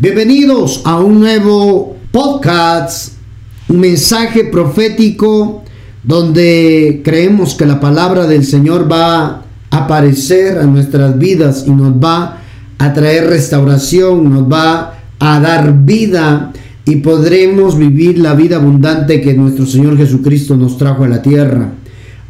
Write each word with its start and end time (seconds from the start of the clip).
Bienvenidos 0.00 0.80
a 0.86 0.98
un 0.98 1.20
nuevo 1.20 1.98
podcast, 2.10 3.12
un 3.68 3.80
mensaje 3.80 4.44
profético 4.44 5.62
donde 6.02 7.02
creemos 7.04 7.52
que 7.52 7.66
la 7.66 7.80
palabra 7.80 8.26
del 8.26 8.46
Señor 8.46 8.90
va 8.90 9.26
a 9.26 9.42
aparecer 9.70 10.56
a 10.56 10.62
nuestras 10.62 11.18
vidas 11.18 11.64
y 11.66 11.72
nos 11.72 11.92
va 11.92 12.38
a 12.78 12.92
traer 12.94 13.26
restauración, 13.26 14.32
nos 14.32 14.50
va 14.50 14.94
a 15.18 15.38
dar 15.38 15.84
vida 15.84 16.50
y 16.86 16.96
podremos 16.96 17.76
vivir 17.76 18.20
la 18.20 18.32
vida 18.32 18.56
abundante 18.56 19.20
que 19.20 19.34
nuestro 19.34 19.66
Señor 19.66 19.98
Jesucristo 19.98 20.56
nos 20.56 20.78
trajo 20.78 21.04
a 21.04 21.08
la 21.08 21.20
tierra. 21.20 21.72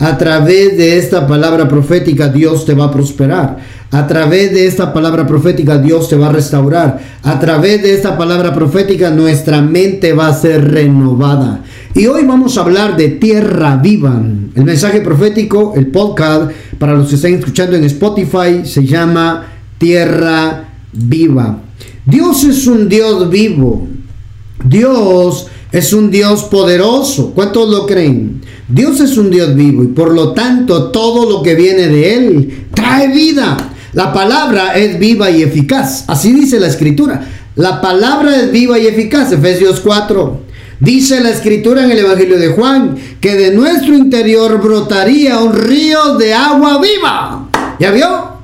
A 0.01 0.19
través 0.19 0.77
de 0.77 0.99
esta 0.99 1.25
palabra 1.25 1.69
profética 1.69 2.27
Dios 2.31 2.65
te 2.65 2.75
va 2.75 2.87
a 2.87 2.91
prosperar. 2.91 3.59
A 3.93 4.07
través 4.07 4.53
de 4.53 4.67
esta 4.67 4.93
palabra 4.93 5.27
profética 5.27 5.79
Dios 5.79 6.09
te 6.09 6.17
va 6.17 6.29
a 6.29 6.33
restaurar. 6.33 7.01
A 7.25 7.41
través 7.41 7.83
de 7.83 7.93
esta 7.93 8.17
palabra 8.17 8.55
profética 8.55 9.11
nuestra 9.11 9.61
mente 9.63 10.13
va 10.13 10.29
a 10.29 10.35
ser 10.35 10.71
renovada. 10.71 11.65
Y 11.93 12.07
hoy 12.07 12.25
vamos 12.25 12.57
a 12.57 12.61
hablar 12.61 12.97
de 12.97 13.09
tierra 13.09 13.77
viva. 13.77 14.23
El 14.55 14.65
mensaje 14.65 15.01
profético, 15.01 15.75
el 15.75 15.89
podcast, 15.89 16.53
para 16.79 16.95
los 16.95 17.09
que 17.09 17.17
están 17.17 17.35
escuchando 17.35 17.77
en 17.77 17.83
Spotify, 17.85 18.61
se 18.65 18.85
llama 18.87 19.49
Tierra 19.77 20.69
viva. 20.93 21.59
Dios 22.07 22.45
es 22.45 22.69
un 22.69 22.89
Dios 22.89 23.29
vivo. 23.29 23.89
Dios 24.65 25.49
es 25.73 25.93
un 25.93 26.13
Dios 26.13 26.45
poderoso. 26.45 27.33
¿Cuántos 27.35 27.69
lo 27.69 27.87
creen? 27.87 28.41
Dios 28.69 29.01
es 29.01 29.17
un 29.17 29.31
Dios 29.31 29.53
vivo 29.57 29.83
y 29.83 29.89
por 29.89 30.15
lo 30.15 30.33
tanto 30.33 30.93
todo 30.93 31.29
lo 31.29 31.43
que 31.43 31.57
viene 31.57 31.89
de 31.89 32.15
Él 32.15 32.67
trae 32.73 33.09
vida. 33.09 33.57
La 33.93 34.13
palabra 34.13 34.77
es 34.77 34.99
viva 34.99 35.31
y 35.31 35.43
eficaz. 35.43 36.05
Así 36.07 36.33
dice 36.33 36.61
la 36.61 36.69
escritura. 36.69 37.27
La 37.57 37.81
palabra 37.81 38.37
es 38.37 38.53
viva 38.53 38.79
y 38.79 38.87
eficaz. 38.87 39.33
Efesios 39.33 39.81
4. 39.81 40.41
Dice 40.81 41.21
la 41.21 41.31
escritura 41.31 41.85
en 41.85 41.91
el 41.91 41.99
Evangelio 41.99 42.39
de 42.39 42.49
Juan 42.49 42.97
que 43.21 43.35
de 43.35 43.53
nuestro 43.53 43.95
interior 43.95 44.63
brotaría 44.63 45.39
un 45.39 45.55
río 45.55 46.17
de 46.17 46.33
agua 46.33 46.81
viva. 46.81 47.49
¿Ya 47.79 47.91
vio? 47.91 48.41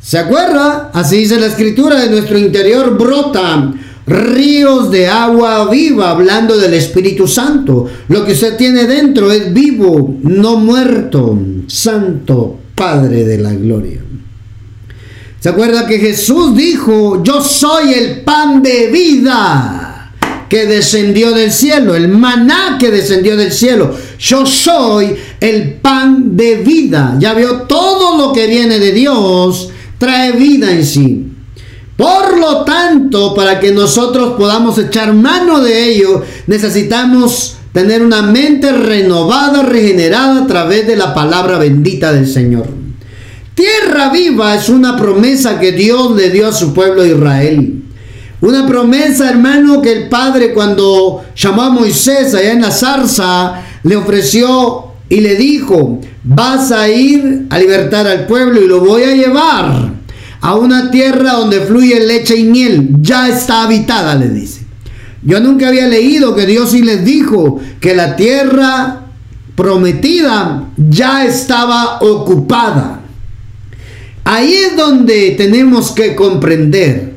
¿Se 0.00 0.18
acuerda? 0.18 0.90
Así 0.92 1.18
dice 1.18 1.38
la 1.38 1.46
escritura, 1.46 2.00
de 2.00 2.10
nuestro 2.10 2.38
interior 2.38 2.96
brotan 2.96 3.78
ríos 4.06 4.90
de 4.90 5.06
agua 5.06 5.68
viva, 5.70 6.10
hablando 6.10 6.56
del 6.56 6.74
Espíritu 6.74 7.28
Santo. 7.28 7.86
Lo 8.08 8.24
que 8.24 8.32
usted 8.32 8.56
tiene 8.56 8.84
dentro 8.84 9.30
es 9.30 9.52
vivo, 9.52 10.16
no 10.22 10.56
muerto, 10.56 11.38
santo, 11.66 12.58
Padre 12.74 13.24
de 13.24 13.38
la 13.38 13.52
gloria. 13.52 14.07
¿Se 15.40 15.50
acuerda 15.50 15.86
que 15.86 16.00
Jesús 16.00 16.56
dijo, 16.56 17.22
yo 17.22 17.40
soy 17.40 17.92
el 17.92 18.22
pan 18.22 18.60
de 18.60 18.88
vida 18.88 20.12
que 20.48 20.66
descendió 20.66 21.30
del 21.30 21.52
cielo, 21.52 21.94
el 21.94 22.08
maná 22.08 22.76
que 22.80 22.90
descendió 22.90 23.36
del 23.36 23.52
cielo? 23.52 23.94
Yo 24.18 24.44
soy 24.44 25.14
el 25.38 25.74
pan 25.74 26.36
de 26.36 26.56
vida. 26.56 27.16
Ya 27.20 27.34
vio 27.34 27.62
todo 27.62 28.18
lo 28.18 28.32
que 28.32 28.48
viene 28.48 28.80
de 28.80 28.90
Dios, 28.90 29.70
trae 29.98 30.32
vida 30.32 30.72
en 30.72 30.84
sí. 30.84 31.26
Por 31.96 32.36
lo 32.36 32.64
tanto, 32.64 33.32
para 33.32 33.60
que 33.60 33.70
nosotros 33.70 34.34
podamos 34.36 34.76
echar 34.78 35.14
mano 35.14 35.60
de 35.60 35.88
ello, 35.88 36.22
necesitamos 36.48 37.58
tener 37.72 38.02
una 38.02 38.22
mente 38.22 38.72
renovada, 38.72 39.62
regenerada 39.62 40.42
a 40.42 40.46
través 40.48 40.84
de 40.88 40.96
la 40.96 41.14
palabra 41.14 41.58
bendita 41.58 42.12
del 42.12 42.26
Señor. 42.26 42.77
Tierra 43.58 44.10
viva 44.10 44.54
es 44.54 44.68
una 44.68 44.96
promesa 44.96 45.58
que 45.58 45.72
Dios 45.72 46.14
le 46.14 46.30
dio 46.30 46.46
a 46.46 46.52
su 46.52 46.72
pueblo 46.72 47.04
Israel. 47.04 47.82
Una 48.40 48.64
promesa, 48.64 49.30
hermano, 49.30 49.82
que 49.82 49.90
el 49.90 50.08
Padre 50.08 50.54
cuando 50.54 51.24
llamó 51.34 51.62
a 51.62 51.70
Moisés 51.70 52.32
allá 52.36 52.52
en 52.52 52.62
la 52.62 52.70
zarza, 52.70 53.64
le 53.82 53.96
ofreció 53.96 54.92
y 55.08 55.22
le 55.22 55.34
dijo, 55.34 56.00
vas 56.22 56.70
a 56.70 56.88
ir 56.88 57.46
a 57.50 57.58
libertar 57.58 58.06
al 58.06 58.26
pueblo 58.28 58.62
y 58.62 58.68
lo 58.68 58.78
voy 58.78 59.02
a 59.02 59.16
llevar 59.16 59.90
a 60.40 60.54
una 60.54 60.92
tierra 60.92 61.32
donde 61.32 61.62
fluye 61.62 61.98
leche 62.06 62.36
y 62.36 62.44
miel. 62.44 62.90
Ya 63.00 63.28
está 63.28 63.64
habitada, 63.64 64.14
le 64.14 64.28
dice. 64.28 64.60
Yo 65.24 65.40
nunca 65.40 65.66
había 65.66 65.88
leído 65.88 66.36
que 66.36 66.46
Dios 66.46 66.70
sí 66.70 66.82
les 66.82 67.04
dijo 67.04 67.58
que 67.80 67.96
la 67.96 68.14
tierra 68.14 69.00
prometida 69.56 70.68
ya 70.76 71.24
estaba 71.24 71.98
ocupada. 72.02 72.97
Ahí 74.30 74.52
es 74.52 74.76
donde 74.76 75.30
tenemos 75.38 75.92
que 75.92 76.14
comprender 76.14 77.14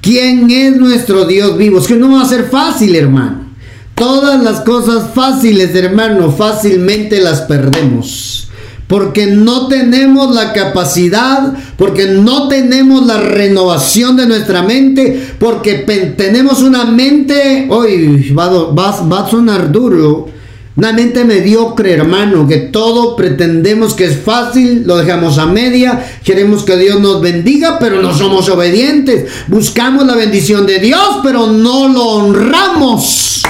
quién 0.00 0.50
es 0.50 0.76
nuestro 0.76 1.26
Dios 1.26 1.56
vivo. 1.56 1.78
Es 1.78 1.86
que 1.86 1.94
no 1.94 2.10
va 2.10 2.22
a 2.22 2.28
ser 2.28 2.50
fácil, 2.50 2.96
hermano. 2.96 3.50
Todas 3.94 4.42
las 4.42 4.62
cosas 4.62 5.14
fáciles, 5.14 5.72
hermano, 5.76 6.32
fácilmente 6.32 7.20
las 7.20 7.42
perdemos. 7.42 8.48
Porque 8.88 9.26
no 9.26 9.68
tenemos 9.68 10.34
la 10.34 10.52
capacidad, 10.52 11.54
porque 11.76 12.06
no 12.06 12.48
tenemos 12.48 13.06
la 13.06 13.20
renovación 13.20 14.16
de 14.16 14.26
nuestra 14.26 14.64
mente, 14.64 15.36
porque 15.38 15.84
tenemos 16.16 16.62
una 16.62 16.84
mente, 16.84 17.68
hoy 17.70 18.34
va, 18.36 18.48
va 18.72 19.20
a 19.20 19.30
sonar 19.30 19.70
duro, 19.70 20.33
una 20.76 20.92
mente 20.92 21.24
mediocre, 21.24 21.92
hermano, 21.92 22.48
que 22.48 22.56
todo 22.56 23.14
pretendemos 23.14 23.94
que 23.94 24.06
es 24.06 24.20
fácil, 24.20 24.82
lo 24.84 24.96
dejamos 24.96 25.38
a 25.38 25.46
media, 25.46 26.04
queremos 26.24 26.64
que 26.64 26.76
Dios 26.76 27.00
nos 27.00 27.20
bendiga, 27.20 27.78
pero 27.78 28.02
no 28.02 28.12
somos 28.12 28.48
obedientes. 28.48 29.30
Buscamos 29.46 30.04
la 30.04 30.16
bendición 30.16 30.66
de 30.66 30.80
Dios, 30.80 31.20
pero 31.22 31.46
no 31.46 31.88
lo 31.88 32.02
honramos. 32.04 33.42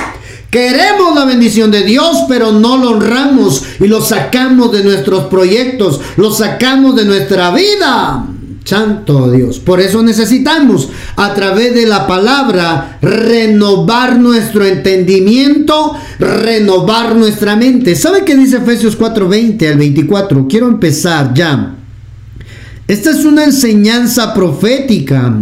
Queremos 0.50 1.14
la 1.14 1.24
bendición 1.24 1.70
de 1.70 1.82
Dios, 1.82 2.24
pero 2.28 2.52
no 2.52 2.76
lo 2.76 2.90
honramos 2.90 3.62
y 3.80 3.88
lo 3.88 4.02
sacamos 4.02 4.70
de 4.70 4.84
nuestros 4.84 5.24
proyectos, 5.24 6.00
lo 6.16 6.30
sacamos 6.30 6.94
de 6.94 7.06
nuestra 7.06 7.50
vida. 7.50 8.24
Santo 8.64 9.30
Dios. 9.30 9.58
Por 9.58 9.80
eso 9.80 10.02
necesitamos 10.02 10.88
a 11.16 11.34
través 11.34 11.75
de 11.75 11.86
la 11.86 12.06
palabra 12.06 12.98
renovar 13.02 14.19
nuestro 14.19 14.64
entendimiento, 14.64 15.94
renovar 16.19 17.14
nuestra 17.14 17.56
mente. 17.56 17.94
¿Sabe 17.94 18.25
qué 18.25 18.34
dice 18.34 18.56
Efesios 18.56 18.97
4:20 18.97 19.69
al 19.69 19.76
24? 19.78 20.48
Quiero 20.48 20.69
empezar 20.69 21.34
ya. 21.34 21.75
Esta 22.88 23.10
es 23.10 23.25
una 23.25 23.44
enseñanza 23.44 24.32
profética. 24.32 25.32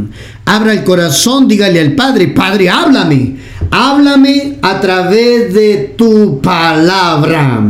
Abra 0.44 0.72
el 0.72 0.83
corazón, 0.83 1.47
dígale 1.47 1.81
al 1.81 1.93
Padre, 1.93 2.28
Padre, 2.28 2.71
háblame. 2.71 3.37
Háblame 3.71 4.59
a 4.62 4.81
través 4.81 5.54
de 5.54 5.94
tu 5.97 6.41
palabra. 6.41 7.62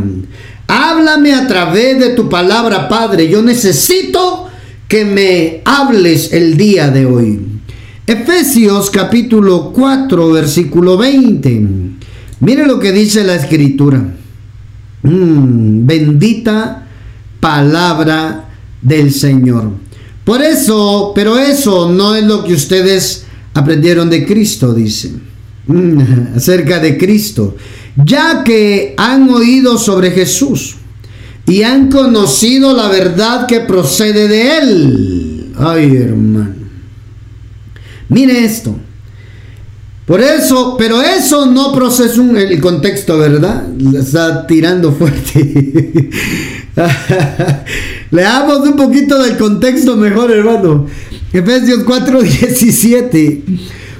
Háblame 0.67 1.33
a 1.33 1.47
través 1.47 1.99
de 1.99 2.09
tu 2.09 2.27
palabra, 2.27 2.89
Padre. 2.89 3.29
Yo 3.29 3.41
necesito 3.41 4.42
que 4.93 5.05
me 5.05 5.61
hables 5.65 6.33
el 6.33 6.55
día 6.55 6.91
de 6.91 7.07
hoy. 7.07 7.39
Efesios 8.05 8.91
capítulo 8.91 9.71
4, 9.73 10.31
versículo 10.31 10.99
20. 10.99 11.67
Mire 12.41 12.67
lo 12.67 12.77
que 12.77 12.91
dice 12.91 13.23
la 13.23 13.33
escritura. 13.33 13.97
Mm, 15.01 15.87
bendita 15.87 16.87
palabra 17.39 18.49
del 18.83 19.11
Señor. 19.11 19.71
Por 20.23 20.43
eso, 20.43 21.11
pero 21.15 21.39
eso 21.39 21.91
no 21.91 22.13
es 22.13 22.23
lo 22.23 22.43
que 22.43 22.53
ustedes 22.53 23.25
aprendieron 23.55 24.11
de 24.11 24.27
Cristo, 24.27 24.75
dice. 24.75 25.11
Mm, 25.65 26.01
acerca 26.35 26.77
de 26.77 26.99
Cristo. 26.99 27.55
Ya 27.95 28.43
que 28.43 28.93
han 28.95 29.27
oído 29.27 29.79
sobre 29.79 30.11
Jesús 30.11 30.75
y 31.45 31.63
han 31.63 31.89
conocido 31.89 32.73
la 32.73 32.87
verdad 32.87 33.47
que 33.47 33.59
procede 33.61 34.27
de 34.27 34.57
él. 34.57 35.53
Ay, 35.57 35.95
hermano. 35.97 36.55
Mire 38.09 38.45
esto. 38.45 38.75
Por 40.05 40.19
eso, 40.19 40.75
pero 40.77 41.01
eso 41.01 41.45
no 41.45 41.71
procesa 41.71 42.21
el 42.21 42.59
contexto, 42.59 43.17
¿verdad? 43.17 43.63
Está 43.95 44.45
tirando 44.45 44.91
fuerte. 44.91 46.09
Leamos 48.11 48.59
un 48.67 48.75
poquito 48.75 49.21
del 49.23 49.37
contexto 49.37 49.95
mejor, 49.95 50.31
hermano. 50.31 50.87
Efesios 51.31 51.85
4:17. 51.85 53.41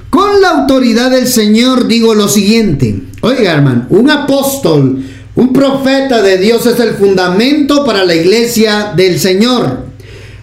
Con 0.09 0.41
la 0.41 0.49
autoridad 0.49 1.09
del 1.09 1.27
Señor 1.27 1.87
digo 1.87 2.13
lo 2.13 2.27
siguiente. 2.27 3.01
Oiga, 3.21 3.53
hermano, 3.53 3.85
un 3.89 4.11
apóstol 4.11 5.03
un 5.35 5.51
profeta 5.51 6.21
de 6.21 6.37
Dios 6.37 6.65
es 6.65 6.79
el 6.79 6.93
fundamento 6.93 7.83
para 7.85 8.03
la 8.03 8.15
iglesia 8.15 8.93
del 8.95 9.19
Señor. 9.19 9.93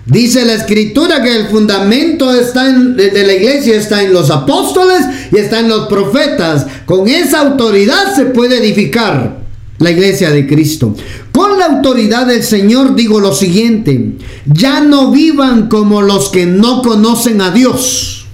Dice 0.06 0.44
la 0.44 0.54
escritura 0.54 1.22
que 1.22 1.36
el 1.36 1.46
fundamento 1.46 2.34
está 2.34 2.64
de 2.72 3.24
la 3.24 3.32
iglesia 3.32 3.76
está 3.76 4.02
en 4.02 4.12
los 4.12 4.30
apóstoles 4.30 5.02
y 5.30 5.36
está 5.36 5.60
en 5.60 5.68
los 5.68 5.86
profetas. 5.86 6.66
Con 6.84 7.06
esa 7.06 7.40
autoridad 7.40 8.16
se 8.16 8.24
puede 8.26 8.58
edificar 8.58 9.38
la 9.78 9.90
iglesia 9.92 10.30
de 10.30 10.48
Cristo. 10.48 10.96
Con 11.30 11.58
la 11.58 11.66
autoridad 11.66 12.26
del 12.26 12.42
Señor 12.42 12.96
digo 12.96 13.20
lo 13.20 13.32
siguiente, 13.32 14.16
ya 14.46 14.80
no 14.80 15.12
vivan 15.12 15.68
como 15.68 16.02
los 16.02 16.30
que 16.30 16.44
no 16.44 16.82
conocen 16.82 17.40
a 17.40 17.52
Dios. 17.52 18.26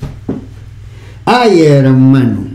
Ay, 1.27 1.63
hermano. 1.63 2.46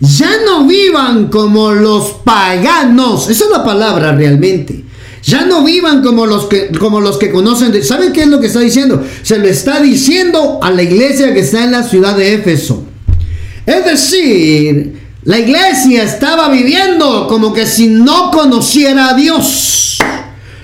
Ya 0.00 0.30
no 0.44 0.66
vivan 0.66 1.28
como 1.28 1.72
los 1.72 2.10
paganos. 2.24 3.30
Esa 3.30 3.44
es 3.44 3.50
la 3.50 3.64
palabra 3.64 4.12
realmente. 4.12 4.84
Ya 5.22 5.44
no 5.44 5.64
vivan 5.64 6.02
como 6.02 6.26
los 6.26 6.46
que, 6.46 6.70
como 6.78 7.00
los 7.00 7.16
que 7.16 7.30
conocen. 7.30 7.82
¿Saben 7.82 8.12
qué 8.12 8.22
es 8.22 8.28
lo 8.28 8.40
que 8.40 8.46
está 8.46 8.60
diciendo? 8.60 9.04
Se 9.22 9.38
lo 9.38 9.48
está 9.48 9.80
diciendo 9.80 10.60
a 10.62 10.70
la 10.70 10.82
iglesia 10.82 11.32
que 11.34 11.40
está 11.40 11.64
en 11.64 11.72
la 11.72 11.82
ciudad 11.82 12.16
de 12.16 12.34
Éfeso. 12.34 12.84
Es 13.64 13.84
decir, 13.84 15.00
la 15.24 15.38
iglesia 15.40 16.04
estaba 16.04 16.48
viviendo 16.48 17.26
como 17.26 17.52
que 17.52 17.66
si 17.66 17.88
no 17.88 18.30
conociera 18.30 19.10
a 19.10 19.14
Dios. 19.14 19.98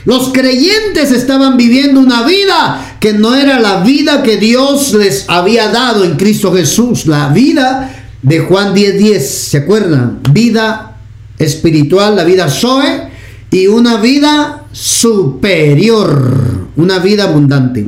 Los 0.05 0.33
creyentes 0.33 1.11
estaban 1.11 1.57
viviendo 1.57 2.01
una 2.01 2.23
vida 2.25 2.97
que 3.01 3.13
no 3.13 3.35
era 3.35 3.59
la 3.61 3.81
vida 3.81 4.23
que 4.23 4.37
Dios 4.37 4.93
les 4.95 5.25
había 5.29 5.69
dado 5.69 6.05
en 6.05 6.17
Cristo 6.17 6.53
Jesús. 6.53 7.07
La 7.07 7.29
vida 7.29 8.02
de 8.23 8.41
Juan 8.41 8.75
10:10, 8.75 8.99
10, 8.99 9.49
¿se 9.51 9.59
acuerdan? 9.59 10.21
Vida 10.33 10.97
espiritual, 11.39 12.17
la 12.17 12.25
vida 12.25 12.49
Zoe 12.49 13.11
y 13.51 13.67
una 13.67 13.99
vida 13.99 14.65
superior, 14.73 16.69
una 16.77 16.99
vida 17.01 17.25
abundante. 17.25 17.87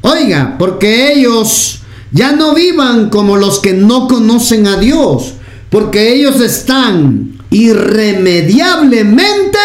Oiga, 0.00 0.56
porque 0.58 1.12
ellos 1.12 1.82
ya 2.10 2.32
no 2.32 2.54
vivan 2.54 3.10
como 3.10 3.36
los 3.36 3.60
que 3.60 3.74
no 3.74 4.08
conocen 4.08 4.66
a 4.66 4.78
Dios, 4.78 5.34
porque 5.68 6.14
ellos 6.14 6.40
están 6.40 7.38
irremediablemente 7.50 9.58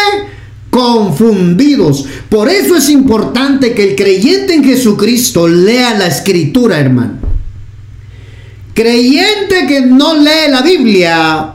confundidos. 0.70 2.04
Por 2.28 2.50
eso 2.50 2.76
es 2.76 2.90
importante 2.90 3.72
que 3.72 3.90
el 3.90 3.96
creyente 3.96 4.54
en 4.54 4.62
Jesucristo 4.62 5.48
lea 5.48 5.98
la 5.98 6.06
escritura, 6.06 6.78
hermano. 6.78 7.25
Creyente 8.76 9.66
que 9.66 9.80
no 9.80 10.16
lee 10.16 10.50
la 10.50 10.60
Biblia, 10.60 11.54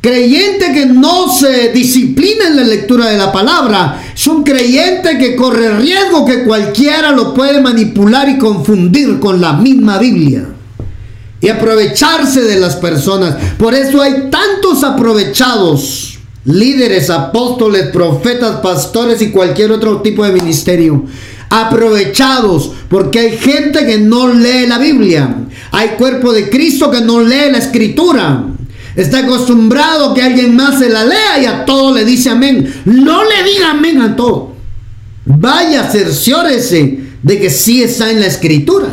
creyente 0.00 0.72
que 0.72 0.84
no 0.84 1.32
se 1.32 1.68
disciplina 1.68 2.48
en 2.48 2.56
la 2.56 2.64
lectura 2.64 3.06
de 3.06 3.16
la 3.16 3.30
palabra, 3.30 4.02
es 4.12 4.26
un 4.26 4.42
creyente 4.42 5.16
que 5.16 5.36
corre 5.36 5.78
riesgo 5.78 6.26
que 6.26 6.42
cualquiera 6.42 7.12
lo 7.12 7.32
puede 7.32 7.60
manipular 7.60 8.28
y 8.28 8.36
confundir 8.36 9.20
con 9.20 9.40
la 9.40 9.52
misma 9.52 9.98
Biblia 9.98 10.44
y 11.40 11.48
aprovecharse 11.48 12.40
de 12.40 12.58
las 12.58 12.74
personas. 12.74 13.36
Por 13.56 13.72
eso 13.72 14.02
hay 14.02 14.28
tantos 14.28 14.82
aprovechados, 14.82 16.18
líderes, 16.46 17.10
apóstoles, 17.10 17.90
profetas, 17.92 18.56
pastores 18.56 19.22
y 19.22 19.30
cualquier 19.30 19.70
otro 19.70 20.02
tipo 20.02 20.24
de 20.24 20.32
ministerio 20.32 21.04
aprovechados, 21.48 22.72
porque 22.88 23.20
hay 23.20 23.38
gente 23.38 23.86
que 23.86 23.98
no 23.98 24.28
lee 24.28 24.66
la 24.66 24.78
Biblia, 24.78 25.45
hay 25.72 25.90
cuerpo 25.90 26.32
de 26.32 26.48
Cristo 26.48 26.90
que 26.90 27.00
no 27.00 27.20
lee 27.20 27.50
la 27.50 27.58
escritura. 27.58 28.44
Está 28.94 29.18
acostumbrado 29.18 30.14
que 30.14 30.22
alguien 30.22 30.56
más 30.56 30.78
se 30.78 30.88
la 30.88 31.04
lea 31.04 31.38
y 31.42 31.46
a 31.46 31.64
todo 31.64 31.94
le 31.94 32.04
dice 32.04 32.30
amén. 32.30 32.82
No 32.86 33.22
le 33.24 33.42
diga 33.42 33.72
amén 33.72 34.00
a 34.00 34.16
todo. 34.16 34.52
Vaya, 35.26 35.90
cerciórese 35.90 37.00
de 37.22 37.40
que 37.40 37.50
sí 37.50 37.82
está 37.82 38.10
en 38.10 38.20
la 38.20 38.26
escritura. 38.26 38.86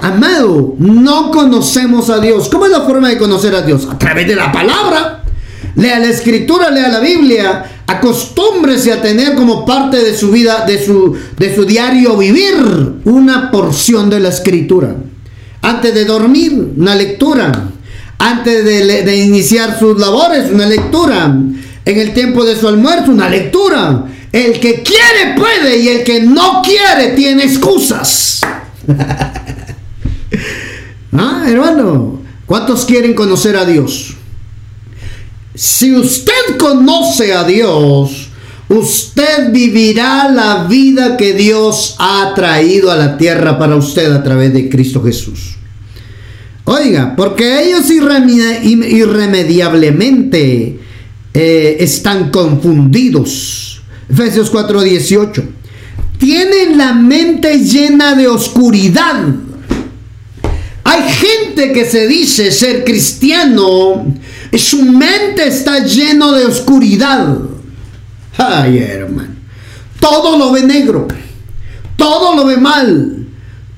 Amado, 0.00 0.76
no 0.78 1.30
conocemos 1.30 2.08
a 2.08 2.20
Dios. 2.20 2.48
¿Cómo 2.48 2.66
es 2.66 2.72
la 2.72 2.82
forma 2.82 3.08
de 3.08 3.18
conocer 3.18 3.54
a 3.54 3.62
Dios? 3.62 3.86
A 3.90 3.98
través 3.98 4.28
de 4.28 4.36
la 4.36 4.52
palabra. 4.52 5.24
Lea 5.74 5.98
la 5.98 6.08
escritura, 6.08 6.70
lea 6.70 6.88
la 6.88 7.00
Biblia, 7.00 7.64
acostúmbrese 7.86 8.92
a 8.92 9.02
tener 9.02 9.34
como 9.34 9.64
parte 9.64 9.98
de 9.98 10.16
su 10.16 10.30
vida, 10.30 10.64
de 10.66 10.84
su, 10.84 11.16
de 11.36 11.54
su 11.54 11.64
diario 11.64 12.16
vivir, 12.16 12.54
una 13.04 13.50
porción 13.50 14.08
de 14.10 14.20
la 14.20 14.28
escritura. 14.28 14.94
Antes 15.68 15.94
de 15.94 16.06
dormir, 16.06 16.72
una 16.78 16.94
lectura. 16.94 17.52
Antes 18.16 18.64
de, 18.64 19.16
iniciar 19.18 19.78
sus 19.78 20.00
labores, 20.00 20.50
una 20.50 20.64
lectura. 20.64 21.26
En 21.84 21.98
el 21.98 22.14
tiempo 22.14 22.42
de 22.42 22.56
su 22.56 22.66
almuerzo, 22.66 23.10
una 23.10 23.28
lectura. 23.28 24.06
El 24.32 24.58
que 24.60 24.82
quiere 24.82 25.34
puede 25.36 25.76
y 25.76 25.88
el 25.88 26.04
que 26.04 26.22
no 26.22 26.62
quiere 26.62 27.08
tiene 27.08 27.44
excusas. 27.44 28.40
ah, 31.12 31.44
hermano, 31.46 32.22
¿cuántos 32.46 32.86
quieren 32.86 33.12
conocer 33.12 33.54
a 33.54 33.66
Dios? 33.66 34.14
Si 35.54 35.94
usted 35.94 36.56
conoce 36.58 37.34
a 37.34 37.44
Dios, 37.44 38.27
usted 38.68 39.52
vivirá 39.52 40.28
la 40.30 40.64
vida 40.64 41.16
que 41.16 41.34
Dios 41.34 41.94
ha 41.98 42.32
traído 42.34 42.90
a 42.90 42.96
la 42.96 43.16
tierra 43.16 43.56
para 43.58 43.76
usted 43.76 44.12
a 44.12 44.22
través 44.22 44.52
de 44.52 44.68
Cristo 44.68 45.02
Jesús. 45.02 45.56
Oiga, 46.64 47.14
porque 47.16 47.62
ellos 47.62 47.90
irremediablemente 47.90 50.78
eh, 51.32 51.76
están 51.80 52.30
confundidos. 52.30 53.80
Efesios 54.08 54.52
4:18. 54.52 55.42
Tienen 56.18 56.76
la 56.76 56.92
mente 56.92 57.60
llena 57.60 58.14
de 58.14 58.28
oscuridad. 58.28 59.34
Hay 60.84 61.02
gente 61.10 61.72
que 61.72 61.84
se 61.84 62.06
dice 62.06 62.50
ser 62.50 62.84
cristiano 62.84 64.06
su 64.56 64.82
mente 64.82 65.46
está 65.46 65.84
lleno 65.84 66.32
de 66.32 66.46
oscuridad. 66.46 67.38
Ay, 68.38 68.78
hermano. 68.78 69.34
Todo 70.00 70.38
lo 70.38 70.52
ve 70.52 70.62
negro. 70.62 71.08
Todo 71.96 72.36
lo 72.36 72.46
ve 72.46 72.56
mal. 72.56 73.26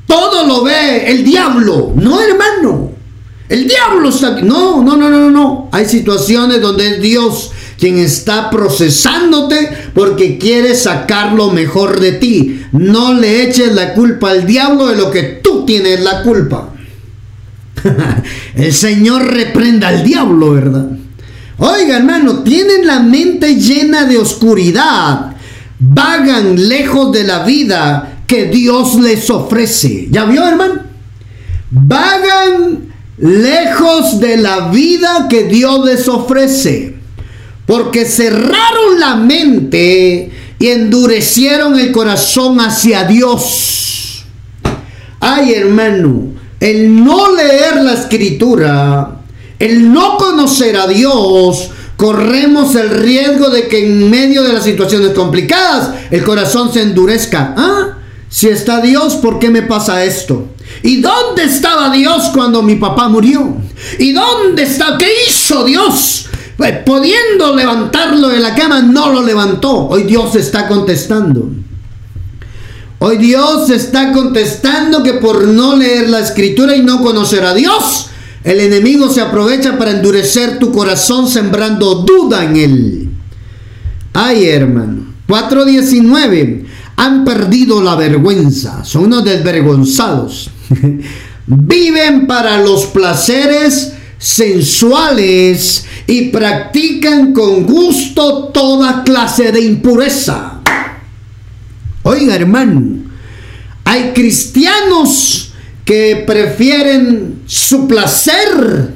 Todo 0.07 0.47
lo 0.47 0.63
ve 0.63 1.11
el 1.11 1.25
diablo. 1.25 1.93
No, 1.97 2.21
hermano. 2.21 2.93
El 3.49 3.67
diablo 3.67 4.11
está 4.11 4.29
aquí. 4.35 4.43
No, 4.43 4.83
no, 4.83 4.97
no, 4.97 5.11
no, 5.11 5.31
no. 5.31 5.69
Hay 5.73 5.87
situaciones 5.87 6.61
donde 6.61 6.89
es 6.89 7.03
Dios 7.03 7.51
quien 7.79 7.99
está 7.99 8.51
procesándote 8.51 9.71
porque 9.95 10.37
quiere 10.37 10.75
sacar 10.75 11.33
lo 11.33 11.51
mejor 11.51 11.99
de 11.99 12.13
ti. 12.13 12.63
No 12.73 13.15
le 13.15 13.43
eches 13.43 13.75
la 13.75 13.95
culpa 13.95 14.31
al 14.31 14.47
diablo 14.47 14.87
de 14.89 14.97
lo 14.97 15.11
que 15.11 15.23
tú 15.43 15.65
tienes 15.65 16.01
la 16.01 16.23
culpa. 16.23 16.69
El 18.55 18.75
Señor 18.75 19.25
reprenda 19.33 19.89
al 19.89 20.05
diablo, 20.05 20.53
¿verdad? 20.53 20.91
Oiga, 21.63 21.99
hermano, 21.99 22.43
tienen 22.43 22.87
la 22.87 23.01
mente 23.01 23.57
llena 23.57 24.05
de 24.05 24.17
oscuridad. 24.17 25.37
Vagan 25.79 26.69
lejos 26.69 27.13
de 27.13 27.25
la 27.25 27.45
vida 27.45 28.21
que 28.27 28.47
Dios 28.47 28.95
les 28.95 29.29
ofrece. 29.29 30.09
¿Ya 30.11 30.25
vio, 30.25 30.47
hermano? 30.47 30.81
Vagan 31.71 32.91
lejos 33.19 34.19
de 34.21 34.39
la 34.39 34.69
vida 34.71 35.27
que 35.29 35.45
Dios 35.45 35.85
les 35.85 36.09
ofrece. 36.09 36.97
Porque 37.67 38.07
cerraron 38.07 38.99
la 38.99 39.17
mente 39.17 40.31
y 40.59 40.67
endurecieron 40.67 41.79
el 41.79 41.93
corazón 41.93 42.59
hacia 42.59 43.05
Dios. 43.05 44.25
Ay, 45.21 45.53
hermano, 45.53 46.33
el 46.59 47.05
no 47.05 47.35
leer 47.35 47.83
la 47.83 47.93
escritura, 47.93 49.20
el 49.61 49.93
no 49.93 50.17
conocer 50.17 50.77
a 50.77 50.89
Dios, 50.89 51.71
corremos 51.97 52.75
el 52.75 52.91
riesgo 52.91 53.51
de 53.51 53.69
que 53.69 53.87
en 53.87 54.11
medio 54.11 54.43
de 54.43 54.55
las 54.55 54.65
situaciones 54.65 55.11
complicadas 55.11 55.91
el 56.11 56.25
corazón 56.25 56.73
se 56.73 56.83
endurezca. 56.83 57.55
¿Ah? 57.57 57.99
Si 58.29 58.49
está 58.49 58.81
Dios, 58.81 59.17
¿por 59.17 59.39
qué 59.39 59.51
me 59.51 59.63
pasa 59.63 60.03
esto? 60.05 60.47
¿Y 60.83 61.01
dónde 61.01 61.45
estaba 61.45 61.91
Dios 61.91 62.31
cuando 62.33 62.63
mi 62.63 62.77
papá 62.77 63.09
murió? 63.09 63.57
¿Y 63.99 64.13
dónde 64.13 64.63
está? 64.63 64.97
¿Qué 64.99 65.09
hizo 65.29 65.65
Dios? 65.65 66.27
Pues, 66.57 66.79
pudiendo 66.85 67.55
levantarlo 67.55 68.29
de 68.29 68.39
la 68.39 68.55
cama, 68.55 68.83
no 68.83 69.11
lo 69.13 69.23
levantó. 69.23 69.89
Hoy 69.89 70.05
Dios 70.05 70.37
está 70.37 70.69
contestando. 70.69 71.51
Hoy 72.99 73.17
Dios 73.17 73.71
está 73.71 74.13
contestando 74.13 75.03
que 75.03 75.15
por 75.15 75.45
no 75.45 75.75
leer 75.75 76.11
la 76.11 76.21
escritura 76.21 76.77
y 76.77 76.83
no 76.83 77.03
conocer 77.03 77.45
a 77.45 77.55
Dios, 77.55 78.11
el 78.43 78.61
enemigo 78.61 79.11
se 79.11 79.21
aprovecha 79.21 79.77
para 79.77 79.91
endurecer 79.91 80.59
tu 80.59 80.73
corazón 80.73 81.29
sembrando 81.29 81.97
duda 81.97 82.45
en 82.45 82.57
él. 82.57 83.11
Ay, 84.15 84.47
hermano. 84.47 85.05
4.19. 85.29 86.65
Han 86.97 87.25
perdido 87.25 87.83
la 87.83 87.95
vergüenza. 87.95 88.85
Son 88.85 89.05
unos 89.05 89.25
desvergonzados. 89.25 90.51
Viven 91.47 92.27
para 92.27 92.61
los 92.61 92.87
placeres 92.87 93.93
sensuales 94.19 95.87
y 96.07 96.29
practican 96.29 97.33
con 97.33 97.65
gusto 97.65 98.51
toda 98.53 99.03
clase 99.03 99.53
de 99.53 99.61
impureza. 99.61 100.61
Oiga, 102.03 102.35
hermano, 102.35 102.99
hay 103.85 104.13
cristianos 104.15 105.53
que 105.85 106.25
prefieren 106.27 107.40
su 107.51 107.89
placer, 107.89 108.95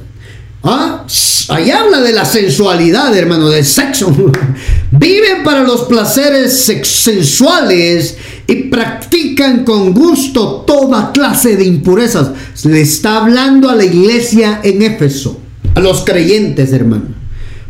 ¿ah? 0.62 1.04
ahí 1.48 1.72
habla 1.72 2.00
de 2.00 2.12
la 2.12 2.24
sensualidad, 2.24 3.12
hermano, 3.16 3.48
del 3.48 3.64
sexo. 3.64 4.14
Viven 4.92 5.42
para 5.42 5.64
los 5.64 5.82
placeres 5.82 6.64
sensuales 6.84 8.16
y 8.46 8.54
practican 8.68 9.64
con 9.64 9.92
gusto 9.92 10.62
toda 10.64 11.10
clase 11.10 11.56
de 11.56 11.64
impurezas. 11.64 12.30
Le 12.62 12.82
está 12.82 13.16
hablando 13.16 13.68
a 13.68 13.74
la 13.74 13.86
iglesia 13.86 14.60
en 14.62 14.82
Éfeso, 14.82 15.40
a 15.74 15.80
los 15.80 16.04
creyentes, 16.04 16.72
hermano. 16.72 17.13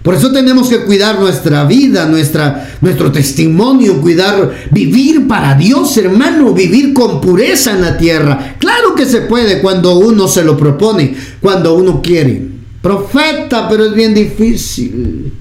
Por 0.05 0.15
eso 0.15 0.31
tenemos 0.31 0.69
que 0.69 0.81
cuidar 0.81 1.19
nuestra 1.19 1.65
vida, 1.65 2.05
nuestra, 2.05 2.77
nuestro 2.83 3.11
testimonio, 3.11 4.03
cuidar, 4.03 4.53
vivir 4.71 5.27
para 5.27 5.55
Dios, 5.55 5.97
hermano, 5.97 6.53
vivir 6.53 6.93
con 6.93 7.23
pureza 7.23 7.71
en 7.71 7.81
la 7.81 7.97
tierra. 7.97 8.57
Claro 8.59 8.95
que 8.95 9.07
se 9.07 9.23
puede 9.23 9.63
cuando 9.63 9.97
uno 9.97 10.29
se 10.29 10.45
lo 10.45 10.59
propone, 10.59 11.17
cuando 11.41 11.75
uno 11.75 12.03
quiere. 12.03 12.47
Profeta, 12.83 13.67
pero 13.67 13.87
es 13.87 13.95
bien 13.95 14.13
difícil. 14.13 15.33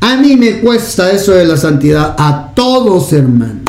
A 0.00 0.16
mí 0.16 0.36
me 0.36 0.58
cuesta 0.58 1.12
eso 1.12 1.30
de 1.30 1.44
la 1.44 1.56
santidad. 1.56 2.16
A 2.18 2.52
todos, 2.52 3.12
hermano. 3.12 3.60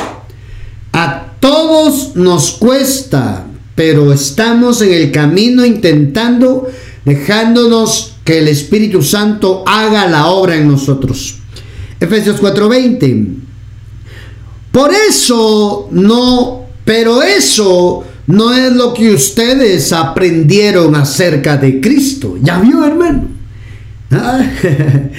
A 0.92 1.34
todos 1.40 2.16
nos 2.16 2.54
cuesta, 2.54 3.46
pero 3.76 4.12
estamos 4.12 4.82
en 4.82 4.92
el 4.92 5.12
camino 5.12 5.64
intentando, 5.64 6.68
dejándonos 7.06 8.11
que 8.32 8.38
el 8.38 8.48
Espíritu 8.48 9.04
Santo 9.04 9.62
haga 9.68 10.08
la 10.08 10.28
obra 10.28 10.56
en 10.56 10.66
nosotros. 10.66 11.36
Efesios 12.00 12.40
4:20. 12.40 13.28
Por 14.72 14.92
eso 14.94 15.90
no, 15.92 16.66
pero 16.86 17.22
eso 17.22 18.06
no 18.28 18.54
es 18.54 18.72
lo 18.72 18.94
que 18.94 19.12
ustedes 19.14 19.92
aprendieron 19.92 20.96
acerca 20.96 21.58
de 21.58 21.82
Cristo. 21.82 22.38
¿Ya 22.42 22.58
vio, 22.62 22.86
hermano? 22.86 23.28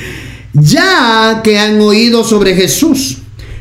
ya 0.54 1.42
que 1.44 1.58
han 1.58 1.82
oído 1.82 2.24
sobre 2.24 2.54
Jesús 2.54 3.18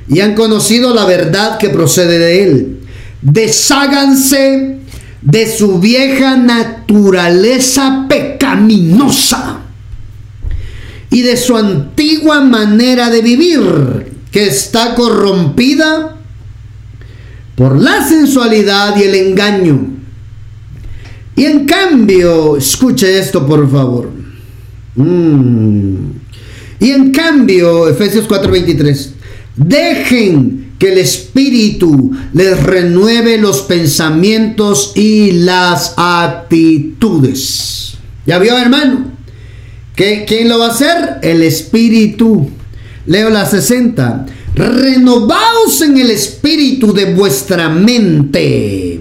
y 0.07 0.21
han 0.21 0.33
conocido 0.33 0.93
la 0.93 1.03
verdad 1.03 1.57
que 1.57 1.67
procede 1.67 2.19
de 2.19 2.43
él, 2.43 2.79
desháganse 3.21 4.77
de 5.21 5.47
su 5.47 5.79
vieja 5.79 6.35
naturaleza 6.37 8.05
pecaminosa 8.09 9.59
y 11.09 11.21
de 11.21 11.37
su 11.37 11.57
antigua 11.57 12.41
manera 12.41 13.09
de 13.09 13.21
vivir 13.21 14.11
que 14.31 14.47
está 14.47 14.95
corrompida 14.95 16.17
por 17.55 17.79
la 17.79 18.07
sensualidad 18.07 18.95
y 18.97 19.03
el 19.03 19.15
engaño. 19.15 19.87
Y 21.35 21.45
en 21.45 21.65
cambio, 21.65 22.57
escuche 22.57 23.19
esto 23.19 23.45
por 23.45 23.69
favor. 23.69 24.09
Mm. 24.95 25.95
Y 26.79 26.91
en 26.91 27.11
cambio, 27.11 27.87
Efesios 27.87 28.27
4:23, 28.27 29.11
dejen 29.55 30.60
que 30.81 30.91
el 30.91 30.97
Espíritu 30.97 32.11
les 32.33 32.63
renueve 32.63 33.37
los 33.37 33.61
pensamientos 33.61 34.93
y 34.95 35.31
las 35.31 35.93
actitudes. 35.95 37.59
¿Ya 38.25 38.39
vio, 38.39 38.57
hermano? 38.57 39.11
¿Qué, 39.95 40.25
¿Quién 40.27 40.49
lo 40.49 40.57
va 40.57 40.69
a 40.69 40.71
hacer? 40.71 41.19
El 41.21 41.43
Espíritu. 41.43 42.49
Leo 43.05 43.29
la 43.29 43.45
60. 43.45 44.25
Renovaos 44.55 45.83
en 45.83 45.99
el 45.99 46.09
espíritu 46.09 46.93
de 46.93 47.13
vuestra 47.13 47.69
mente 47.69 48.99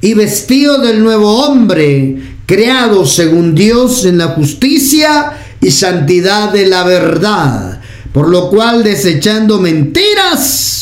y 0.00 0.14
vestido 0.14 0.78
del 0.78 1.02
nuevo 1.02 1.44
hombre, 1.44 2.22
creado 2.46 3.04
según 3.04 3.56
Dios 3.56 4.04
en 4.04 4.18
la 4.18 4.28
justicia 4.28 5.32
y 5.60 5.72
santidad 5.72 6.52
de 6.52 6.66
la 6.66 6.84
verdad, 6.84 7.80
por 8.12 8.28
lo 8.28 8.48
cual 8.48 8.84
desechando 8.84 9.60
mentiras, 9.60 10.79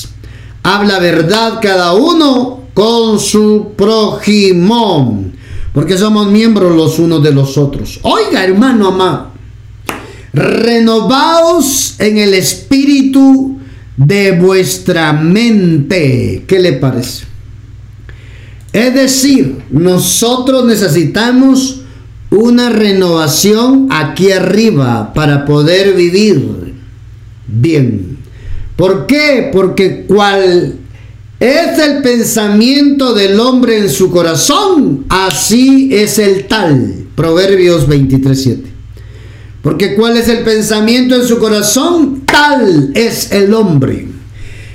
habla 0.74 0.98
verdad 0.98 1.60
cada 1.62 1.94
uno 1.94 2.64
con 2.74 3.18
su 3.18 3.72
prójimo, 3.74 5.24
porque 5.72 5.96
somos 5.96 6.30
miembros 6.30 6.76
los 6.76 6.98
unos 6.98 7.22
de 7.22 7.32
los 7.32 7.56
otros. 7.56 7.98
Oiga, 8.02 8.44
hermano 8.44 8.88
amado, 8.88 9.28
renovaos 10.34 11.94
en 11.98 12.18
el 12.18 12.34
espíritu 12.34 13.58
de 13.96 14.32
vuestra 14.32 15.14
mente. 15.14 16.44
¿Qué 16.46 16.58
le 16.58 16.74
parece? 16.74 17.24
Es 18.72 18.92
decir, 18.92 19.62
nosotros 19.70 20.66
necesitamos 20.66 21.80
una 22.30 22.68
renovación 22.68 23.88
aquí 23.90 24.32
arriba 24.32 25.14
para 25.14 25.46
poder 25.46 25.94
vivir 25.94 26.74
bien. 27.46 28.07
¿Por 28.78 29.06
qué? 29.06 29.50
Porque 29.52 30.04
cual 30.06 30.76
es 31.40 31.78
el 31.80 32.00
pensamiento 32.00 33.12
del 33.12 33.40
hombre 33.40 33.76
en 33.76 33.90
su 33.90 34.08
corazón, 34.08 35.04
así 35.08 35.88
es 35.92 36.20
el 36.20 36.46
tal. 36.46 37.06
Proverbios 37.16 37.88
23:7. 37.88 38.62
Porque 39.62 39.96
cuál 39.96 40.16
es 40.16 40.28
el 40.28 40.44
pensamiento 40.44 41.16
en 41.16 41.26
su 41.26 41.40
corazón, 41.40 42.22
tal 42.24 42.92
es 42.94 43.32
el 43.32 43.52
hombre. 43.52 44.06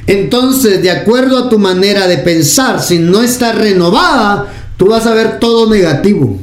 Entonces, 0.05 0.81
de 0.81 0.91
acuerdo 0.91 1.37
a 1.37 1.49
tu 1.49 1.57
manera 1.57 2.05
de 2.05 2.17
pensar, 2.17 2.83
si 2.83 2.99
no 2.99 3.21
está 3.21 3.53
renovada, 3.53 4.53
tú 4.75 4.87
vas 4.87 5.05
a 5.05 5.13
ver 5.13 5.39
todo 5.39 5.69
negativo. 5.69 6.41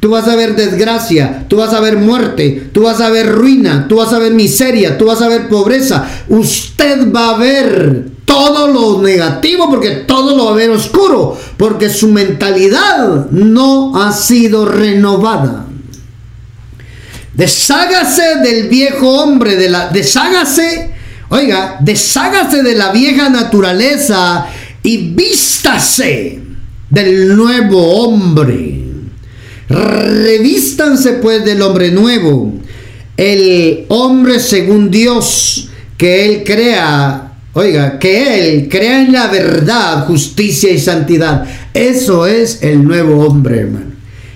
Tú 0.00 0.08
vas 0.08 0.26
a 0.28 0.34
ver 0.34 0.56
desgracia, 0.56 1.44
tú 1.46 1.58
vas 1.58 1.74
a 1.74 1.80
ver 1.80 1.98
muerte, 1.98 2.70
tú 2.72 2.84
vas 2.84 3.02
a 3.02 3.10
ver 3.10 3.30
ruina, 3.30 3.86
tú 3.86 3.96
vas 3.96 4.10
a 4.14 4.18
ver 4.18 4.32
miseria, 4.32 4.96
tú 4.96 5.04
vas 5.04 5.20
a 5.20 5.28
ver 5.28 5.46
pobreza. 5.46 6.08
Usted 6.28 7.12
va 7.12 7.34
a 7.34 7.36
ver 7.36 8.08
todo 8.24 8.68
lo 8.68 9.02
negativo 9.02 9.68
porque 9.68 9.90
todo 9.90 10.34
lo 10.34 10.46
va 10.46 10.52
a 10.52 10.54
ver 10.54 10.70
oscuro, 10.70 11.38
porque 11.58 11.90
su 11.90 12.08
mentalidad 12.08 13.30
no 13.30 13.94
ha 14.02 14.10
sido 14.12 14.64
renovada. 14.64 15.66
Deshágase 17.34 18.36
del 18.42 18.68
viejo 18.68 19.06
hombre, 19.06 19.56
de 19.56 19.68
la, 19.68 19.88
deshágase, 19.88 20.94
oiga, 21.28 21.76
deshágase 21.80 22.62
de 22.62 22.74
la 22.74 22.90
vieja 22.90 23.28
naturaleza 23.28 24.46
y 24.82 25.12
vístase 25.12 26.40
del 26.88 27.36
nuevo 27.36 28.02
hombre 28.02 28.89
Revístanse 29.70 31.12
pues 31.14 31.44
del 31.44 31.62
hombre 31.62 31.92
nuevo, 31.92 32.52
el 33.16 33.84
hombre 33.88 34.40
según 34.40 34.90
Dios, 34.90 35.68
que 35.96 36.24
Él 36.26 36.42
crea, 36.44 37.34
oiga, 37.52 37.96
que 38.00 38.40
Él 38.40 38.68
crea 38.68 39.02
en 39.02 39.12
la 39.12 39.28
verdad, 39.28 40.06
justicia 40.06 40.70
y 40.70 40.78
santidad. 40.80 41.44
Eso 41.72 42.26
es 42.26 42.64
el 42.64 42.82
nuevo 42.82 43.24
hombre, 43.24 43.60
hermano. 43.60 43.90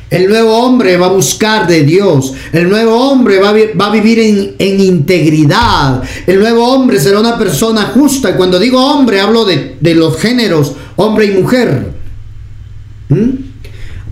El 0.09 0.29
nuevo 0.29 0.57
hombre 0.59 0.97
va 0.97 1.07
a 1.07 1.11
buscar 1.11 1.67
de 1.67 1.83
Dios. 1.83 2.35
El 2.53 2.69
nuevo 2.69 2.95
hombre 3.11 3.41
va 3.41 3.49
a, 3.49 3.91
vivir 3.91 4.21
en, 4.57 4.81
integridad. 4.81 6.01
El 6.29 6.39
nuevo 6.39 6.65
hombre 6.69 7.01
será 7.01 7.19
una 7.19 7.37
persona 7.37 7.87
justa. 7.87 8.31
Y 8.31 8.35
cuando 8.35 8.61
digo 8.61 8.81
hombre, 8.81 9.21
hablo 9.21 9.45
de, 9.45 9.95
los 9.95 10.17
géneros, 10.19 10.75
hombre 10.95 11.25
y 11.25 11.31
mujer. 11.33 11.91
¿Mm? 13.09 13.44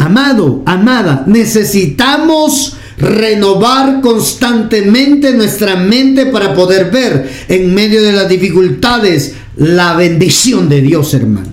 Amado, 0.03 0.63
amada, 0.67 1.23
necesitamos 1.29 2.75
renovar 2.99 4.01
constantemente 4.01 5.33
nuestra 5.33 5.77
mente 5.77 6.27
para 6.27 6.57
poder 6.57 6.91
ver 6.91 7.31
en 7.49 7.73
medio 7.73 8.03
de 8.03 8.13
las 8.13 8.29
dificultades 8.29 9.35
la 9.55 9.95
bendición 9.95 10.69
de 10.69 10.81
Dios, 10.81 11.15
hermano. 11.15 11.53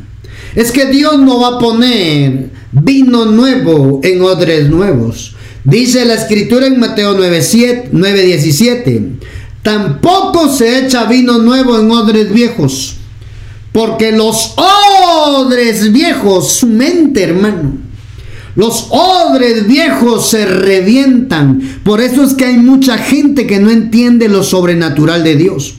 Es 0.55 0.71
que 0.71 0.87
Dios 0.87 1.19
no 1.19 1.39
va 1.39 1.57
a 1.57 1.59
poner 1.59 2.49
vino 2.71 3.25
nuevo 3.25 4.01
en 4.03 4.19
odres 4.23 4.67
nuevos. 4.67 5.35
Dice 5.63 6.05
la 6.05 6.15
escritura 6.15 6.65
en 6.65 6.79
Mateo 6.79 7.15
9:17. 7.15 9.19
Tampoco 9.61 10.51
se 10.51 10.85
echa 10.85 11.05
vino 11.05 11.37
nuevo 11.37 11.79
en 11.79 11.91
odres 11.91 12.33
viejos. 12.33 12.95
Porque 13.71 14.11
los 14.11 14.55
odres 14.57 15.91
viejos, 15.91 16.53
su 16.53 16.65
mente, 16.65 17.21
hermano, 17.21 17.88
los 18.59 18.87
odres 18.89 19.67
viejos 19.67 20.29
se 20.29 20.45
revientan. 20.45 21.61
Por 21.81 22.01
eso 22.01 22.25
es 22.25 22.33
que 22.33 22.43
hay 22.43 22.57
mucha 22.57 22.97
gente 22.97 23.47
que 23.47 23.57
no 23.57 23.71
entiende 23.71 24.27
lo 24.27 24.43
sobrenatural 24.43 25.23
de 25.23 25.37
Dios. 25.37 25.75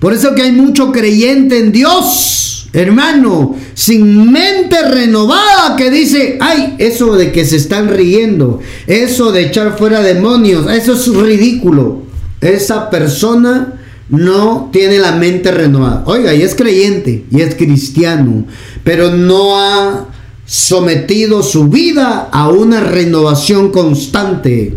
Por 0.00 0.12
eso 0.12 0.34
que 0.34 0.42
hay 0.42 0.50
mucho 0.50 0.90
creyente 0.90 1.60
en 1.60 1.70
Dios, 1.70 2.70
hermano, 2.72 3.54
sin 3.72 4.32
mente 4.32 4.82
renovada 4.82 5.76
que 5.76 5.92
dice, 5.92 6.38
ay, 6.40 6.74
eso 6.78 7.14
de 7.14 7.30
que 7.30 7.44
se 7.44 7.54
están 7.54 7.88
riendo, 7.88 8.58
eso 8.88 9.30
de 9.30 9.46
echar 9.46 9.78
fuera 9.78 10.02
demonios, 10.02 10.68
eso 10.68 10.94
es 10.94 11.06
ridículo. 11.06 12.02
Esa 12.40 12.90
persona 12.90 13.74
no 14.08 14.70
tiene 14.72 14.98
la 14.98 15.12
mente 15.12 15.52
renovada. 15.52 16.02
Oiga, 16.06 16.34
y 16.34 16.42
es 16.42 16.56
creyente, 16.56 17.26
y 17.30 17.42
es 17.42 17.54
cristiano, 17.54 18.44
pero 18.82 19.12
no 19.12 19.56
ha 19.56 20.08
sometido 20.46 21.42
su 21.42 21.68
vida 21.68 22.28
a 22.30 22.48
una 22.48 22.80
renovación 22.80 23.70
constante 23.70 24.76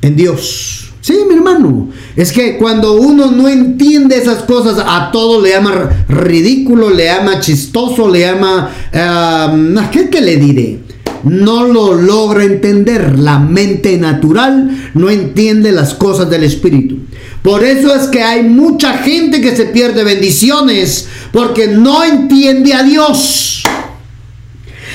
en 0.00 0.16
Dios. 0.16 0.84
Sí, 1.04 1.18
mi 1.28 1.34
hermano. 1.34 1.90
Es 2.16 2.32
que 2.32 2.56
cuando 2.56 2.94
uno 2.94 3.30
no 3.30 3.46
entiende 3.46 4.16
esas 4.16 4.44
cosas, 4.44 4.82
a 4.86 5.10
todo 5.12 5.42
le 5.42 5.50
llama 5.50 6.06
ridículo, 6.08 6.88
le 6.88 7.04
llama 7.04 7.40
chistoso, 7.40 8.08
le 8.08 8.20
llama... 8.20 8.70
Uh, 8.90 9.80
¿qué, 9.90 10.20
le 10.22 10.38
diré? 10.38 10.78
No 11.24 11.64
lo 11.64 11.92
logra 11.92 12.44
entender. 12.44 13.18
La 13.18 13.38
mente 13.38 13.98
natural 13.98 14.90
no 14.94 15.10
entiende 15.10 15.72
las 15.72 15.92
cosas 15.92 16.30
del 16.30 16.44
Espíritu. 16.44 17.00
Por 17.42 17.64
eso 17.64 17.94
es 17.94 18.04
que 18.04 18.22
hay 18.22 18.42
mucha 18.42 18.96
gente 18.96 19.42
que 19.42 19.54
se 19.54 19.66
pierde 19.66 20.04
bendiciones 20.04 21.06
porque 21.32 21.66
no 21.66 22.02
entiende 22.02 22.72
a 22.72 22.82
Dios. 22.82 23.63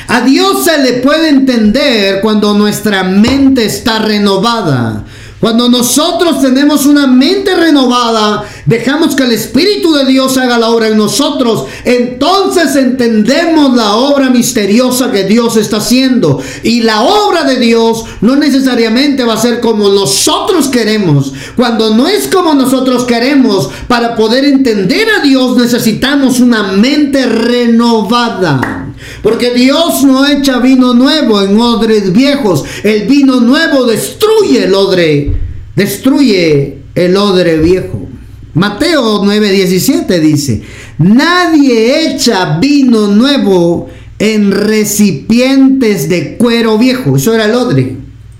A 0.10 0.22
Dios 0.22 0.64
se 0.64 0.80
le 0.80 0.94
puede 0.94 1.30
entender 1.30 2.20
cuando 2.22 2.56
nuestra 2.56 3.04
mente 3.04 3.66
está 3.66 4.00
renovada. 4.00 5.06
Cuando 5.40 5.70
nosotros 5.70 6.42
tenemos 6.42 6.88
una 6.88 7.06
mente 7.06 7.56
renovada, 7.56 8.44
dejamos 8.66 9.16
que 9.16 9.24
el 9.24 9.32
Espíritu 9.32 9.94
de 9.94 10.06
Dios 10.06 10.36
haga 10.38 10.58
la 10.58 10.70
obra 10.70 10.88
en 10.88 10.98
nosotros, 10.98 11.66
entonces 11.86 12.76
entendemos 12.76 13.74
la 13.74 13.94
obra 13.94 14.32
misteriosa 14.32 15.12
que 15.12 15.26
Dios 15.26 15.56
está 15.58 15.78
haciendo. 15.78 16.42
Y 16.64 16.82
la 16.82 17.04
obra 17.04 17.44
de 17.44 17.58
Dios 17.58 18.04
no 18.20 18.36
necesariamente 18.36 19.24
va 19.24 19.36
a 19.36 19.42
ser 19.42 19.62
como 19.62 19.90
nosotros 19.90 20.68
queremos. 20.70 21.34
Cuando 21.56 21.96
no 21.96 22.08
es 22.08 22.28
como 22.28 22.56
nosotros 22.56 23.06
queremos, 23.06 23.70
para 23.88 24.16
poder 24.16 24.44
entender 24.44 25.08
a 25.10 25.22
Dios 25.22 25.56
necesitamos 25.56 26.40
una 26.40 26.64
mente 26.64 27.28
renovada. 27.28 28.89
Porque 29.22 29.54
Dios 29.54 30.04
no 30.04 30.26
echa 30.26 30.60
vino 30.60 30.94
nuevo 30.94 31.42
en 31.42 31.60
odres 31.60 32.14
viejos. 32.14 32.64
El 32.84 33.08
vino 33.08 33.42
nuevo 33.42 33.86
destruye 33.86 34.64
el 34.64 34.74
odre. 34.74 35.34
Destruye 35.76 36.78
el 36.96 37.18
odre 37.18 37.58
viejo. 37.58 38.08
Mateo 38.54 39.24
9:17 39.24 40.20
dice, 40.20 40.64
nadie 40.98 42.12
echa 42.12 42.58
vino 42.60 43.08
nuevo 43.08 43.90
en 44.18 44.52
recipientes 44.52 46.10
de 46.10 46.36
cuero 46.38 46.78
viejo. 46.78 47.16
Eso 47.16 47.34
era 47.34 47.46
el 47.46 47.56
odre. 47.56 47.96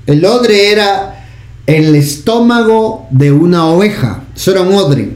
El 0.06 0.26
odre 0.26 0.72
era 0.72 1.26
el 1.66 1.96
estómago 1.96 3.08
de 3.12 3.32
una 3.32 3.68
oveja. 3.68 4.24
Eso 4.36 4.52
era 4.52 4.62
un 4.62 4.74
odre. 4.74 5.12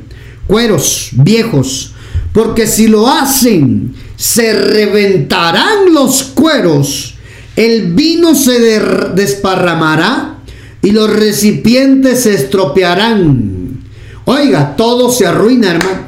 Cueros 0.48 1.10
viejos. 1.14 1.94
Porque 2.32 2.68
si 2.68 2.88
lo 2.88 3.08
hacen 3.08 3.94
se 4.24 4.54
reventarán 4.54 5.94
los 5.94 6.24
cueros, 6.24 7.16
el 7.58 7.92
vino 7.92 8.36
se 8.36 8.80
desparramará 9.14 10.38
y 10.82 10.92
los 10.92 11.12
recipientes 11.12 12.24
se 12.24 12.34
estropearán. 12.34 13.84
Oiga, 14.24 14.78
todo 14.78 15.12
se 15.12 15.28
arruina, 15.28 15.72
hermano. 15.72 16.08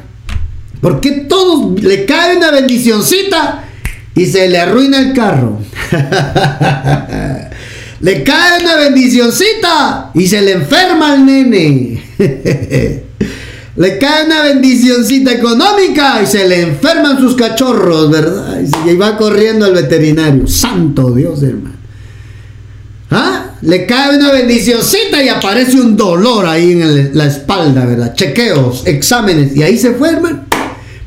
Porque 0.80 1.10
todo 1.28 1.76
le 1.78 2.06
cae 2.06 2.38
una 2.38 2.50
bendicioncita 2.50 3.66
y 4.14 4.24
se 4.24 4.48
le 4.48 4.60
arruina 4.60 4.98
el 4.98 5.12
carro. 5.12 5.60
le 8.00 8.22
cae 8.22 8.62
una 8.62 8.76
bendicioncita 8.76 10.10
y 10.14 10.26
se 10.26 10.40
le 10.40 10.52
enferma 10.52 11.16
el 11.16 11.26
nene. 11.26 12.02
le 13.76 13.98
cae 13.98 14.24
una 14.24 14.42
bendicioncita 14.42 15.32
económica 15.32 16.22
y 16.22 16.26
se 16.26 16.48
le 16.48 16.62
enferman 16.62 17.18
sus 17.18 17.34
cachorros, 17.34 18.10
¿verdad? 18.10 18.60
Y 18.86 18.96
va 18.96 19.16
corriendo 19.16 19.66
al 19.66 19.74
veterinario. 19.74 20.46
Santo 20.46 21.10
Dios, 21.10 21.42
hermano. 21.42 21.76
¿Ah? 23.10 23.50
Le 23.62 23.86
cae 23.86 24.16
una 24.16 24.32
bendicioncita 24.32 25.22
y 25.22 25.28
aparece 25.28 25.80
un 25.80 25.96
dolor 25.96 26.46
ahí 26.46 26.72
en 26.72 27.16
la 27.16 27.26
espalda, 27.26 27.84
¿verdad? 27.84 28.14
Chequeos, 28.14 28.86
exámenes, 28.86 29.56
y 29.56 29.62
ahí 29.62 29.78
se 29.78 29.92
fue. 29.92 30.10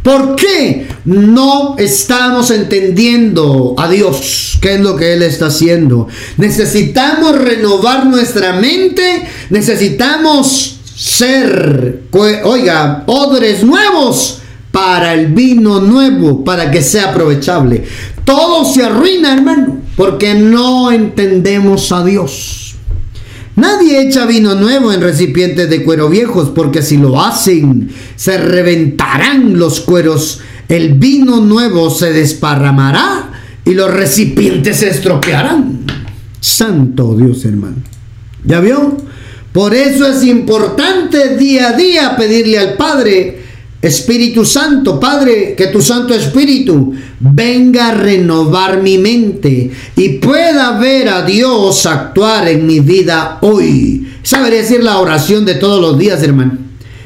¿Por 0.03 0.35
qué 0.35 0.87
no 1.05 1.75
estamos 1.77 2.51
entendiendo 2.51 3.75
a 3.77 3.89
Dios? 3.89 4.57
¿Qué 4.61 4.75
es 4.75 4.79
lo 4.79 4.95
que 4.95 5.13
Él 5.13 5.23
está 5.23 5.47
haciendo? 5.47 6.07
Necesitamos 6.37 7.37
renovar 7.37 8.05
nuestra 8.05 8.53
mente, 8.53 9.27
necesitamos 9.49 10.78
ser, 10.99 12.03
oiga, 12.11 13.03
odres 13.07 13.63
nuevos 13.63 14.39
para 14.69 15.13
el 15.13 15.27
vino 15.27 15.79
nuevo, 15.79 16.43
para 16.43 16.69
que 16.69 16.81
sea 16.81 17.11
aprovechable. 17.11 17.85
Todo 18.25 18.65
se 18.65 18.83
arruina, 18.83 19.33
hermano, 19.33 19.77
porque 19.95 20.33
no 20.33 20.91
entendemos 20.91 21.93
a 21.93 22.03
Dios. 22.03 22.75
Nadie 23.55 24.07
echa 24.07 24.25
vino 24.25 24.55
nuevo 24.55 24.91
en 24.91 24.99
recipientes 24.99 25.69
de 25.69 25.85
cuero 25.85 26.09
viejos, 26.09 26.49
porque 26.49 26.81
si 26.81 26.97
lo 26.97 27.21
hacen, 27.21 27.89
se 28.17 28.37
reventarán 28.37 29.57
los 29.57 29.79
cueros, 29.79 30.41
el 30.67 30.95
vino 30.95 31.39
nuevo 31.39 31.89
se 31.89 32.11
desparramará 32.11 33.31
y 33.63 33.73
los 33.73 33.89
recipientes 33.89 34.77
se 34.77 34.89
estropearán. 34.89 35.79
Santo 36.41 37.15
Dios, 37.15 37.45
hermano. 37.45 37.77
¿Ya 38.43 38.59
vio? 38.59 39.08
Por 39.59 39.75
eso 39.75 40.07
es 40.07 40.23
importante 40.23 41.35
día 41.35 41.71
a 41.71 41.73
día 41.73 42.15
pedirle 42.15 42.57
al 42.57 42.75
Padre, 42.75 43.39
Espíritu 43.81 44.45
Santo, 44.45 44.97
Padre, 44.97 45.53
que 45.53 45.67
tu 45.67 45.81
Santo 45.81 46.13
Espíritu 46.13 46.93
venga 47.19 47.89
a 47.89 47.93
renovar 47.93 48.81
mi 48.81 48.97
mente 48.97 49.69
y 49.97 50.09
pueda 50.19 50.79
ver 50.79 51.09
a 51.09 51.23
Dios 51.23 51.85
actuar 51.85 52.47
en 52.47 52.65
mi 52.65 52.79
vida 52.79 53.39
hoy. 53.41 54.07
Sabe 54.23 54.49
decir 54.49 54.81
la 54.81 54.97
oración 54.97 55.43
de 55.43 55.55
todos 55.55 55.81
los 55.81 55.99
días, 55.99 56.23
hermano. 56.23 56.53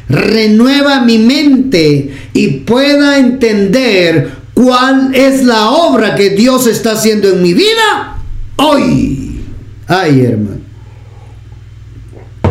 Renueva 0.07 1.01
mi 1.01 1.17
mente 1.17 2.13
y 2.33 2.47
pueda 2.49 3.17
entender 3.17 4.29
cuál 4.53 5.15
es 5.15 5.43
la 5.43 5.71
obra 5.71 6.13
que 6.13 6.29
Dios 6.29 6.67
está 6.67 6.91
haciendo 6.91 7.29
en 7.29 7.41
mi 7.41 7.55
vida 7.55 8.17
hoy. 8.57 9.39
Ay, 9.87 10.21
hermano. 10.21 10.52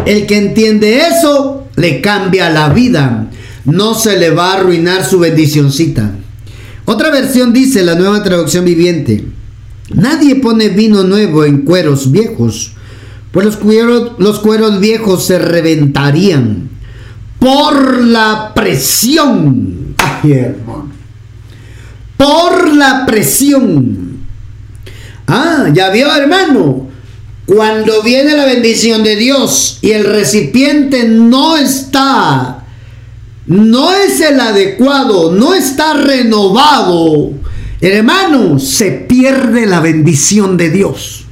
El 0.06 0.26
que 0.26 0.36
entiende 0.36 1.06
eso, 1.06 1.68
le 1.76 2.00
cambia 2.00 2.50
la 2.50 2.68
vida. 2.70 3.30
No 3.64 3.94
se 3.94 4.18
le 4.18 4.30
va 4.30 4.52
a 4.52 4.56
arruinar 4.58 5.04
su 5.04 5.18
bendicioncita. 5.18 6.10
Otra 6.84 7.10
versión 7.10 7.52
dice, 7.52 7.84
la 7.84 7.94
nueva 7.94 8.22
traducción 8.24 8.64
viviente, 8.64 9.24
nadie 9.94 10.36
pone 10.36 10.68
vino 10.68 11.04
nuevo 11.04 11.44
en 11.44 11.58
cueros 11.58 12.10
viejos, 12.10 12.72
pues 13.30 13.46
los 13.46 13.56
cueros, 13.56 14.12
los 14.18 14.40
cueros 14.40 14.80
viejos 14.80 15.24
se 15.24 15.38
reventarían 15.38 16.70
por 17.38 18.04
la 18.04 18.52
presión. 18.54 19.94
Ay. 19.98 20.54
Por 22.16 22.74
la 22.74 23.06
presión. 23.06 24.18
Ah, 25.26 25.68
ya 25.72 25.90
vio, 25.90 26.14
hermano. 26.14 26.91
Cuando 27.54 28.02
viene 28.02 28.34
la 28.34 28.46
bendición 28.46 29.02
de 29.02 29.14
Dios 29.14 29.78
y 29.82 29.90
el 29.90 30.04
recipiente 30.04 31.04
no 31.04 31.58
está, 31.58 32.64
no 33.46 33.92
es 33.92 34.20
el 34.22 34.40
adecuado, 34.40 35.32
no 35.32 35.52
está 35.52 35.92
renovado, 35.92 37.32
hermano, 37.82 38.58
se 38.58 38.92
pierde 38.92 39.66
la 39.66 39.80
bendición 39.80 40.56
de 40.56 40.70
Dios. 40.70 41.24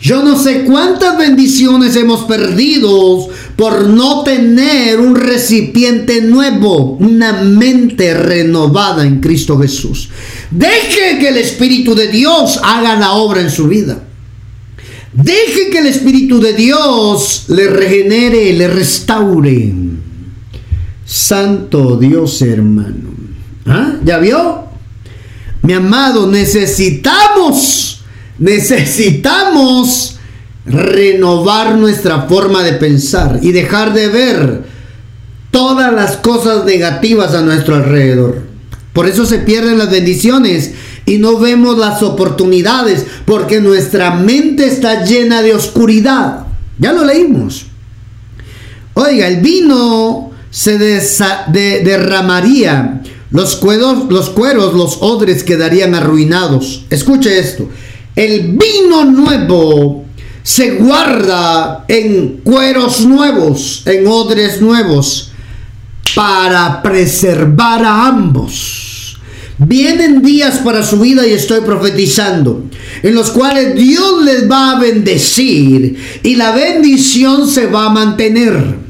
Yo 0.00 0.22
no 0.22 0.40
sé 0.40 0.62
cuántas 0.62 1.18
bendiciones 1.18 1.96
hemos 1.96 2.20
perdido 2.26 3.28
por 3.56 3.88
no 3.88 4.22
tener 4.22 5.00
un 5.00 5.16
recipiente 5.16 6.20
nuevo, 6.20 6.96
una 7.00 7.42
mente 7.42 8.14
renovada 8.14 9.04
en 9.04 9.18
Cristo 9.18 9.58
Jesús. 9.58 10.10
Deje 10.52 11.18
que 11.18 11.30
el 11.30 11.38
Espíritu 11.38 11.96
de 11.96 12.06
Dios 12.06 12.60
haga 12.62 12.94
la 12.94 13.14
obra 13.14 13.40
en 13.40 13.50
su 13.50 13.66
vida. 13.66 14.04
Deje 15.22 15.70
que 15.70 15.78
el 15.78 15.86
Espíritu 15.86 16.40
de 16.40 16.52
Dios 16.52 17.46
le 17.48 17.68
regenere, 17.68 18.52
le 18.52 18.68
restaure. 18.68 19.74
Santo 21.04 21.96
Dios 21.96 22.40
hermano. 22.40 23.10
¿Ah? 23.66 23.96
¿Ya 24.04 24.18
vio? 24.18 24.66
Mi 25.62 25.72
amado, 25.72 26.28
necesitamos, 26.30 28.04
necesitamos 28.38 30.18
renovar 30.64 31.76
nuestra 31.76 32.22
forma 32.22 32.62
de 32.62 32.74
pensar 32.74 33.40
y 33.42 33.50
dejar 33.50 33.92
de 33.94 34.08
ver 34.08 34.62
todas 35.50 35.92
las 35.92 36.18
cosas 36.18 36.64
negativas 36.64 37.34
a 37.34 37.42
nuestro 37.42 37.74
alrededor. 37.74 38.42
Por 38.92 39.08
eso 39.08 39.26
se 39.26 39.38
pierden 39.38 39.78
las 39.78 39.90
bendiciones 39.90 40.74
y 41.08 41.16
no 41.16 41.38
vemos 41.38 41.78
las 41.78 42.02
oportunidades 42.02 43.06
porque 43.24 43.62
nuestra 43.62 44.10
mente 44.10 44.66
está 44.66 45.04
llena 45.04 45.40
de 45.40 45.54
oscuridad. 45.54 46.44
Ya 46.78 46.92
lo 46.92 47.02
leímos. 47.02 47.64
Oiga, 48.92 49.26
el 49.26 49.40
vino 49.40 50.32
se 50.50 50.78
derramaría, 50.78 53.00
los 53.30 53.56
cueros, 53.56 54.04
los 54.10 54.28
cueros, 54.28 54.74
los 54.74 54.98
odres 55.00 55.44
quedarían 55.44 55.94
arruinados. 55.94 56.84
Escuche 56.90 57.38
esto. 57.38 57.70
El 58.14 58.58
vino 58.58 59.06
nuevo 59.06 60.04
se 60.42 60.72
guarda 60.72 61.86
en 61.88 62.42
cueros 62.44 63.06
nuevos, 63.06 63.82
en 63.86 64.06
odres 64.06 64.60
nuevos, 64.60 65.32
para 66.14 66.82
preservar 66.82 67.82
a 67.82 68.08
ambos. 68.08 68.87
Vienen 69.58 70.22
días 70.22 70.58
para 70.58 70.84
su 70.84 71.00
vida 71.00 71.26
y 71.26 71.32
estoy 71.32 71.62
profetizando, 71.62 72.64
en 73.02 73.14
los 73.14 73.30
cuales 73.30 73.74
Dios 73.74 74.22
les 74.22 74.48
va 74.48 74.72
a 74.72 74.78
bendecir 74.78 75.96
y 76.22 76.36
la 76.36 76.52
bendición 76.52 77.48
se 77.48 77.66
va 77.66 77.86
a 77.86 77.90
mantener. 77.90 78.88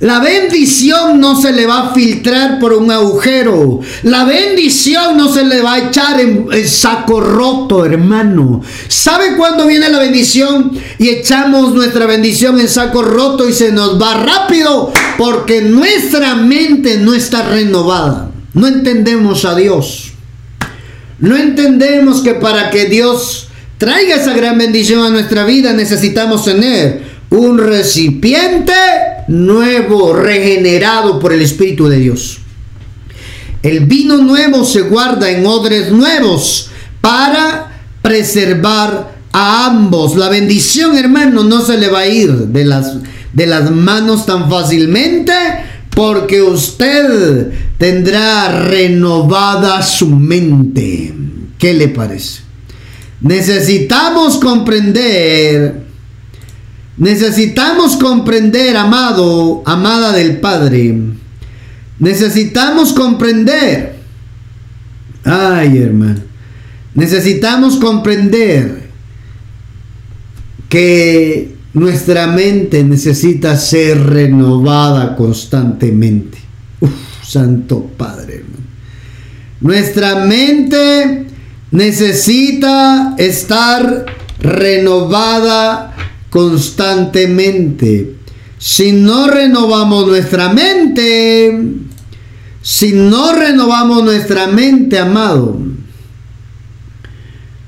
La 0.00 0.18
bendición 0.18 1.20
no 1.20 1.40
se 1.40 1.52
le 1.52 1.66
va 1.66 1.78
a 1.78 1.94
filtrar 1.94 2.58
por 2.58 2.72
un 2.72 2.90
agujero. 2.90 3.80
La 4.02 4.24
bendición 4.24 5.16
no 5.16 5.32
se 5.32 5.44
le 5.44 5.62
va 5.62 5.74
a 5.74 5.88
echar 5.88 6.20
en, 6.20 6.68
saco 6.68 7.20
roto, 7.20 7.86
hermano. 7.86 8.60
¿Sabe 8.88 9.36
cuándo 9.36 9.68
viene 9.68 9.88
la 9.88 10.00
bendición? 10.00 10.72
Y 10.98 11.10
echamos 11.10 11.74
nuestra 11.74 12.06
bendición 12.06 12.58
en 12.58 12.68
saco 12.68 13.02
roto 13.02 13.48
y 13.48 13.52
se 13.52 13.70
nos 13.70 14.02
va 14.02 14.14
rápido 14.14 14.92
porque 15.16 15.62
nuestra 15.62 16.34
mente 16.34 16.98
no 16.98 17.14
está 17.14 17.42
renovada. 17.42 18.33
No 18.54 18.66
entendemos 18.68 19.44
a 19.44 19.54
Dios. 19.54 20.12
No 21.18 21.36
entendemos 21.36 22.22
que 22.22 22.34
para 22.34 22.70
que 22.70 22.86
Dios 22.86 23.48
traiga 23.78 24.16
esa 24.16 24.34
gran 24.34 24.58
bendición 24.58 25.04
a 25.04 25.10
nuestra 25.10 25.44
vida 25.44 25.72
necesitamos 25.72 26.44
tener 26.44 27.02
un 27.30 27.58
recipiente 27.58 28.72
nuevo, 29.28 30.12
regenerado 30.12 31.18
por 31.18 31.32
el 31.32 31.42
Espíritu 31.42 31.88
de 31.88 31.98
Dios. 31.98 32.38
El 33.62 33.80
vino 33.86 34.18
nuevo 34.18 34.64
se 34.64 34.82
guarda 34.82 35.30
en 35.30 35.46
odres 35.46 35.90
nuevos 35.90 36.70
para 37.00 37.72
preservar 38.02 39.14
a 39.32 39.66
ambos. 39.66 40.16
La 40.16 40.28
bendición, 40.28 40.96
hermano, 40.96 41.42
no 41.42 41.60
se 41.62 41.78
le 41.78 41.88
va 41.88 42.00
a 42.00 42.06
ir 42.06 42.30
de 42.30 42.64
las, 42.64 42.98
de 43.32 43.46
las 43.46 43.70
manos 43.70 44.26
tan 44.26 44.50
fácilmente 44.50 45.32
porque 45.94 46.42
usted 46.42 47.52
tendrá 47.78 48.48
renovada 48.66 49.82
su 49.82 50.08
mente. 50.10 51.14
¿Qué 51.58 51.74
le 51.74 51.88
parece? 51.88 52.42
Necesitamos 53.20 54.36
comprender 54.36 55.84
Necesitamos 56.96 57.96
comprender, 57.96 58.76
amado, 58.76 59.62
amada 59.66 60.12
del 60.12 60.38
Padre. 60.38 60.94
Necesitamos 61.98 62.92
comprender. 62.92 63.96
Ay, 65.24 65.78
hermano. 65.78 66.20
Necesitamos 66.94 67.76
comprender 67.76 68.88
que 70.68 71.56
nuestra 71.72 72.28
mente 72.28 72.84
necesita 72.84 73.56
ser 73.56 74.00
renovada 74.00 75.16
constantemente. 75.16 76.38
Santo 77.26 77.90
Padre. 77.96 78.44
Nuestra 79.60 80.24
mente 80.24 81.26
necesita 81.70 83.14
estar 83.18 84.06
renovada 84.40 85.94
constantemente. 86.30 88.16
Si 88.58 88.92
no 88.92 89.28
renovamos 89.28 90.06
nuestra 90.06 90.52
mente, 90.52 91.60
si 92.62 92.92
no 92.92 93.32
renovamos 93.32 94.04
nuestra 94.04 94.46
mente, 94.46 94.98
amado, 94.98 95.58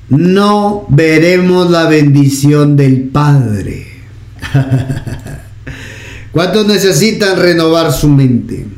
no 0.09 0.85
veremos 0.89 1.69
la 1.69 1.87
bendición 1.87 2.77
del 2.77 3.09
Padre. 3.09 3.87
¿Cuántos 6.31 6.67
necesitan 6.67 7.39
renovar 7.39 7.91
su 7.91 8.07
mente? 8.07 8.76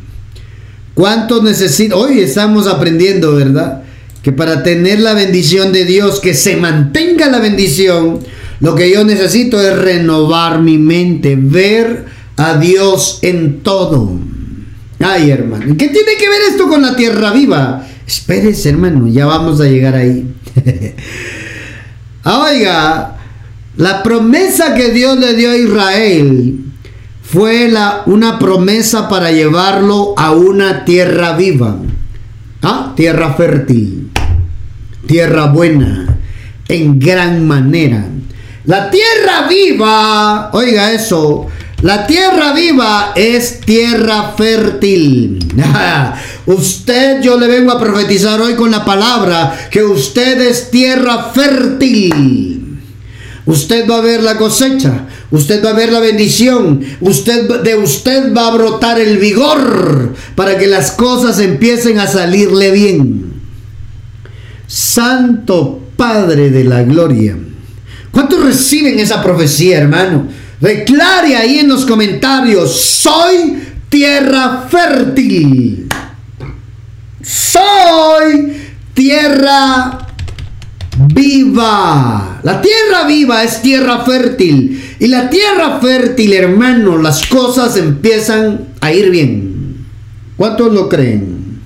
¿Cuántos 0.99 1.41
necesitan? 1.43 1.97
Hoy 1.97 2.19
estamos 2.19 2.67
aprendiendo, 2.67 3.33
¿verdad? 3.33 3.83
Que 4.21 4.33
para 4.33 4.63
tener 4.63 4.99
la 4.99 5.13
bendición 5.13 5.71
de 5.71 5.85
Dios, 5.85 6.19
que 6.19 6.33
se 6.33 6.57
mantenga 6.57 7.29
la 7.29 7.39
bendición, 7.39 8.19
lo 8.59 8.75
que 8.75 8.91
yo 8.91 9.05
necesito 9.05 9.61
es 9.61 9.77
renovar 9.77 10.59
mi 10.59 10.77
mente, 10.77 11.37
ver 11.39 12.03
a 12.35 12.57
Dios 12.57 13.19
en 13.21 13.61
todo. 13.61 14.19
Ay, 14.99 15.29
hermano, 15.29 15.67
¿qué 15.77 15.87
tiene 15.87 16.17
que 16.19 16.27
ver 16.27 16.41
esto 16.49 16.67
con 16.67 16.81
la 16.81 16.97
tierra 16.97 17.31
viva? 17.31 17.87
Espérese, 18.05 18.67
hermano, 18.67 19.07
ya 19.07 19.25
vamos 19.25 19.61
a 19.61 19.69
llegar 19.69 19.95
ahí. 19.95 20.27
Oiga, 22.25 23.15
la 23.77 24.03
promesa 24.03 24.75
que 24.75 24.91
Dios 24.91 25.17
le 25.17 25.33
dio 25.33 25.51
a 25.51 25.55
Israel 25.55 26.68
fue 27.31 27.69
la, 27.69 28.03
una 28.07 28.39
promesa 28.39 29.07
para 29.07 29.31
llevarlo 29.31 30.15
a 30.17 30.31
una 30.31 30.83
tierra 30.83 31.33
viva. 31.33 31.75
¿Ah? 32.61 32.93
Tierra 32.95 33.33
fértil, 33.35 34.09
tierra 35.05 35.45
buena, 35.45 36.17
en 36.67 36.99
gran 36.99 37.47
manera. 37.47 38.05
La 38.65 38.89
tierra 38.89 39.47
viva, 39.47 40.49
oiga 40.51 40.91
eso, 40.91 41.47
la 41.81 42.05
tierra 42.05 42.51
viva 42.53 43.13
es 43.15 43.61
tierra 43.61 44.33
fértil. 44.35 45.39
usted, 46.47 47.21
yo 47.21 47.39
le 47.39 47.47
vengo 47.47 47.71
a 47.71 47.79
profetizar 47.79 48.41
hoy 48.41 48.55
con 48.55 48.71
la 48.71 48.83
palabra 48.83 49.69
que 49.71 49.83
usted 49.83 50.41
es 50.41 50.69
tierra 50.71 51.31
fértil. 51.33 52.48
Usted 53.49 53.89
va 53.89 53.97
a 53.97 54.01
ver 54.01 54.21
la 54.21 54.37
cosecha, 54.37 55.07
usted 55.31 55.65
va 55.65 55.71
a 55.71 55.73
ver 55.73 55.91
la 55.91 55.99
bendición, 55.99 56.81
usted 57.01 57.61
de 57.63 57.75
usted 57.77 58.31
va 58.31 58.45
a 58.45 58.51
brotar 58.51 58.99
el 58.99 59.17
vigor 59.17 60.13
para 60.35 60.55
que 60.55 60.67
las 60.67 60.91
cosas 60.91 61.39
empiecen 61.39 61.97
a 61.97 62.05
salirle 62.05 62.69
bien. 62.69 63.33
Santo 64.67 65.81
Padre 65.95 66.51
de 66.51 66.63
la 66.63 66.83
gloria. 66.83 67.39
¿Cuántos 68.11 68.43
reciben 68.43 68.99
esa 68.99 69.23
profecía, 69.23 69.79
hermano? 69.79 70.27
Declare 70.61 71.35
ahí 71.35 71.57
en 71.57 71.69
los 71.69 71.87
comentarios, 71.87 72.79
soy 72.79 73.63
tierra 73.89 74.67
fértil. 74.69 75.87
Soy 77.23 78.61
tierra 78.93 80.08
viva. 81.19 82.39
La 82.43 82.61
tierra 82.61 83.05
viva 83.07 83.43
es 83.43 83.61
tierra 83.61 84.03
fértil. 84.05 84.95
Y 84.99 85.07
la 85.07 85.29
tierra 85.29 85.79
fértil, 85.79 86.33
hermano, 86.33 86.97
las 86.97 87.25
cosas 87.27 87.75
empiezan 87.77 88.69
a 88.81 88.91
ir 88.91 89.09
bien. 89.09 89.85
¿Cuántos 90.37 90.73
lo 90.73 90.87
creen? 90.87 91.59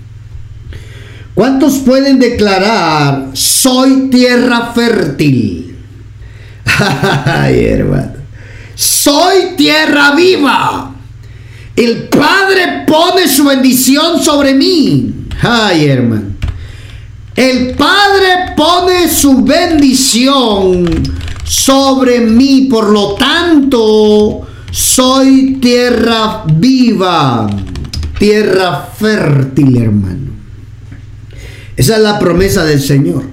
¿Cuántos 1.33 1.79
pueden 1.79 2.19
declarar, 2.19 3.29
soy 3.33 4.09
tierra 4.09 4.71
fértil? 4.73 5.75
Ay, 7.25 7.65
hermano. 7.65 8.13
Soy 8.75 9.55
tierra 9.57 10.15
viva. 10.15 10.93
El 11.75 12.07
Padre 12.09 12.83
pone 12.85 13.27
su 13.27 13.45
bendición 13.45 14.23
sobre 14.23 14.53
mí. 14.53 15.11
Ay, 15.41 15.87
hermano. 15.87 16.32
El 17.35 17.71
Padre 17.71 18.53
pone 18.55 19.09
su 19.09 19.43
bendición 19.43 20.87
sobre 21.43 22.19
mí. 22.19 22.67
Por 22.69 22.89
lo 22.89 23.15
tanto, 23.15 24.41
soy 24.71 25.57
tierra 25.59 26.43
viva. 26.45 27.47
Tierra 28.19 28.87
fértil, 28.97 29.77
hermano. 29.77 30.31
Esa 31.75 31.95
es 31.95 32.01
la 32.03 32.19
promesa 32.19 32.63
del 32.65 32.79
Señor. 32.79 33.23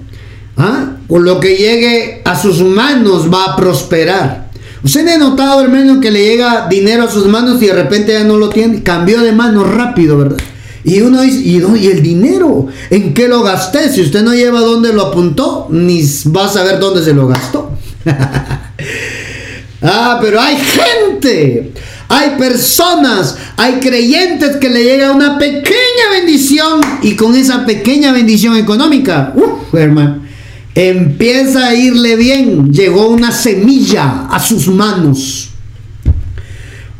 ¿Ah? 0.57 0.93
Con 1.07 1.23
lo 1.23 1.39
que 1.39 1.55
llegue 1.55 2.21
a 2.25 2.35
sus 2.35 2.61
manos 2.61 3.31
va 3.31 3.45
a 3.45 3.55
prosperar. 3.55 4.49
Usted 4.83 5.07
ha 5.09 5.17
notado, 5.17 5.61
hermano, 5.61 6.01
que 6.01 6.09
le 6.09 6.25
llega 6.25 6.67
dinero 6.67 7.03
a 7.03 7.11
sus 7.11 7.27
manos 7.27 7.61
y 7.61 7.67
de 7.67 7.73
repente 7.73 8.13
ya 8.13 8.23
no 8.23 8.37
lo 8.37 8.49
tiene. 8.49 8.81
Cambió 8.81 9.21
de 9.21 9.31
mano 9.31 9.63
rápido, 9.63 10.17
¿verdad? 10.17 10.37
Y 10.83 11.01
uno 11.01 11.21
dice, 11.21 11.39
¿y, 11.39 11.61
¿y 11.79 11.87
el 11.87 12.01
dinero? 12.01 12.67
¿En 12.89 13.13
qué 13.13 13.27
lo 13.27 13.43
gasté? 13.43 13.91
Si 13.91 14.01
usted 14.01 14.23
no 14.23 14.33
lleva 14.33 14.61
dónde 14.61 14.93
lo 14.93 15.07
apuntó, 15.07 15.67
ni 15.69 16.03
va 16.35 16.45
a 16.45 16.49
saber 16.49 16.79
dónde 16.79 17.03
se 17.03 17.13
lo 17.13 17.27
gastó. 17.27 17.71
ah, 19.81 20.17
pero 20.21 20.41
hay 20.41 20.57
gente, 20.57 21.73
hay 22.07 22.31
personas, 22.37 23.37
hay 23.57 23.73
creyentes 23.73 24.57
que 24.57 24.69
le 24.69 24.83
llega 24.83 25.11
una 25.11 25.37
pequeña 25.37 26.09
bendición 26.11 26.81
y 27.03 27.15
con 27.15 27.35
esa 27.35 27.65
pequeña 27.65 28.11
bendición 28.11 28.55
económica, 28.57 29.33
uff, 29.35 29.73
hermano 29.73 30.21
Empieza 30.73 31.67
a 31.67 31.75
irle 31.75 32.15
bien. 32.15 32.71
Llegó 32.71 33.09
una 33.09 33.31
semilla 33.31 34.27
a 34.29 34.39
sus 34.39 34.67
manos. 34.67 35.50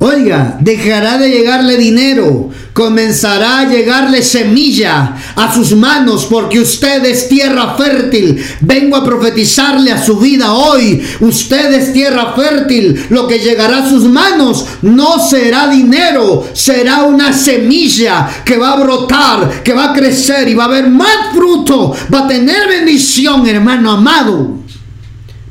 Oiga, 0.04 0.58
dejará 0.60 1.20
de 1.20 1.30
llegarle 1.30 1.78
dinero, 1.78 2.50
comenzará 2.74 3.60
a 3.60 3.70
llegarle 3.70 4.24
semilla 4.24 5.16
a 5.36 5.54
sus 5.54 5.76
manos 5.76 6.26
porque 6.28 6.60
usted 6.60 7.06
es 7.06 7.30
tierra 7.30 7.76
fértil. 7.78 8.44
Vengo 8.62 8.96
a 8.96 9.06
profetizarle 9.06 9.92
a 9.92 10.04
su 10.04 10.18
vida 10.18 10.54
hoy. 10.54 11.00
Usted 11.20 11.72
es 11.74 11.94
tierra 11.94 12.34
fértil. 12.36 13.00
Lo 13.12 13.28
que 13.28 13.38
llegará 13.38 13.84
a 13.86 13.90
sus 13.92 14.06
manos 14.06 14.66
no 14.82 15.20
será 15.20 15.70
dinero, 15.70 16.50
será 16.52 17.04
una 17.04 17.32
semilla 17.32 18.28
que 18.44 18.58
va 18.58 18.72
a 18.72 18.80
brotar, 18.82 19.62
que 19.62 19.74
va 19.74 19.92
a 19.92 19.94
crecer 19.94 20.50
y 20.50 20.56
va 20.56 20.64
a 20.64 20.68
haber 20.68 20.90
más 20.90 21.32
fruto. 21.32 21.94
Va 22.12 22.26
a 22.26 22.28
tener 22.28 22.68
bendición, 22.68 23.46
hermano 23.46 23.92
amado. 23.92 24.62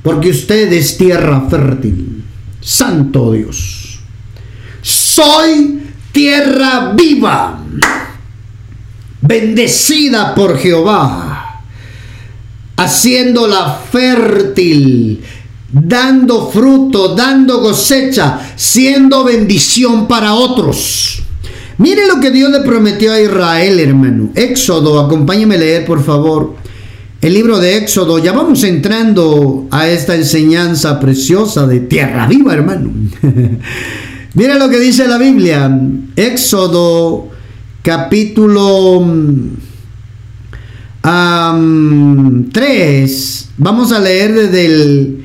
Porque 0.03 0.31
usted 0.31 0.73
es 0.73 0.99
tierra 0.99 1.47
fértil. 1.49 2.25
Santo 2.61 3.31
Dios 3.31 3.80
soy 5.14 5.83
tierra 6.12 6.92
viva, 6.94 7.59
bendecida 9.20 10.35
por 10.35 10.57
Jehová, 10.59 11.62
haciéndola 12.77 13.81
fértil, 13.90 15.20
dando 15.73 16.51
fruto, 16.51 17.14
dando 17.14 17.61
cosecha, 17.61 18.53
siendo 18.55 19.25
bendición 19.25 20.07
para 20.07 20.35
otros. 20.35 21.23
Mire 21.79 22.07
lo 22.07 22.20
que 22.20 22.31
Dios 22.31 22.51
le 22.53 22.61
prometió 22.61 23.12
a 23.12 23.20
Israel, 23.20 23.81
hermano. 23.81 24.31
Éxodo, 24.35 25.01
acompáñeme 25.01 25.57
a 25.57 25.59
leer, 25.59 25.87
por 25.87 26.05
favor. 26.05 26.55
El 27.20 27.35
libro 27.35 27.59
de 27.59 27.79
Éxodo, 27.79 28.18
ya 28.18 28.33
vamos 28.33 28.62
entrando 28.64 29.66
a 29.70 29.88
esta 29.88 30.14
enseñanza 30.14 31.01
preciosa 31.01 31.66
de 31.66 31.81
tierra 31.81 32.27
viva, 32.27 32.55
hermano. 32.55 32.92
Mira 34.35 34.57
lo 34.57 34.69
que 34.69 34.79
dice 34.79 35.09
la 35.09 35.19
Biblia, 35.19 35.69
Éxodo 36.14 37.31
capítulo 37.83 39.05
3. 41.03 43.49
Vamos 43.57 43.90
a 43.90 43.99
leer 43.99 44.33
desde 44.33 44.66
el... 44.66 45.25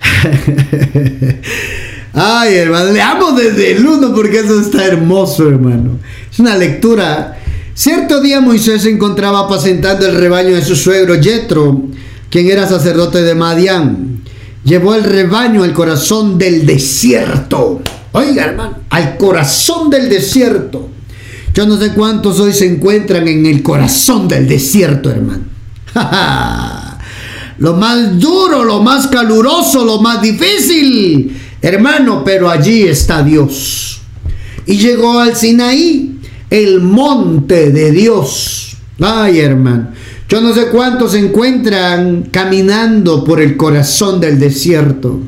Ay, 2.14 2.54
hermano, 2.54 2.90
leamos 2.90 3.36
desde 3.36 3.72
el 3.72 3.86
1 3.86 4.14
porque 4.14 4.38
eso 4.38 4.60
está 4.60 4.86
hermoso, 4.86 5.46
hermano. 5.46 5.98
Es 6.32 6.38
una 6.38 6.56
lectura. 6.56 7.38
Cierto 7.74 8.22
día 8.22 8.40
Moisés 8.40 8.80
se 8.80 8.90
encontraba 8.90 9.40
apacentando 9.40 10.06
el 10.06 10.16
rebaño 10.16 10.54
de 10.54 10.64
su 10.64 10.74
suegro 10.74 11.20
Jetro, 11.20 11.82
quien 12.30 12.48
era 12.48 12.66
sacerdote 12.66 13.22
de 13.22 13.34
Madián. 13.34 14.22
Llevó 14.64 14.94
el 14.94 15.04
rebaño 15.04 15.64
al 15.64 15.74
corazón 15.74 16.38
del 16.38 16.64
desierto 16.64 17.82
Oiga, 18.18 18.46
hermano, 18.46 18.78
al 18.90 19.16
corazón 19.16 19.90
del 19.90 20.08
desierto. 20.08 20.88
Yo 21.54 21.66
no 21.66 21.78
sé 21.78 21.92
cuántos 21.92 22.40
hoy 22.40 22.52
se 22.52 22.66
encuentran 22.66 23.28
en 23.28 23.46
el 23.46 23.62
corazón 23.62 24.26
del 24.26 24.48
desierto, 24.48 25.08
hermano. 25.08 25.44
lo 27.58 27.74
más 27.74 28.18
duro, 28.18 28.64
lo 28.64 28.82
más 28.82 29.06
caluroso, 29.06 29.84
lo 29.84 30.00
más 30.00 30.20
difícil, 30.20 31.40
hermano, 31.62 32.24
pero 32.24 32.50
allí 32.50 32.82
está 32.82 33.22
Dios. 33.22 34.00
Y 34.66 34.78
llegó 34.78 35.20
al 35.20 35.36
Sinaí, 35.36 36.18
el 36.50 36.80
monte 36.80 37.70
de 37.70 37.92
Dios. 37.92 38.76
Ay, 38.98 39.38
hermano. 39.38 39.90
Yo 40.28 40.40
no 40.40 40.52
sé 40.52 40.70
cuántos 40.70 41.12
se 41.12 41.20
encuentran 41.20 42.30
caminando 42.32 43.22
por 43.22 43.40
el 43.40 43.56
corazón 43.56 44.20
del 44.20 44.40
desierto. 44.40 45.20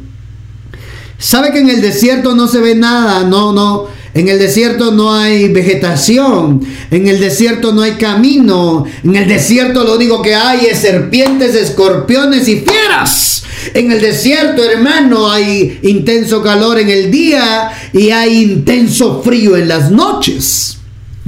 Sabe 1.21 1.53
que 1.53 1.59
en 1.59 1.69
el 1.69 1.83
desierto 1.83 2.35
no 2.35 2.49
se 2.49 2.61
ve 2.61 2.75
nada, 2.75 3.25
no, 3.25 3.53
no. 3.53 3.89
En 4.15 4.29
el 4.29 4.39
desierto 4.39 4.91
no 4.91 5.15
hay 5.15 5.49
vegetación, 5.53 6.67
en 6.91 7.07
el 7.07 7.21
desierto 7.21 7.73
no 7.73 7.83
hay 7.83 7.93
camino, 7.93 8.85
en 9.05 9.15
el 9.15 9.29
desierto 9.29 9.85
lo 9.85 9.95
único 9.95 10.21
que 10.23 10.35
hay 10.35 10.67
es 10.67 10.79
serpientes, 10.79 11.55
escorpiones 11.55 12.49
y 12.49 12.61
fieras. 12.61 13.45
En 13.75 13.93
el 13.93 14.01
desierto, 14.01 14.65
hermano, 14.65 15.31
hay 15.31 15.79
intenso 15.83 16.43
calor 16.43 16.79
en 16.79 16.89
el 16.89 17.11
día 17.11 17.71
y 17.93 18.11
hay 18.11 18.43
intenso 18.43 19.23
frío 19.23 19.57
en 19.57 19.69
las 19.69 19.91
noches. 19.91 20.79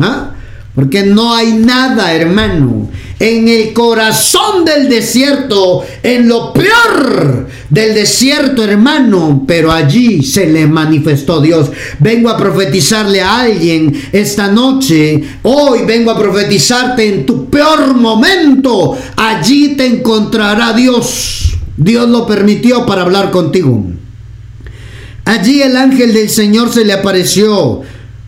¿Ah? 0.00 0.32
Porque 0.74 1.02
no 1.02 1.34
hay 1.34 1.52
nada, 1.52 2.14
hermano. 2.14 2.88
En 3.18 3.46
el 3.46 3.74
corazón 3.74 4.64
del 4.64 4.88
desierto, 4.88 5.84
en 6.02 6.28
lo 6.28 6.52
peor 6.52 7.46
del 7.68 7.94
desierto, 7.94 8.64
hermano. 8.64 9.44
Pero 9.46 9.70
allí 9.70 10.22
se 10.22 10.46
le 10.46 10.66
manifestó 10.66 11.42
Dios. 11.42 11.70
Vengo 11.98 12.30
a 12.30 12.38
profetizarle 12.38 13.20
a 13.20 13.40
alguien 13.40 14.00
esta 14.12 14.48
noche. 14.48 15.22
Hoy 15.42 15.80
vengo 15.86 16.10
a 16.10 16.18
profetizarte 16.18 17.06
en 17.06 17.26
tu 17.26 17.50
peor 17.50 17.94
momento. 17.94 18.96
Allí 19.16 19.76
te 19.76 19.84
encontrará 19.84 20.72
Dios. 20.72 21.58
Dios 21.76 22.08
lo 22.08 22.26
permitió 22.26 22.86
para 22.86 23.02
hablar 23.02 23.30
contigo. 23.30 23.84
Allí 25.24 25.62
el 25.62 25.76
ángel 25.76 26.12
del 26.14 26.30
Señor 26.30 26.72
se 26.72 26.84
le 26.84 26.94
apareció 26.94 27.82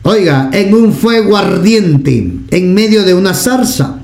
Oiga, 0.06 0.50
en 0.52 0.74
un 0.74 0.92
fuego 0.92 1.34
ardiente, 1.34 2.30
en 2.50 2.74
medio 2.74 3.04
de 3.04 3.14
una 3.14 3.32
zarza. 3.32 4.00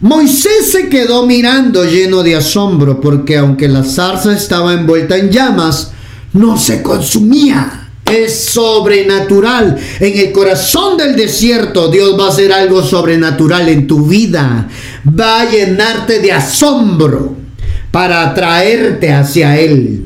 Moisés 0.00 0.72
se 0.72 0.88
quedó 0.88 1.24
mirando 1.24 1.84
lleno 1.84 2.24
de 2.24 2.34
asombro 2.34 3.00
porque 3.00 3.36
aunque 3.36 3.68
la 3.68 3.84
zarza 3.84 4.36
estaba 4.36 4.74
envuelta 4.74 5.16
en 5.16 5.30
llamas, 5.30 5.92
no 6.32 6.58
se 6.58 6.82
consumía. 6.82 7.90
Es 8.04 8.46
sobrenatural. 8.46 9.76
En 10.00 10.18
el 10.18 10.32
corazón 10.32 10.96
del 10.96 11.14
desierto 11.14 11.92
Dios 11.92 12.18
va 12.18 12.26
a 12.26 12.30
hacer 12.30 12.52
algo 12.52 12.82
sobrenatural 12.82 13.68
en 13.68 13.86
tu 13.86 14.04
vida. 14.04 14.68
Va 15.08 15.42
a 15.42 15.50
llenarte 15.50 16.18
de 16.18 16.32
asombro 16.32 17.36
para 17.92 18.30
atraerte 18.30 19.12
hacia 19.12 19.56
Él. 19.60 20.02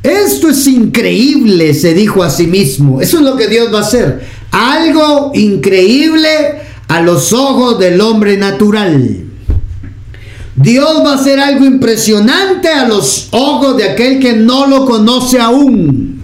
Esto 0.00 0.50
es 0.50 0.66
increíble, 0.66 1.72
se 1.72 1.94
dijo 1.94 2.22
a 2.22 2.30
sí 2.30 2.46
mismo. 2.46 3.00
Eso 3.00 3.16
es 3.16 3.24
lo 3.24 3.36
que 3.36 3.48
Dios 3.48 3.72
va 3.72 3.78
a 3.78 3.82
hacer 3.82 4.33
algo 4.54 5.32
increíble 5.34 6.28
a 6.86 7.00
los 7.02 7.32
ojos 7.32 7.78
del 7.78 8.00
hombre 8.00 8.36
natural. 8.36 9.24
Dios 10.54 11.02
va 11.04 11.12
a 11.12 11.14
hacer 11.16 11.40
algo 11.40 11.64
impresionante 11.64 12.68
a 12.68 12.86
los 12.86 13.28
ojos 13.32 13.76
de 13.76 13.90
aquel 13.90 14.20
que 14.20 14.34
no 14.34 14.68
lo 14.68 14.86
conoce 14.86 15.40
aún. 15.40 16.22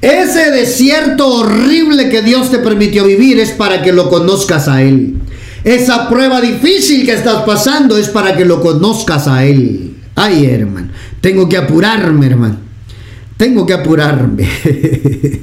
Ese 0.00 0.52
desierto 0.52 1.26
horrible 1.26 2.08
que 2.10 2.22
Dios 2.22 2.50
te 2.50 2.58
permitió 2.58 3.04
vivir 3.04 3.40
es 3.40 3.50
para 3.50 3.82
que 3.82 3.92
lo 3.92 4.08
conozcas 4.08 4.68
a 4.68 4.82
Él. 4.82 5.16
Esa 5.64 6.08
prueba 6.08 6.40
difícil 6.40 7.04
que 7.04 7.14
estás 7.14 7.42
pasando 7.42 7.96
es 7.96 8.08
para 8.08 8.36
que 8.36 8.44
lo 8.44 8.60
conozcas 8.60 9.26
a 9.26 9.44
Él. 9.44 9.96
Ay, 10.14 10.46
hermano, 10.46 10.90
tengo 11.20 11.48
que 11.48 11.56
apurarme, 11.56 12.26
hermano. 12.26 12.58
Tengo 13.36 13.66
que 13.66 13.72
apurarme. 13.72 14.48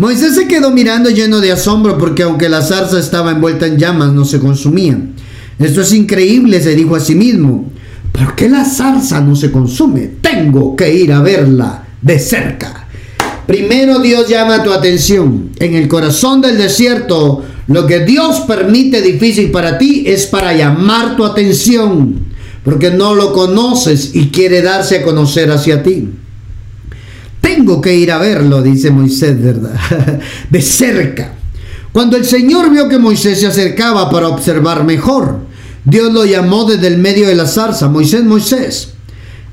Moisés 0.00 0.34
se 0.34 0.48
quedó 0.48 0.70
mirando 0.70 1.10
lleno 1.10 1.40
de 1.40 1.52
asombro 1.52 1.98
porque 1.98 2.22
aunque 2.22 2.48
la 2.48 2.62
zarza 2.62 2.98
estaba 2.98 3.32
envuelta 3.32 3.66
en 3.66 3.76
llamas 3.76 4.14
no 4.14 4.24
se 4.24 4.40
consumía. 4.40 4.98
Esto 5.58 5.82
es 5.82 5.92
increíble, 5.92 6.58
se 6.62 6.74
dijo 6.74 6.96
a 6.96 7.00
sí 7.00 7.14
mismo. 7.14 7.70
¿Por 8.10 8.34
qué 8.34 8.48
la 8.48 8.64
zarza 8.64 9.20
no 9.20 9.36
se 9.36 9.52
consume? 9.52 10.12
Tengo 10.22 10.74
que 10.74 10.90
ir 10.90 11.12
a 11.12 11.20
verla 11.20 11.84
de 12.00 12.18
cerca. 12.18 12.88
Primero 13.46 13.98
Dios 13.98 14.26
llama 14.26 14.62
tu 14.62 14.72
atención. 14.72 15.50
En 15.58 15.74
el 15.74 15.86
corazón 15.86 16.40
del 16.40 16.56
desierto, 16.56 17.44
lo 17.66 17.86
que 17.86 18.02
Dios 18.06 18.40
permite 18.48 19.02
difícil 19.02 19.50
para 19.50 19.76
ti 19.76 20.04
es 20.06 20.24
para 20.24 20.54
llamar 20.54 21.14
tu 21.14 21.26
atención, 21.26 22.24
porque 22.64 22.90
no 22.90 23.14
lo 23.14 23.34
conoces 23.34 24.12
y 24.14 24.28
quiere 24.28 24.62
darse 24.62 25.00
a 25.00 25.02
conocer 25.02 25.50
hacia 25.50 25.82
ti. 25.82 26.08
Tengo 27.40 27.80
que 27.80 27.96
ir 27.96 28.12
a 28.12 28.18
verlo, 28.18 28.62
dice 28.62 28.90
Moisés, 28.90 29.42
¿verdad? 29.42 30.20
De 30.50 30.62
cerca. 30.62 31.34
Cuando 31.92 32.16
el 32.16 32.24
Señor 32.24 32.70
vio 32.70 32.88
que 32.88 32.98
Moisés 32.98 33.40
se 33.40 33.46
acercaba 33.46 34.10
para 34.10 34.28
observar 34.28 34.84
mejor, 34.84 35.40
Dios 35.84 36.12
lo 36.12 36.24
llamó 36.24 36.64
desde 36.64 36.86
el 36.86 36.98
medio 36.98 37.26
de 37.26 37.34
la 37.34 37.46
zarza. 37.46 37.88
Moisés, 37.88 38.24
Moisés, 38.24 38.94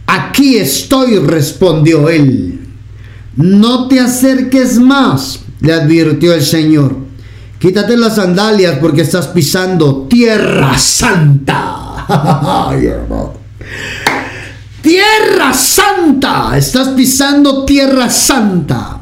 aquí 0.06 0.58
estoy, 0.58 1.18
respondió 1.20 2.10
él. 2.10 2.60
No 3.36 3.88
te 3.88 4.00
acerques 4.00 4.78
más, 4.78 5.40
le 5.62 5.74
advirtió 5.74 6.34
el 6.34 6.44
Señor. 6.44 6.96
Quítate 7.60 7.98
las 7.98 8.16
sandalias 8.16 8.78
porque 8.80 9.02
estás 9.02 9.28
pisando 9.28 10.08
tierra 10.08 10.78
santa. 10.78 12.06
Tierra 14.88 15.54
Santa. 15.54 16.58
Estás 16.58 16.88
pisando 16.90 17.66
Tierra 17.66 18.10
Santa. 18.10 18.98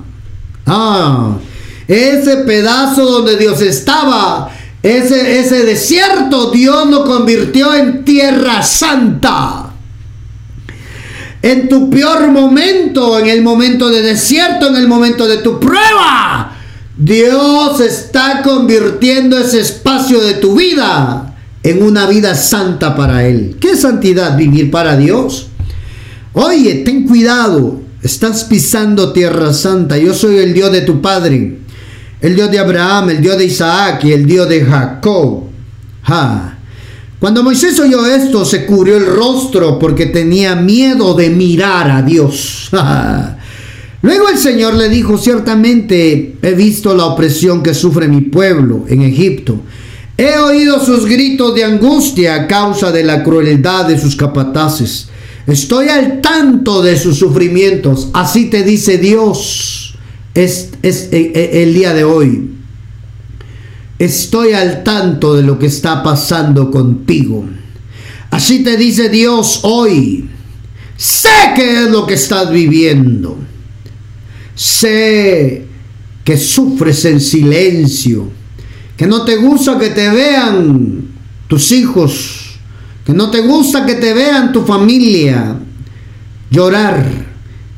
Ah, 0.66 1.38
ese 1.88 2.38
pedazo 2.38 3.06
donde 3.06 3.38
Dios 3.38 3.62
estaba, 3.62 4.50
ese, 4.82 5.40
ese 5.40 5.64
desierto, 5.64 6.50
Dios 6.50 6.90
lo 6.90 7.06
convirtió 7.06 7.72
en 7.76 8.04
Tierra 8.04 8.64
Santa. 8.64 9.74
En 11.44 11.70
tu 11.70 11.92
peor 11.92 12.30
momento, 12.30 13.20
en 13.20 13.28
el 13.28 13.44
momento 13.44 13.90
de 13.90 14.02
desierto, 14.02 14.66
en 14.66 14.78
el 14.78 14.88
momento 14.88 15.28
de 15.28 15.38
tu 15.38 15.60
prueba, 15.60 16.58
Dios 16.98 17.80
está 17.80 18.42
convirtiendo 18.42 19.38
ese 19.38 19.60
espacio 19.60 20.20
de 20.20 20.34
tu 20.34 20.56
vida 20.56 21.36
en 21.62 21.84
una 21.84 22.08
vida 22.08 22.34
santa 22.34 22.96
para 22.96 23.28
Él. 23.28 23.58
¿Qué 23.62 23.76
santidad? 23.76 24.36
Vivir 24.36 24.72
para 24.72 24.98
Dios. 24.98 25.50
Oye, 26.38 26.84
ten 26.84 27.08
cuidado, 27.08 27.80
estás 28.04 28.44
pisando 28.44 29.14
tierra 29.14 29.54
santa. 29.54 29.98
Yo 29.98 30.14
soy 30.14 30.36
el 30.40 30.54
Dios 30.54 30.70
de 30.70 30.82
tu 30.82 31.02
Padre, 31.02 31.60
el 32.20 32.36
Dios 32.36 32.52
de 32.52 32.60
Abraham, 32.60 33.12
el 33.12 33.22
Dios 33.22 33.38
de 33.38 33.46
Isaac 33.46 34.04
y 34.04 34.12
el 34.12 34.26
Dios 34.26 34.50
de 34.50 34.66
Jacob. 34.66 35.46
Cuando 37.20 37.42
Moisés 37.42 37.80
oyó 37.80 38.06
esto, 38.06 38.44
se 38.44 38.66
cubrió 38.66 38.98
el 38.98 39.06
rostro 39.06 39.80
porque 39.80 40.08
tenía 40.08 40.58
miedo 40.58 41.14
de 41.14 41.30
mirar 41.30 41.90
a 41.90 42.02
Dios. 42.02 42.70
Luego 44.02 44.28
el 44.28 44.38
Señor 44.38 44.74
le 44.74 44.90
dijo, 44.90 45.18
ciertamente 45.18 46.36
he 46.42 46.52
visto 46.52 46.94
la 46.94 47.06
opresión 47.06 47.64
que 47.64 47.74
sufre 47.74 48.10
mi 48.10 48.20
pueblo 48.20 48.84
en 48.90 49.04
Egipto. 49.04 49.62
He 50.18 50.38
oído 50.38 50.84
sus 50.84 51.06
gritos 51.06 51.56
de 51.56 51.64
angustia 51.64 52.36
a 52.36 52.46
causa 52.46 52.92
de 52.92 53.06
la 53.06 53.24
crueldad 53.24 53.86
de 53.86 53.98
sus 53.98 54.18
capataces. 54.18 55.08
Estoy 55.48 55.90
al 55.90 56.22
tanto 56.22 56.82
de 56.82 56.98
sus 56.98 57.18
sufrimientos. 57.18 58.10
Así 58.14 58.50
te 58.50 58.64
dice 58.64 58.98
Dios 58.98 59.86
es, 60.34 60.72
eh, 60.84 61.00
eh, 61.12 61.50
el 61.64 61.74
día 61.74 61.94
de 61.94 62.04
hoy. 62.04 62.52
Estoy 63.98 64.54
al 64.54 64.84
tanto 64.84 65.36
de 65.36 65.44
lo 65.44 65.58
que 65.58 65.68
está 65.68 66.04
pasando 66.04 66.70
contigo. 66.70 67.46
Así 68.30 68.64
te 68.64 68.76
dice 68.76 69.10
Dios 69.10 69.62
hoy. 69.64 70.30
Sé 70.98 71.30
qué 71.56 71.84
es 71.84 71.92
lo 71.92 72.06
que 72.06 72.16
estás 72.16 72.52
viviendo. 72.52 73.38
Sé 74.56 75.66
que 76.24 76.38
sufres 76.38 77.06
en 77.06 77.22
silencio, 77.22 78.30
que 78.98 79.06
no 79.06 79.24
te 79.24 79.36
gusta 79.36 79.78
que 79.78 79.90
te 79.90 80.10
vean 80.10 81.10
tus 81.48 81.72
hijos, 81.72 82.45
que 83.06 83.14
no 83.14 83.30
te 83.30 83.42
gusta 83.42 83.86
que 83.86 83.96
te 83.96 84.14
vean 84.14 84.52
tu 84.52 84.64
familia 84.66 85.56
llorar, 86.50 87.06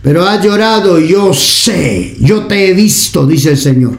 pero 0.01 0.25
has 0.25 0.43
llorado, 0.43 0.99
yo 0.99 1.33
sé, 1.33 2.15
yo 2.19 2.45
te 2.45 2.69
he 2.69 2.73
visto, 2.73 3.27
dice 3.27 3.51
el 3.51 3.57
Señor. 3.57 3.97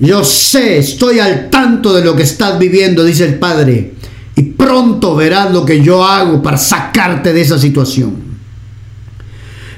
Yo 0.00 0.24
sé, 0.24 0.78
estoy 0.78 1.20
al 1.20 1.48
tanto 1.48 1.94
de 1.94 2.04
lo 2.04 2.16
que 2.16 2.24
estás 2.24 2.58
viviendo, 2.58 3.04
dice 3.04 3.24
el 3.24 3.38
Padre, 3.38 3.94
y 4.34 4.42
pronto 4.42 5.14
verás 5.14 5.52
lo 5.52 5.64
que 5.64 5.80
yo 5.80 6.04
hago 6.04 6.42
para 6.42 6.58
sacarte 6.58 7.32
de 7.32 7.40
esa 7.40 7.58
situación. 7.58 8.16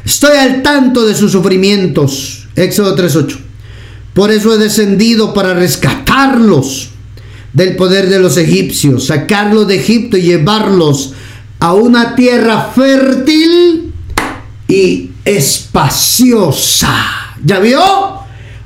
Estoy 0.05 0.39
al 0.39 0.63
tanto 0.63 1.07
de 1.07 1.15
sus 1.15 1.31
sufrimientos. 1.31 2.49
Éxodo 2.57 2.97
3.8. 2.97 3.39
Por 4.15 4.31
eso 4.31 4.55
he 4.55 4.59
descendido 4.59 5.35
para 5.35 5.53
rescatarlos 5.53 6.88
del 7.59 7.75
poder 7.75 8.09
de 8.09 8.21
los 8.21 8.37
egipcios, 8.37 9.09
sacarlos 9.09 9.67
de 9.67 9.75
Egipto 9.75 10.17
y 10.17 10.23
llevarlos 10.23 11.13
a 11.59 11.75
una 11.75 12.15
tierra 12.15 12.71
fértil 12.73 13.93
y 14.69 15.11
espaciosa. 15.25 16.95
¿Ya 17.45 17.59
vio? 17.59 17.81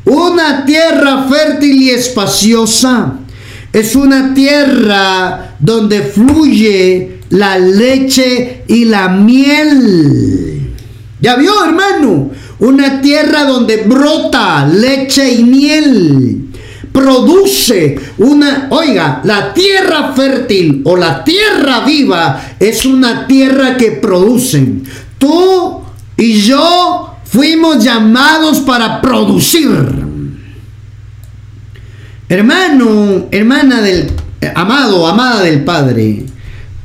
Una 0.05 0.67
tierra 0.67 1.27
fértil 1.27 1.83
y 1.83 1.91
espaciosa. 1.91 3.15
Es 3.73 3.97
una 3.97 4.35
tierra 4.35 5.57
donde 5.59 6.03
fluye 6.03 7.21
la 7.31 7.59
leche 7.59 8.65
y 8.69 8.85
la 8.85 9.09
miel. 9.09 10.71
¿Ya 11.19 11.37
vio, 11.37 11.65
hermano? 11.65 12.31
Una 12.59 13.01
tierra 13.01 13.45
donde 13.45 13.79
brota 13.79 14.67
leche 14.67 15.33
y 15.33 15.45
miel. 15.45 16.42
Produce 16.93 17.99
una, 18.19 18.69
oiga, 18.71 19.21
la 19.25 19.55
tierra 19.55 20.13
fértil 20.15 20.83
o 20.85 20.97
la 20.97 21.25
tierra 21.25 21.81
viva 21.81 22.41
es 22.61 22.85
una 22.85 23.27
tierra 23.27 23.77
que 23.77 23.93
produce. 23.93 24.83
Tú 25.19 25.81
y 26.17 26.35
yo 26.35 27.17
fuimos 27.25 27.83
llamados 27.83 28.61
para 28.61 29.01
producir. 29.01 29.69
Hermano, 32.29 33.27
hermana 33.31 33.81
del 33.81 34.11
amado, 34.55 35.07
amada 35.07 35.43
del 35.43 35.65
Padre, 35.65 36.25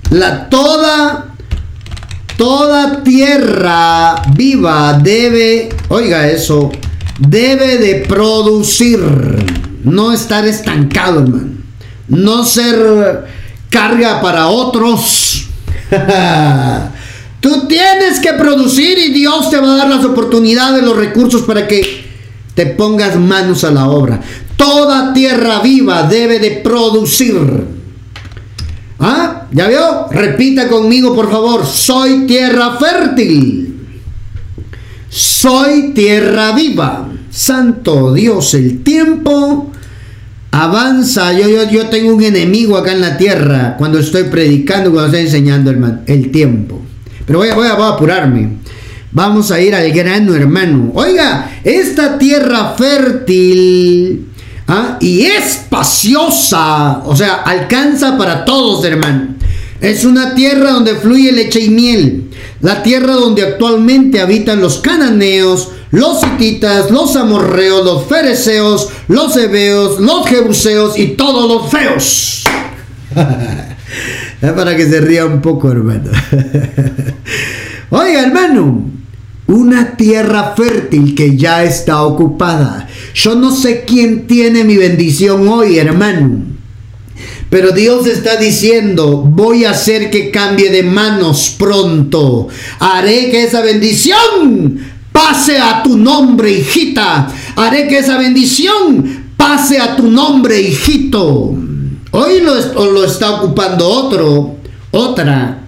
la 0.10 0.50
toda 0.50 1.28
Toda 2.38 3.02
tierra 3.02 4.22
viva 4.36 5.00
debe, 5.02 5.70
oiga 5.88 6.30
eso, 6.30 6.72
debe 7.18 7.78
de 7.80 8.06
producir, 8.06 9.00
no 9.88 10.12
estar 10.12 10.46
estancado, 10.46 11.22
hermano. 11.22 11.52
No 12.08 12.46
ser 12.46 13.26
carga 13.70 14.22
para 14.22 14.48
otros. 14.48 15.48
Tú 17.40 17.68
tienes 17.68 18.20
que 18.20 18.34
producir 18.34 18.98
y 18.98 19.14
Dios 19.14 19.50
te 19.50 19.58
va 19.58 19.74
a 19.74 19.78
dar 19.78 19.90
las 19.90 20.06
oportunidades, 20.06 20.84
los 20.84 20.98
recursos 20.98 21.44
para 21.44 21.68
que 21.68 22.06
te 22.56 22.66
pongas 22.66 23.16
manos 23.18 23.64
a 23.64 23.72
la 23.72 23.88
obra. 23.90 24.20
Toda 24.56 25.14
tierra 25.14 25.60
viva 25.60 26.04
debe 26.04 26.40
de 26.40 26.52
producir. 26.52 27.66
¿Ah? 29.00 29.44
¿Ya 29.52 29.68
vio? 29.68 30.08
Repita 30.10 30.68
conmigo, 30.68 31.16
por 31.16 31.32
favor. 31.32 31.66
Soy 31.66 32.26
tierra 32.26 32.78
fértil. 32.78 33.78
Soy 35.10 35.94
tierra 35.94 36.54
viva. 36.54 37.08
Santo 37.30 38.14
Dios, 38.14 38.56
el 38.56 38.84
tiempo 38.84 39.72
avanza. 40.52 41.34
Yo, 41.34 41.48
yo, 41.48 41.70
yo 41.70 41.88
tengo 41.88 42.16
un 42.16 42.24
enemigo 42.24 42.78
acá 42.78 42.92
en 42.92 43.02
la 43.02 43.18
tierra 43.18 43.76
cuando 43.78 44.00
estoy 44.00 44.24
predicando, 44.24 44.92
cuando 44.92 45.08
estoy 45.08 45.26
enseñando, 45.26 45.72
hermano. 45.72 46.00
El 46.06 46.32
tiempo. 46.32 46.82
Pero 47.26 47.40
voy 47.40 47.50
a, 47.50 47.56
voy 47.56 47.68
a 47.68 47.90
apurarme. 47.90 48.58
Vamos 49.12 49.52
a 49.52 49.60
ir 49.60 49.74
al 49.74 49.92
grano, 49.92 50.36
hermano. 50.36 50.92
Oiga, 50.94 51.60
esta 51.64 52.18
tierra 52.18 52.76
fértil 52.78 54.28
¿Ah? 54.68 54.98
y 55.00 55.22
espaciosa, 55.22 57.02
o 57.06 57.16
sea, 57.16 57.36
alcanza 57.36 58.18
para 58.18 58.44
todos, 58.44 58.84
hermano. 58.84 59.36
Es 59.80 60.04
una 60.04 60.36
tierra 60.36 60.72
donde 60.72 60.96
fluye 60.96 61.32
leche 61.32 61.62
y 61.62 61.70
miel, 61.70 62.30
la 62.62 62.84
tierra 62.84 63.14
donde 63.14 63.44
actualmente 63.44 64.20
habitan 64.20 64.60
los 64.60 64.80
cananeos, 64.80 65.70
los 65.92 66.24
hititas, 66.24 66.92
los 66.92 67.16
amorreos, 67.16 67.86
los 67.86 68.06
fereceos, 68.08 68.90
los 69.08 69.36
hebeos, 69.38 70.00
los 70.00 70.28
jebuseos 70.28 70.98
y 70.98 71.08
todos 71.10 71.50
los 71.50 71.72
feos. 71.72 72.44
Para 74.56 74.76
que 74.76 74.88
se 74.88 75.02
ría 75.02 75.26
un 75.26 75.42
poco, 75.42 75.72
hermano. 75.72 76.12
Oiga, 77.90 78.22
hermano, 78.22 78.86
una 79.48 79.96
tierra 79.96 80.54
fértil 80.56 81.16
que 81.16 81.38
ya 81.38 81.64
está 81.64 82.04
ocupada. 82.04 82.88
Yo 83.14 83.36
no 83.36 83.56
sé 83.56 83.84
quién 83.88 84.28
tiene 84.28 84.64
mi 84.64 84.76
bendición 84.78 85.48
hoy, 85.48 85.80
hermano. 85.80 86.58
Pero 87.50 87.72
Dios 87.72 88.06
está 88.08 88.36
diciendo, 88.36 89.22
voy 89.22 89.64
a 89.64 89.72
hacer 89.72 90.12
que 90.12 90.32
cambie 90.32 90.70
de 90.70 90.84
manos 90.84 91.56
pronto. 91.58 92.50
Haré 92.80 93.32
que 93.32 93.46
esa 93.46 93.62
bendición 93.62 94.97
pase 95.18 95.58
a 95.58 95.82
tu 95.82 95.98
nombre, 95.98 96.52
hijita. 96.52 97.28
Haré 97.56 97.88
que 97.88 97.98
esa 97.98 98.20
bendición 98.20 99.34
pase 99.36 99.80
a 99.80 99.96
tu 99.96 100.12
nombre, 100.12 100.62
hijito. 100.62 101.56
Hoy 102.12 102.42
lo, 102.42 103.04
está 103.04 103.32
ocupando 103.32 103.88
otro, 103.88 104.58
otra. 104.92 105.64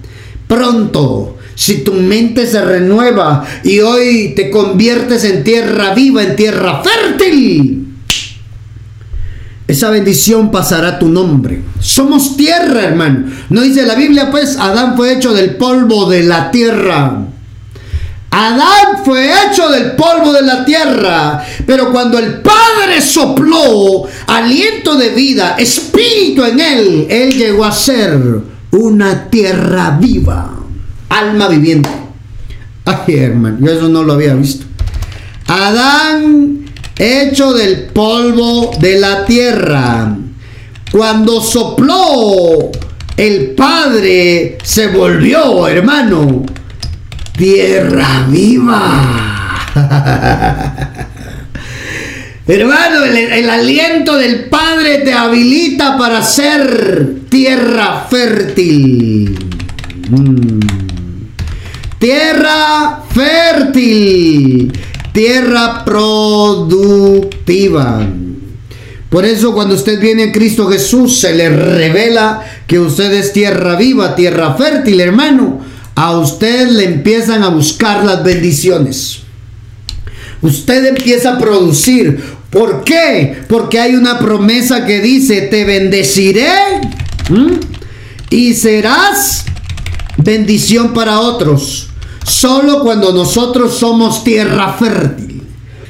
Pronto 0.48 1.38
si 1.56 1.84
tu 1.84 1.94
mente 1.94 2.48
se 2.48 2.64
renueva 2.64 3.46
y 3.64 3.80
hoy 3.80 4.34
te 4.36 4.50
conviertes 4.50 5.26
en 5.26 5.44
tierra 5.44 5.94
viva, 5.94 6.24
en 6.24 6.36
tierra 6.36 6.82
fértil, 6.82 7.88
esa 9.68 9.90
bendición 9.90 10.52
pasará 10.52 10.90
a 10.90 11.00
tu 11.00 11.10
nombre. 11.10 11.62
Somos 11.82 12.38
tierra, 12.38 12.84
hermano. 12.84 13.26
No 13.50 13.62
dice 13.62 13.86
la 13.86 13.96
Biblia, 13.96 14.32
pues 14.32 14.58
Adán 14.58 14.96
fue 14.96 15.14
hecho 15.14 15.34
del 15.34 15.58
polvo 15.58 16.10
de 16.10 16.24
la 16.24 16.50
tierra. 16.50 17.26
Adán 18.40 19.04
fue 19.04 19.30
hecho 19.30 19.68
del 19.68 19.98
polvo 19.98 20.32
de 20.32 20.44
la 20.44 20.64
tierra, 20.64 21.44
pero 21.66 21.92
cuando 21.92 22.18
el 22.18 22.36
Padre 22.36 23.02
sopló 23.02 24.08
aliento 24.28 24.96
de 24.96 25.10
vida, 25.10 25.56
espíritu 25.58 26.46
en 26.46 26.58
él, 26.62 27.08
él 27.10 27.34
llegó 27.34 27.66
a 27.66 27.74
ser 27.74 28.18
una 28.72 29.30
tierra 29.30 29.98
viva 30.00 30.54
alma 31.10 31.50
viviente. 31.50 31.90
Ay, 32.86 33.16
hermano, 33.18 33.58
yo 33.60 33.74
eso 33.74 33.90
no 33.90 34.04
lo 34.04 34.14
había 34.14 34.36
visto. 34.36 34.66
Adán, 35.48 36.66
hecho 36.98 37.52
del 37.52 37.88
polvo 37.88 38.72
de 38.80 39.02
la 39.02 39.26
tierra, 39.26 40.16
cuando 40.94 41.42
sopló 41.42 42.72
el 43.18 43.52
Padre, 43.52 44.58
se 44.64 44.88
volvió, 44.88 45.68
hermano, 45.68 46.46
tierra 47.40 48.28
viva. 48.28 49.66
Hermano, 52.46 53.06
el, 53.06 53.50
aliento 53.50 54.18
del 54.18 54.46
Padre 54.46 55.00
te 55.00 55.14
habilita 55.14 55.98
para 55.98 56.22
ser 56.22 57.20
tierra 57.30 58.06
fértil. 58.10 59.38
Mm. 60.10 60.60
Tierra 61.98 63.04
fértil. 63.10 64.74
Tierra 65.14 65.86
productiva. 65.86 68.06
Por 69.10 69.26
eso 69.26 69.54
cuando 69.54 69.76
usted 69.76 70.00
viene 70.00 70.26
a 70.26 70.32
Cristo 70.32 70.68
Jesús 70.68 71.20
se 71.20 71.34
le 71.34 71.50
revela 71.50 72.44
que 72.68 72.80
usted 72.80 73.12
es 73.14 73.32
tierra 73.32 73.76
viva, 73.76 74.16
tierra 74.16 74.56
fértil, 74.56 75.00
hermano. 75.00 75.79
A 76.00 76.18
usted 76.18 76.70
le 76.70 76.86
empiezan 76.86 77.44
a 77.44 77.50
buscar 77.50 78.06
las 78.06 78.24
bendiciones. 78.24 79.20
Usted 80.42 80.86
empieza 80.86 81.34
a 81.34 81.38
producir. 81.38 82.24
¿Por 82.50 82.86
qué? 82.86 83.44
Porque 83.50 83.82
hay 83.82 83.96
una 83.96 84.18
promesa 84.18 84.86
que 84.86 85.02
dice, 85.02 85.42
te 85.42 85.66
bendeciré 85.66 86.48
y 88.30 88.54
serás 88.54 89.44
bendición 90.16 90.94
para 90.94 91.20
otros. 91.20 91.90
Solo 92.24 92.80
cuando 92.80 93.12
nosotros 93.12 93.78
somos 93.78 94.24
tierra 94.24 94.72
fértil. 94.72 95.44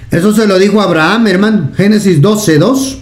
Eso 0.09 0.33
se 0.33 0.47
lo 0.47 0.57
dijo 0.57 0.81
Abraham, 0.81 1.27
hermano. 1.27 1.71
Génesis 1.77 2.19
12, 2.19 2.57
2. 2.57 2.97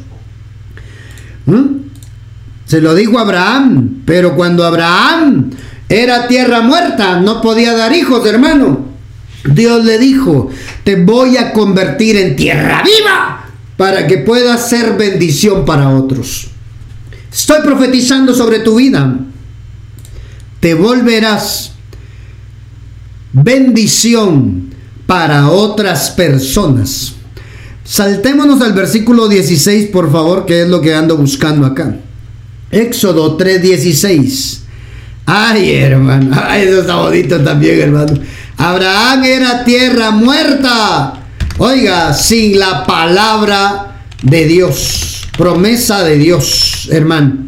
Se 2.65 2.81
lo 2.81 2.93
dijo 2.93 3.17
Abraham. 3.17 4.01
Pero 4.03 4.35
cuando 4.35 4.65
Abraham 4.65 5.51
era 5.89 6.27
tierra 6.27 6.61
muerta, 6.61 7.19
no 7.19 7.41
podía 7.41 7.73
dar 7.73 7.93
hijos, 7.93 8.25
hermano. 8.25 8.85
Dios 9.45 9.85
le 9.85 9.97
dijo, 9.97 10.49
te 10.83 10.95
voy 10.95 11.37
a 11.37 11.53
convertir 11.53 12.17
en 12.17 12.35
tierra 12.35 12.83
viva 12.83 13.45
para 13.77 14.07
que 14.07 14.17
pueda 14.17 14.57
ser 14.57 14.97
bendición 14.97 15.63
para 15.65 15.89
otros. 15.89 16.47
Estoy 17.31 17.61
profetizando 17.61 18.33
sobre 18.33 18.59
tu 18.59 18.75
vida. 18.75 19.19
Te 20.59 20.73
volverás 20.73 21.71
bendición 23.31 24.73
para 25.05 25.49
otras 25.49 26.09
personas. 26.11 27.13
Saltémonos 27.83 28.61
al 28.61 28.73
versículo 28.73 29.29
16, 29.29 29.89
por 29.91 30.11
favor, 30.11 30.45
que 30.45 30.63
es 30.63 30.67
lo 30.67 30.81
que 30.81 30.93
ando 30.93 31.15
buscando 31.15 31.65
acá. 31.65 31.95
Éxodo 32.69 33.37
3:16. 33.37 34.66
Ay, 35.29 35.75
hermano, 35.75 36.33
ay, 36.41 36.69
eso 36.69 36.79
está 36.79 36.95
bonito 36.95 37.37
también, 37.41 37.81
hermano. 37.81 38.17
Abraham 38.55 39.25
era 39.25 39.65
tierra 39.65 40.11
muerta. 40.11 41.19
Oiga, 41.57 42.13
sin 42.13 42.57
la 42.57 42.85
palabra 42.85 44.03
de 44.23 44.45
Dios, 44.45 45.27
promesa 45.37 46.01
de 46.05 46.17
Dios, 46.17 46.87
hermano. 46.89 47.47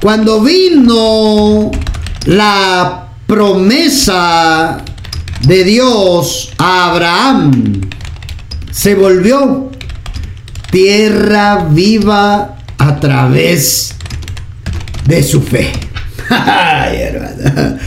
Cuando 0.00 0.40
vino 0.40 1.70
la 2.26 3.06
promesa 3.28 4.78
de 5.42 5.62
Dios 5.62 6.50
a 6.58 6.90
Abraham, 6.90 7.82
se 8.72 8.96
volvió 8.96 9.70
tierra 10.72 11.68
viva 11.70 12.56
a 12.78 12.98
través 12.98 13.94
de 15.06 15.22
su 15.22 15.40
fe. 15.40 15.87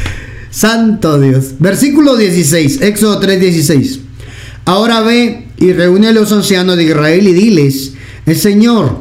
Santo 0.51 1.19
Dios. 1.19 1.53
Versículo 1.59 2.15
16, 2.15 2.81
Éxodo 2.81 3.19
3:16. 3.21 3.99
Ahora 4.65 5.01
ve 5.01 5.47
y 5.57 5.73
reúne 5.73 6.07
a 6.07 6.11
los 6.11 6.31
ancianos 6.31 6.77
de 6.77 6.83
Israel 6.83 7.27
y 7.27 7.33
diles, 7.33 7.93
el 8.25 8.35
Señor, 8.35 8.97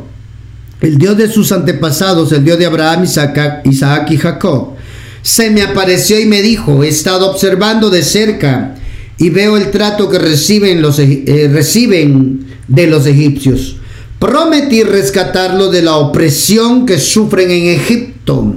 el 0.81 0.97
Dios 0.97 1.17
de 1.17 1.31
sus 1.31 1.53
antepasados, 1.53 2.33
el 2.33 2.45
Dios 2.45 2.59
de 2.59 2.67
Abraham, 2.67 3.05
Isaac, 3.05 3.67
y 4.11 4.17
Jacob, 4.17 4.75
se 5.23 5.51
me 5.51 5.63
apareció 5.63 6.19
y 6.19 6.27
me 6.27 6.41
dijo, 6.41 6.83
he 6.83 6.89
estado 6.89 7.31
observando 7.31 7.91
de 7.91 8.03
cerca 8.03 8.77
y 9.19 9.29
veo 9.29 9.59
el 9.59 9.71
trato 9.71 10.09
que 10.09 10.19
reciben, 10.19 10.83
eh, 11.07 12.09
de 12.69 12.87
los 12.87 13.07
egipcios. 13.07 13.77
Prometí 14.19 14.83
rescatarlos 14.83 15.73
de 15.73 15.83
la 15.83 15.97
opresión 15.97 16.87
que 16.87 16.99
sufren 16.99 17.51
en 17.51 17.67
Egipto. 17.67 18.55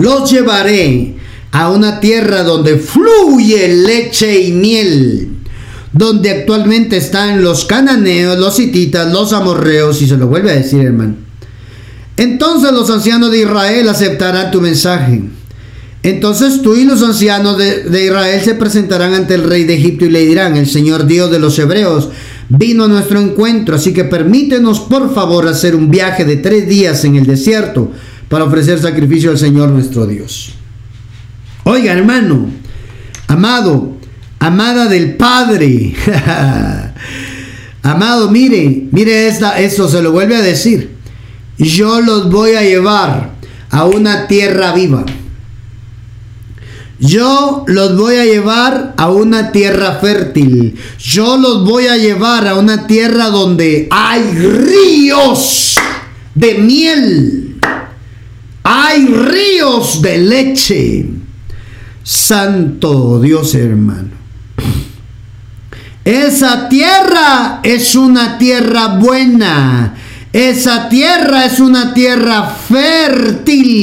Los 0.00 0.30
llevaré 0.30 1.14
a 1.52 1.68
una 1.68 2.00
tierra 2.00 2.42
donde 2.42 2.76
fluye 2.76 3.68
leche 3.68 4.40
y 4.40 4.52
miel, 4.52 5.28
donde 5.92 6.30
actualmente 6.30 6.96
están 6.96 7.44
los 7.44 7.66
cananeos, 7.66 8.38
los 8.38 8.58
hititas, 8.58 9.12
los 9.12 9.34
amorreos, 9.34 10.00
y 10.00 10.08
se 10.08 10.16
lo 10.16 10.28
vuelve 10.28 10.52
a 10.52 10.54
decir, 10.54 10.80
hermano. 10.80 11.16
Entonces 12.16 12.72
los 12.72 12.88
ancianos 12.88 13.30
de 13.30 13.40
Israel 13.40 13.90
aceptarán 13.90 14.50
tu 14.50 14.62
mensaje. 14.62 15.22
Entonces 16.02 16.62
tú 16.62 16.74
y 16.76 16.84
los 16.84 17.02
ancianos 17.02 17.58
de, 17.58 17.84
de, 17.84 18.06
Israel 18.06 18.40
se 18.42 18.54
presentarán 18.54 19.12
ante 19.12 19.34
el 19.34 19.42
rey 19.42 19.64
de 19.64 19.74
Egipto 19.74 20.06
y 20.06 20.10
le 20.10 20.24
dirán, 20.24 20.56
el 20.56 20.66
Señor 20.66 21.06
Dios 21.06 21.30
de 21.30 21.38
los 21.38 21.58
hebreos 21.58 22.08
vino 22.48 22.84
a 22.84 22.88
nuestro 22.88 23.20
encuentro, 23.20 23.76
así 23.76 23.92
que 23.92 24.04
permítenos 24.04 24.80
por 24.80 25.14
favor 25.14 25.46
hacer 25.46 25.76
un 25.76 25.90
viaje 25.90 26.24
de 26.24 26.36
tres 26.36 26.66
días 26.66 27.04
en 27.04 27.16
el 27.16 27.26
desierto 27.26 27.90
para 28.30 28.44
ofrecer 28.44 28.78
sacrificio 28.78 29.32
al 29.32 29.38
Señor 29.38 29.70
nuestro 29.70 30.06
Dios. 30.06 30.52
Oiga, 31.64 31.92
hermano, 31.92 32.48
amado, 33.26 33.96
amada 34.38 34.86
del 34.86 35.16
Padre. 35.16 35.92
amado, 37.82 38.30
mire, 38.30 38.86
mire 38.92 39.26
esta, 39.26 39.58
esto 39.58 39.88
se 39.88 40.00
lo 40.00 40.12
vuelve 40.12 40.36
a 40.36 40.42
decir. 40.42 40.92
Yo 41.58 42.00
los 42.00 42.30
voy 42.30 42.52
a 42.52 42.62
llevar 42.62 43.32
a 43.68 43.84
una 43.86 44.28
tierra 44.28 44.74
viva. 44.74 45.04
Yo 47.00 47.64
los 47.66 47.96
voy 47.96 48.14
a 48.14 48.26
llevar 48.26 48.94
a 48.96 49.10
una 49.10 49.50
tierra 49.50 49.98
fértil. 50.00 50.78
Yo 51.00 51.36
los 51.36 51.64
voy 51.64 51.88
a 51.88 51.96
llevar 51.96 52.46
a 52.46 52.54
una 52.54 52.86
tierra 52.86 53.26
donde 53.26 53.88
hay 53.90 54.22
ríos 54.22 55.74
de 56.36 56.54
miel. 56.54 57.39
Hay 58.62 59.06
ríos 59.06 60.02
de 60.02 60.18
leche. 60.18 61.06
Santo 62.02 63.20
Dios 63.20 63.54
hermano. 63.54 64.20
Esa 66.04 66.68
tierra 66.68 67.60
es 67.62 67.94
una 67.94 68.36
tierra 68.38 68.98
buena. 68.98 69.94
Esa 70.32 70.88
tierra 70.88 71.44
es 71.44 71.60
una 71.60 71.92
tierra 71.92 72.44
fértil. 72.68 73.80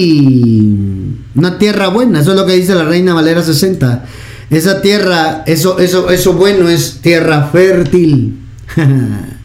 Una 1.36 1.58
tierra 1.58 1.90
buena. 1.90 2.22
Eso 2.22 2.32
es 2.32 2.38
lo 2.38 2.46
que 2.46 2.54
dice 2.54 2.74
la 2.74 2.86
Reina 2.86 3.14
Valera 3.14 3.44
60. 3.44 4.06
Esa 4.50 4.82
tierra, 4.82 5.44
eso, 5.46 5.78
eso, 5.80 6.10
eso 6.10 6.34
bueno 6.34 6.70
es 6.70 7.00
tierra 7.02 7.50
fértil. 7.52 8.40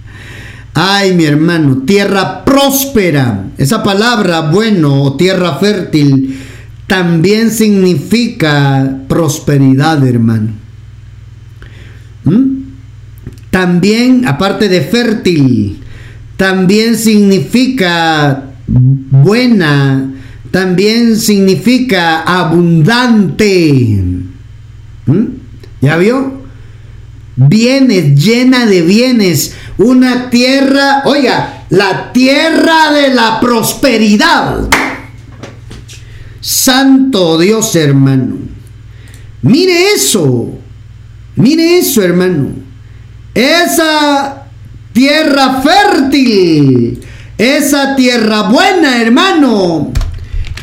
Ay, 0.74 1.14
mi 1.14 1.24
hermano, 1.24 1.82
tierra 1.84 2.44
próspera. 2.44 3.46
Esa 3.58 3.82
palabra 3.82 4.40
bueno 4.50 5.02
o 5.02 5.16
tierra 5.16 5.56
fértil 5.56 6.38
también 6.86 7.50
significa 7.50 9.00
prosperidad, 9.08 10.06
hermano. 10.06 10.52
¿Mm? 12.24 12.62
También, 13.50 14.26
aparte 14.26 14.68
de 14.68 14.80
fértil, 14.80 15.78
también 16.36 16.96
significa 16.96 18.44
buena, 18.66 20.10
también 20.50 21.18
significa 21.18 22.22
abundante. 22.22 24.02
¿Mm? 25.06 25.24
¿Ya 25.82 25.96
vio? 25.96 26.42
Bienes, 27.36 28.22
llena 28.22 28.66
de 28.66 28.82
bienes. 28.82 29.54
Una 29.78 30.30
tierra, 30.30 31.02
oiga, 31.04 31.64
la 31.70 32.12
tierra 32.12 32.92
de 32.92 33.14
la 33.14 33.40
prosperidad. 33.40 34.68
Santo 36.40 37.38
Dios, 37.38 37.74
hermano. 37.76 38.36
Mire 39.42 39.92
eso. 39.94 40.58
Mire 41.36 41.78
eso, 41.78 42.02
hermano. 42.02 42.50
Esa 43.34 44.46
tierra 44.92 45.62
fértil, 45.62 47.02
esa 47.38 47.96
tierra 47.96 48.42
buena, 48.42 49.00
hermano, 49.00 49.92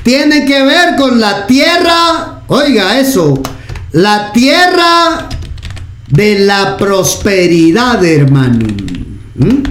tiene 0.03 0.45
que 0.45 0.64
ver 0.64 0.95
con 0.95 1.20
la 1.20 1.47
tierra, 1.47 2.43
oiga 2.47 2.99
eso, 2.99 3.41
la 3.91 4.32
tierra 4.32 5.28
de 6.10 6.39
la 6.39 6.78
prosperidad, 6.78 8.03
hermano. 8.05 8.68
¿Mm? 9.39 9.63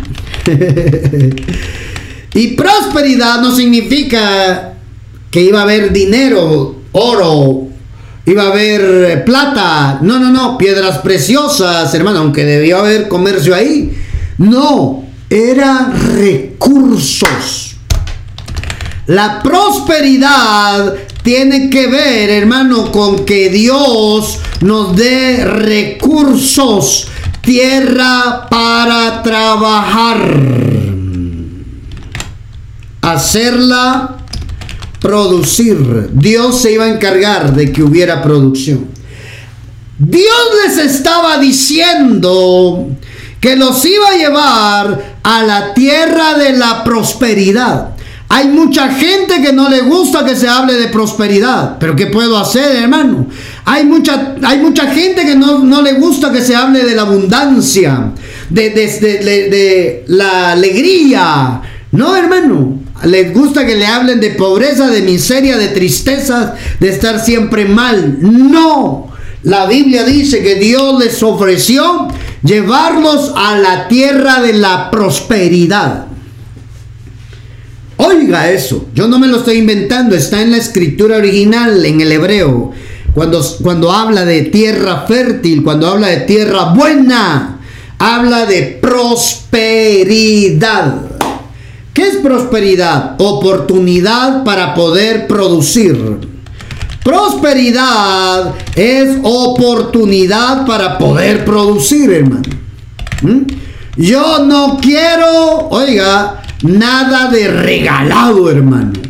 y 2.35 2.49
prosperidad 2.49 3.41
no 3.41 3.55
significa 3.55 4.75
que 5.31 5.43
iba 5.43 5.61
a 5.61 5.63
haber 5.63 5.93
dinero, 5.93 6.77
oro, 6.93 7.69
iba 8.27 8.45
a 8.45 8.49
haber 8.49 8.81
eh, 9.11 9.17
plata. 9.19 9.99
No, 10.03 10.19
no, 10.19 10.31
no, 10.31 10.59
piedras 10.59 10.99
preciosas, 10.99 11.95
hermano, 11.95 12.21
aunque 12.21 12.45
debió 12.45 12.79
haber 12.79 13.09
comercio 13.09 13.55
ahí. 13.55 13.93
No, 14.39 15.05
era 15.31 15.93
recursos. 16.15 17.77
La 19.07 19.43
prosperidad 19.43 20.95
tiene 21.23 21.71
que 21.71 21.87
ver, 21.87 22.31
hermano, 22.31 22.93
con 22.93 23.25
que 23.25 23.49
Dios 23.49 24.39
nos 24.61 24.95
dé 24.97 25.45
recursos, 25.45 27.09
tierra 27.49 28.47
para 28.51 29.23
trabajar, 29.23 30.19
hacerla 33.01 34.19
producir. 35.01 36.11
Dios 36.13 36.61
se 36.61 36.73
iba 36.73 36.85
a 36.85 36.91
encargar 36.91 37.55
de 37.55 37.73
que 37.73 37.83
hubiera 37.83 38.21
producción. 38.21 38.89
Dios 39.99 40.45
les 40.63 40.77
estaba 40.77 41.39
diciendo 41.39 42.91
que 43.41 43.57
los 43.57 43.83
iba 43.83 44.09
a 44.09 44.19
llevar 44.19 45.17
a 45.23 45.43
la 45.43 45.73
tierra 45.73 46.35
de 46.35 46.53
la 46.53 46.85
prosperidad. 46.85 47.95
Hay 48.29 48.49
mucha 48.49 48.91
gente 48.91 49.41
que 49.41 49.55
no 49.55 49.71
le 49.71 49.81
gusta 49.81 50.23
que 50.23 50.37
se 50.37 50.47
hable 50.47 50.75
de 50.75 50.89
prosperidad, 50.89 51.79
pero 51.81 51.97
¿qué 51.97 52.09
puedo 52.09 52.37
hacer, 52.37 52.77
hermano? 52.77 53.27
Hay 53.71 53.85
mucha, 53.85 54.35
hay 54.43 54.61
mucha 54.61 54.91
gente 54.91 55.27
que 55.27 55.35
no, 55.35 55.83
le 55.83 55.93
gusta 55.93 56.33
que 56.33 56.41
se 56.41 56.57
hable 56.57 56.87
de 56.87 56.95
la 56.95 57.03
abundancia, 57.03 58.13
de, 58.49 58.71
de 58.71 60.05
la 60.07 60.53
alegría. 60.53 61.61
No, 61.93 62.17
hermano, 62.17 62.81
les 63.05 63.35
gusta 63.35 63.67
que 63.67 63.77
le 63.77 63.87
hablen 63.87 64.21
de 64.21 64.31
pobreza, 64.31 64.89
de 64.89 65.03
miseria, 65.03 65.59
de 65.59 65.69
tristeza, 65.69 66.55
de 66.81 66.89
estar 66.89 67.21
siempre 67.21 67.67
mal. 67.67 68.17
No, 68.23 69.13
la 69.43 69.67
Biblia 69.67 70.03
dice 70.05 70.43
que 70.43 70.55
Dios 70.55 70.99
les 70.99 71.23
ofreció 71.23 72.09
llevarlos 72.43 73.35
a 73.37 73.59
la 73.59 73.87
tierra 73.87 74.41
de 74.41 74.55
la 74.55 74.91
prosperidad. 74.91 76.07
Oiga 77.99 78.51
eso, 78.51 78.89
yo 78.95 79.09
no 79.09 79.19
me 79.19 79.27
lo 79.27 79.39
estoy 79.39 79.59
inventando, 79.59 80.17
está 80.17 80.41
en 80.41 80.53
la 80.53 80.57
escritura 80.57 81.19
original, 81.19 81.85
en 81.85 82.01
el 82.01 82.13
hebreo. 82.13 82.73
Cuando, 83.15 83.43
cuando 83.63 83.91
habla 83.93 84.25
de 84.25 84.43
tierra 84.43 85.05
fértil, 85.07 85.63
cuando 85.63 85.89
habla 85.89 86.09
de 86.09 86.19
tierra 86.21 86.73
buena, 86.75 87.61
habla 87.99 88.47
de 88.47 88.79
prosperidad. 88.81 90.29
¿Qué 91.93 92.09
es 92.09 92.17
prosperidad? 92.19 93.17
Oportunidad 93.19 94.45
para 94.45 94.75
poder 94.75 95.27
producir. 95.27 96.19
Prosperidad 97.03 98.55
es 98.77 99.19
oportunidad 99.23 100.67
para 100.67 100.99
poder 100.99 101.45
producir, 101.45 102.13
hermano. 102.13 102.43
¿Mm? 103.23 103.41
Yo 103.97 104.45
no 104.45 104.79
quiero, 104.81 105.69
oiga, 105.71 106.43
nada 106.63 107.31
de 107.31 107.49
regalado, 107.49 108.49
hermano. 108.51 109.08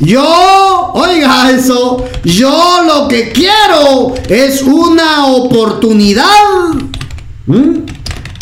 Yo, 0.00 0.90
oiga 0.94 1.50
eso, 1.50 2.04
yo 2.24 2.82
lo 2.86 3.08
que 3.08 3.30
quiero 3.30 4.14
es 4.28 4.62
una 4.62 5.26
oportunidad 5.26 6.24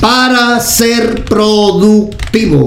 para 0.01 0.59
ser 0.61 1.25
productivo. 1.25 2.65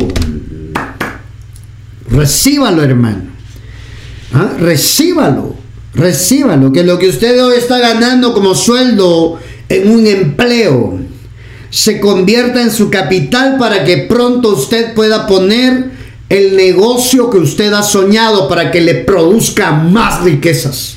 Recíbalo, 2.09 2.83
hermano. 2.83 3.23
¿Ah? 4.33 4.51
Recíbalo. 4.59 5.55
Recíbalo. 5.93 6.71
Que 6.71 6.83
lo 6.83 6.99
que 6.99 7.09
usted 7.09 7.43
hoy 7.43 7.57
está 7.57 7.79
ganando 7.79 8.33
como 8.33 8.53
sueldo 8.53 9.39
en 9.67 9.89
un 9.89 10.05
empleo 10.05 10.99
se 11.69 11.99
convierta 11.99 12.61
en 12.61 12.71
su 12.71 12.89
capital 12.89 13.57
para 13.57 13.83
que 13.83 13.97
pronto 13.97 14.53
usted 14.53 14.93
pueda 14.93 15.27
poner 15.27 15.91
el 16.29 16.55
negocio 16.55 17.29
que 17.29 17.37
usted 17.37 17.71
ha 17.73 17.83
soñado 17.83 18.47
para 18.47 18.71
que 18.71 18.81
le 18.81 18.95
produzca 18.95 19.71
más 19.71 20.21
riquezas. 20.21 20.95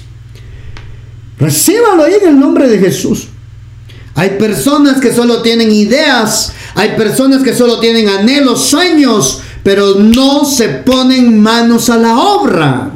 Recíbalo 1.38 2.04
ahí 2.04 2.14
en 2.22 2.28
el 2.30 2.40
nombre 2.40 2.68
de 2.68 2.78
Jesús. 2.78 3.28
Hay 4.14 4.30
personas 4.30 5.00
que 5.00 5.12
solo 5.12 5.42
tienen 5.42 5.70
ideas, 5.70 6.52
hay 6.74 6.96
personas 6.96 7.42
que 7.42 7.54
solo 7.54 7.78
tienen 7.78 8.08
anhelos, 8.08 8.64
sueños, 8.64 9.42
pero 9.62 9.96
no 9.96 10.44
se 10.44 10.68
ponen 10.68 11.40
manos 11.40 11.88
a 11.88 11.98
la 11.98 12.18
obra. 12.18 12.92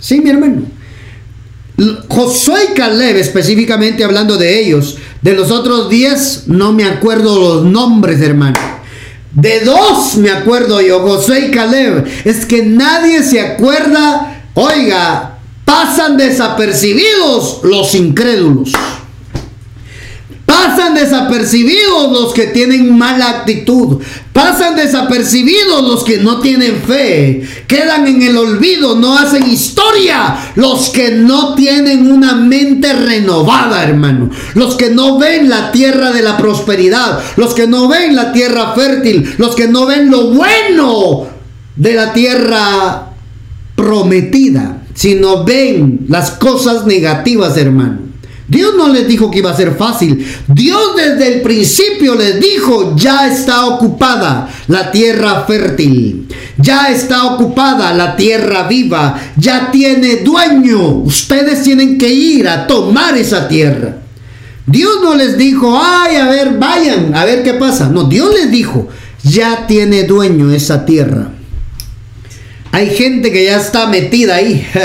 Sí, 0.00 0.20
mi 0.20 0.30
hermano. 0.30 0.62
Josué 2.08 2.68
y 2.70 2.74
Caleb, 2.74 3.16
específicamente 3.16 4.04
hablando 4.04 4.36
de 4.36 4.60
ellos, 4.60 4.98
de 5.20 5.34
los 5.34 5.50
otros 5.50 5.88
diez, 5.88 6.44
no 6.46 6.72
me 6.72 6.84
acuerdo 6.84 7.38
los 7.38 7.64
nombres, 7.64 8.20
hermano. 8.20 8.58
De 9.32 9.60
dos 9.60 10.16
me 10.16 10.30
acuerdo 10.30 10.80
yo, 10.80 11.00
Josué 11.00 11.46
y 11.48 11.50
Caleb. 11.50 12.06
Es 12.24 12.44
que 12.44 12.64
nadie 12.64 13.22
se 13.22 13.40
acuerda, 13.40 14.44
oiga, 14.54 15.31
pasan 15.64 16.16
desapercibidos 16.16 17.60
los 17.62 17.94
incrédulos. 17.94 18.72
Pasan 20.44 20.94
desapercibidos 20.94 22.12
los 22.12 22.34
que 22.34 22.48
tienen 22.48 22.96
mala 22.96 23.30
actitud. 23.30 24.02
Pasan 24.32 24.76
desapercibidos 24.76 25.82
los 25.82 26.04
que 26.04 26.18
no 26.18 26.40
tienen 26.40 26.82
fe. 26.82 27.42
Quedan 27.66 28.06
en 28.06 28.22
el 28.22 28.36
olvido, 28.36 28.96
no 28.96 29.16
hacen 29.16 29.48
historia. 29.50 30.36
Los 30.54 30.90
que 30.90 31.12
no 31.12 31.54
tienen 31.54 32.10
una 32.10 32.34
mente 32.34 32.92
renovada, 32.92 33.82
hermano. 33.82 34.30
Los 34.54 34.74
que 34.76 34.90
no 34.90 35.18
ven 35.18 35.48
la 35.48 35.72
tierra 35.72 36.10
de 36.10 36.22
la 36.22 36.36
prosperidad. 36.36 37.20
Los 37.36 37.54
que 37.54 37.66
no 37.66 37.88
ven 37.88 38.14
la 38.14 38.32
tierra 38.32 38.74
fértil. 38.74 39.34
Los 39.38 39.54
que 39.54 39.68
no 39.68 39.86
ven 39.86 40.10
lo 40.10 40.32
bueno 40.32 41.28
de 41.76 41.94
la 41.94 42.12
tierra 42.12 43.06
prometida. 43.74 44.81
Sino 45.02 45.42
ven 45.42 46.06
las 46.08 46.30
cosas 46.30 46.86
negativas, 46.86 47.56
hermano. 47.56 47.98
Dios 48.46 48.72
no 48.76 48.86
les 48.86 49.08
dijo 49.08 49.32
que 49.32 49.40
iba 49.40 49.50
a 49.50 49.56
ser 49.56 49.74
fácil. 49.74 50.24
Dios 50.46 50.94
desde 50.94 51.34
el 51.34 51.42
principio 51.42 52.14
les 52.14 52.38
dijo, 52.38 52.94
ya 52.94 53.26
está 53.26 53.66
ocupada 53.66 54.48
la 54.68 54.92
tierra 54.92 55.42
fértil. 55.44 56.28
Ya 56.56 56.86
está 56.92 57.24
ocupada 57.24 57.92
la 57.92 58.14
tierra 58.14 58.68
viva. 58.68 59.18
Ya 59.36 59.72
tiene 59.72 60.18
dueño. 60.18 60.98
Ustedes 60.98 61.64
tienen 61.64 61.98
que 61.98 62.08
ir 62.08 62.46
a 62.46 62.68
tomar 62.68 63.16
esa 63.16 63.48
tierra. 63.48 63.96
Dios 64.64 64.98
no 65.02 65.16
les 65.16 65.36
dijo, 65.36 65.80
ay, 65.82 66.14
a 66.14 66.28
ver, 66.28 66.60
vayan, 66.60 67.12
a 67.16 67.24
ver 67.24 67.42
qué 67.42 67.54
pasa. 67.54 67.88
No, 67.88 68.04
Dios 68.04 68.32
les 68.32 68.52
dijo, 68.52 68.86
ya 69.24 69.66
tiene 69.66 70.04
dueño 70.04 70.52
esa 70.52 70.86
tierra. 70.86 71.32
Hay 72.72 72.88
gente 72.96 73.30
que 73.30 73.44
ya 73.44 73.58
está 73.58 73.86
metida 73.86 74.36
ahí. 74.36 74.66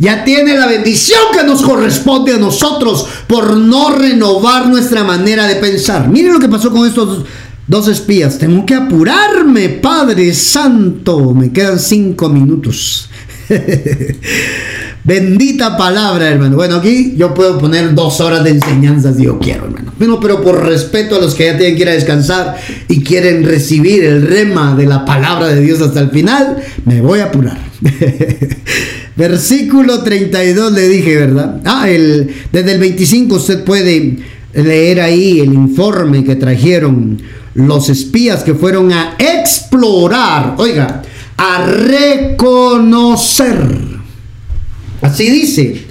Ya 0.00 0.24
tiene 0.24 0.56
la 0.56 0.66
bendición 0.66 1.20
que 1.30 1.44
nos 1.44 1.60
corresponde 1.60 2.32
a 2.32 2.38
nosotros 2.38 3.06
por 3.26 3.54
no 3.54 3.90
renovar 3.90 4.66
nuestra 4.66 5.04
manera 5.04 5.46
de 5.46 5.56
pensar. 5.56 6.08
Miren 6.08 6.32
lo 6.32 6.40
que 6.40 6.48
pasó 6.48 6.70
con 6.70 6.88
estos 6.88 7.26
dos 7.66 7.86
espías. 7.86 8.38
Tengo 8.38 8.64
que 8.64 8.74
apurarme, 8.74 9.68
Padre 9.68 10.32
Santo. 10.32 11.34
Me 11.34 11.52
quedan 11.52 11.78
cinco 11.78 12.30
minutos. 12.30 13.10
Bendita 15.02 15.78
palabra, 15.78 16.28
hermano. 16.28 16.56
Bueno, 16.56 16.76
aquí 16.76 17.14
yo 17.16 17.32
puedo 17.32 17.58
poner 17.58 17.94
dos 17.94 18.20
horas 18.20 18.44
de 18.44 18.50
enseñanza 18.50 19.14
si 19.14 19.24
yo 19.24 19.38
quiero, 19.38 19.64
hermano. 19.64 19.92
Bueno, 19.98 20.20
pero 20.20 20.42
por 20.42 20.62
respeto 20.66 21.16
a 21.16 21.20
los 21.20 21.34
que 21.34 21.46
ya 21.46 21.56
tienen 21.56 21.76
que 21.76 21.82
ir 21.82 21.88
a 21.88 21.92
descansar 21.92 22.56
y 22.88 23.02
quieren 23.02 23.44
recibir 23.44 24.04
el 24.04 24.26
rema 24.26 24.74
de 24.74 24.86
la 24.86 25.06
palabra 25.06 25.48
de 25.48 25.60
Dios 25.62 25.80
hasta 25.80 26.00
el 26.00 26.10
final, 26.10 26.58
me 26.84 27.00
voy 27.00 27.20
a 27.20 27.24
apurar. 27.26 27.58
Versículo 29.16 30.02
32 30.02 30.72
le 30.72 30.88
dije, 30.88 31.16
¿verdad? 31.16 31.60
Ah, 31.64 31.88
el, 31.88 32.34
desde 32.52 32.72
el 32.72 32.80
25 32.80 33.36
usted 33.36 33.64
puede 33.64 34.18
leer 34.54 35.00
ahí 35.00 35.40
el 35.40 35.54
informe 35.54 36.24
que 36.24 36.36
trajeron 36.36 37.22
los 37.54 37.88
espías 37.88 38.44
que 38.44 38.54
fueron 38.54 38.92
a 38.92 39.16
explorar, 39.18 40.56
oiga, 40.58 41.02
a 41.36 41.66
reconocer 41.66 42.78
Así 45.02 45.30
dice. 45.30 45.86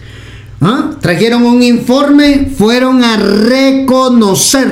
¿Ah? 0.61 0.91
Trajeron 1.01 1.43
un 1.43 1.63
informe, 1.63 2.51
fueron 2.55 3.03
a 3.03 3.17
reconocer 3.17 4.67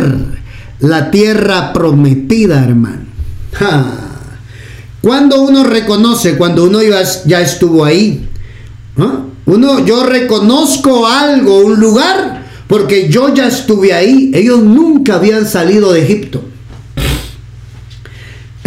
la 0.79 1.09
tierra 1.11 1.71
prometida, 1.73 2.63
hermano. 2.63 3.05
Cuando 5.01 5.41
uno 5.41 5.63
reconoce, 5.63 6.37
cuando 6.37 6.65
uno 6.65 6.79
ya, 6.81 7.41
estuvo 7.41 7.85
ahí, 7.85 8.27
¿Ah? 8.97 9.21
uno, 9.45 9.85
yo 9.85 10.03
reconozco 10.03 11.07
algo, 11.07 11.59
un 11.59 11.79
lugar, 11.79 12.45
porque 12.67 13.07
yo 13.09 13.33
ya 13.33 13.47
estuve 13.47 13.93
ahí. 13.93 14.31
Ellos 14.33 14.61
nunca 14.61 15.15
habían 15.15 15.47
salido 15.47 15.93
de 15.93 16.03
Egipto. 16.03 16.43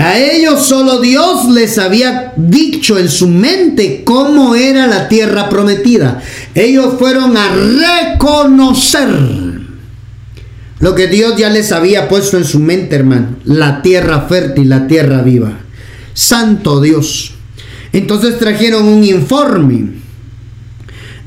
A 0.00 0.18
ellos 0.18 0.66
solo 0.66 0.98
Dios 0.98 1.50
les 1.50 1.76
había 1.76 2.32
dicho 2.34 2.98
en 2.98 3.10
su 3.10 3.28
mente 3.28 4.02
cómo 4.02 4.54
era 4.54 4.86
la 4.86 5.08
tierra 5.08 5.50
prometida. 5.50 6.22
Ellos 6.54 6.94
fueron 6.98 7.36
a 7.36 7.50
reconocer 7.54 9.08
lo 10.78 10.94
que 10.94 11.06
Dios 11.06 11.36
ya 11.36 11.50
les 11.50 11.70
había 11.70 12.08
puesto 12.08 12.38
en 12.38 12.46
su 12.46 12.60
mente, 12.60 12.96
hermano. 12.96 13.36
La 13.44 13.82
tierra 13.82 14.22
fértil, 14.22 14.70
la 14.70 14.86
tierra 14.86 15.20
viva. 15.20 15.58
Santo 16.14 16.80
Dios. 16.80 17.34
Entonces 17.92 18.38
trajeron 18.38 18.88
un 18.88 19.04
informe. 19.04 19.99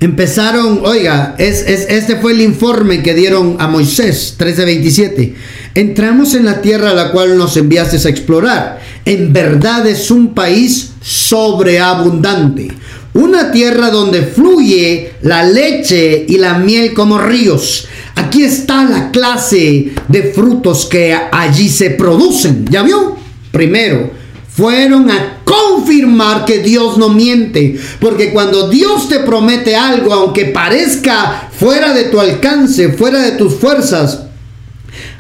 Empezaron, 0.04 0.82
oiga, 0.84 1.34
es, 1.38 1.62
este 1.66 2.18
fue 2.18 2.34
el 2.34 2.41
informe 2.41 3.01
que 3.01 3.14
dieron 3.14 3.56
a 3.60 3.70
Moisés, 3.70 4.36
1327. 4.38 5.34
Entramos 5.76 6.34
en 6.34 6.43
la 6.43 6.62
tierra 6.62 6.89
a 6.89 6.93
la 6.93 7.12
cual 7.12 7.38
nos 7.38 7.56
enviaste 7.56 8.06
a 8.06 8.12
explorar. 8.12 8.82
En 9.06 9.32
verdad 9.32 9.88
es 9.88 10.12
un 10.12 10.34
país 10.34 10.89
sobreabundante. 11.01 12.68
Una 13.14 13.49
tierra 13.54 13.91
donde 13.91 14.24
fluye 14.24 15.14
la 15.22 15.45
leche 15.45 16.26
y 16.28 16.38
la 16.38 16.56
miel 16.58 16.93
como 16.93 17.18
ríos. 17.18 17.88
Aquí 18.16 18.43
está 18.43 18.84
la 18.84 19.10
clase 19.10 19.93
de 20.10 20.24
frutos 20.34 20.86
que 20.86 21.18
allí 21.32 21.70
se 21.70 21.91
producen. 21.91 22.66
¿Ya 22.70 22.84
vio? 22.84 23.16
Primero, 23.54 24.12
fueron 24.56 25.10
a 25.10 25.39
confirmar 25.43 26.45
que 26.45 26.60
Dios 26.60 26.97
no 26.97 27.10
miente. 27.10 27.80
Porque 27.99 28.32
cuando 28.32 28.70
Dios 28.70 29.10
te 29.10 29.20
promete 29.20 29.76
algo, 29.76 30.14
aunque 30.14 30.45
parezca 30.45 31.49
fuera 31.51 31.93
de 31.93 32.06
tu 32.06 32.20
alcance, 32.20 32.93
fuera 32.93 33.20
de 33.20 33.32
tus 33.32 33.56
fuerzas, 33.56 34.24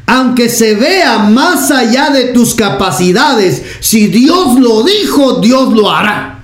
aunque 0.05 0.49
se 0.49 0.75
vea 0.75 1.19
más 1.19 1.71
allá 1.71 2.09
de 2.09 2.25
tus 2.25 2.53
capacidades, 2.53 3.63
si 3.79 4.07
Dios 4.07 4.59
lo 4.59 4.83
dijo, 4.83 5.39
Dios 5.39 5.73
lo 5.73 5.89
hará. 5.89 6.43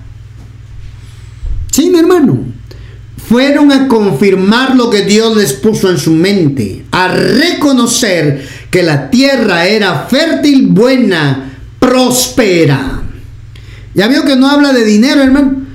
Sí, 1.70 1.90
mi 1.90 2.00
hermano. 2.00 2.46
Fueron 3.28 3.70
a 3.70 3.86
confirmar 3.86 4.74
lo 4.74 4.90
que 4.90 5.02
Dios 5.02 5.36
les 5.36 5.52
puso 5.52 5.88
en 5.88 5.98
su 5.98 6.10
mente, 6.10 6.84
a 6.90 7.06
reconocer 7.06 8.44
que 8.72 8.82
la 8.82 9.08
tierra 9.08 9.66
era 9.66 10.08
fértil, 10.10 10.66
buena, 10.66 11.49
próspera. 11.80 13.02
Ya 13.94 14.06
vio 14.06 14.24
que 14.24 14.36
no 14.36 14.48
habla 14.48 14.72
de 14.72 14.84
dinero, 14.84 15.22
hermano. 15.22 15.66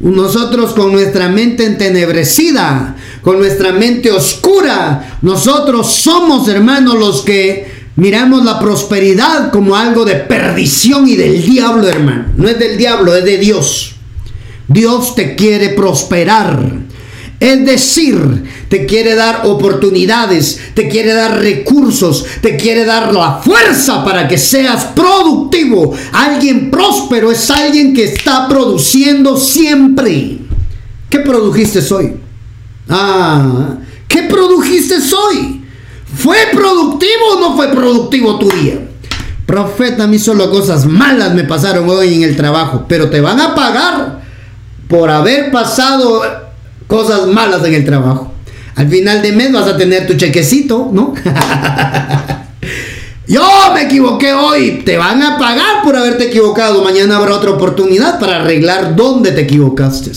Nosotros 0.00 0.74
con 0.74 0.92
nuestra 0.92 1.30
mente 1.30 1.64
entenebrecida, 1.64 2.96
con 3.22 3.38
nuestra 3.38 3.72
mente 3.72 4.10
oscura. 4.10 5.18
Nosotros 5.22 5.90
somos, 5.90 6.46
hermanos, 6.48 6.96
los 6.98 7.22
que 7.22 7.86
miramos 7.96 8.44
la 8.44 8.58
prosperidad 8.58 9.50
como 9.50 9.76
algo 9.76 10.04
de 10.04 10.16
perdición 10.16 11.08
y 11.08 11.16
del 11.16 11.42
diablo, 11.42 11.88
hermano. 11.88 12.26
No 12.36 12.48
es 12.48 12.58
del 12.58 12.76
diablo, 12.76 13.14
es 13.14 13.24
de 13.24 13.38
Dios. 13.38 13.94
Dios 14.68 15.14
te 15.14 15.34
quiere 15.36 15.70
prosperar. 15.70 16.83
Es 17.40 17.66
decir, 17.66 18.44
te 18.68 18.86
quiere 18.86 19.14
dar 19.14 19.42
oportunidades, 19.44 20.60
te 20.74 20.88
quiere 20.88 21.12
dar 21.12 21.40
recursos, 21.40 22.24
te 22.40 22.56
quiere 22.56 22.84
dar 22.84 23.12
la 23.12 23.40
fuerza 23.44 24.04
para 24.04 24.26
que 24.28 24.38
seas 24.38 24.84
productivo. 24.94 25.94
Alguien 26.12 26.70
próspero 26.70 27.30
es 27.30 27.50
alguien 27.50 27.92
que 27.92 28.04
está 28.04 28.48
produciendo 28.48 29.36
siempre. 29.36 30.38
¿Qué 31.10 31.18
produjiste 31.20 31.80
hoy? 31.92 32.14
Ah, 32.88 33.76
¿qué 34.08 34.22
produjiste 34.22 34.94
hoy? 34.94 35.62
¿Fue 36.16 36.36
productivo 36.52 37.34
o 37.36 37.40
no 37.40 37.56
fue 37.56 37.68
productivo 37.68 38.38
tu 38.38 38.48
día? 38.50 38.80
Profeta, 39.44 40.04
a 40.04 40.06
mí 40.06 40.18
solo 40.18 40.50
cosas 40.50 40.86
malas 40.86 41.34
me 41.34 41.44
pasaron 41.44 41.88
hoy 41.88 42.14
en 42.14 42.22
el 42.22 42.36
trabajo, 42.36 42.86
pero 42.88 43.10
te 43.10 43.20
van 43.20 43.40
a 43.40 43.54
pagar 43.54 44.22
por 44.88 45.10
haber 45.10 45.50
pasado 45.50 46.43
cosas 46.86 47.26
malas 47.26 47.64
en 47.64 47.74
el 47.74 47.84
trabajo. 47.84 48.32
Al 48.76 48.88
final 48.88 49.22
de 49.22 49.32
mes 49.32 49.52
vas 49.52 49.68
a 49.68 49.76
tener 49.76 50.06
tu 50.06 50.14
chequecito, 50.14 50.90
¿no? 50.92 51.14
Yo 53.26 53.42
me 53.72 53.82
equivoqué 53.82 54.34
hoy, 54.34 54.82
te 54.84 54.98
van 54.98 55.22
a 55.22 55.38
pagar 55.38 55.82
por 55.82 55.96
haberte 55.96 56.24
equivocado. 56.24 56.84
Mañana 56.84 57.16
habrá 57.16 57.34
otra 57.34 57.52
oportunidad 57.52 58.20
para 58.20 58.40
arreglar 58.42 58.96
dónde 58.96 59.32
te 59.32 59.42
equivocaste. 59.42 60.12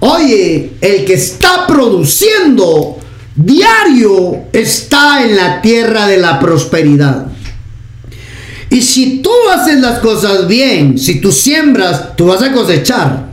Oye, 0.00 0.72
el 0.80 1.04
que 1.04 1.14
está 1.14 1.66
produciendo 1.66 2.98
diario 3.34 4.44
está 4.52 5.24
en 5.24 5.36
la 5.36 5.60
tierra 5.60 6.06
de 6.06 6.16
la 6.16 6.40
prosperidad. 6.40 7.26
Y 8.70 8.82
si 8.82 9.20
tú 9.22 9.30
haces 9.54 9.80
las 9.80 9.98
cosas 9.98 10.48
bien, 10.48 10.98
si 10.98 11.20
tú 11.20 11.30
siembras, 11.30 12.16
tú 12.16 12.26
vas 12.26 12.42
a 12.42 12.52
cosechar. 12.52 13.26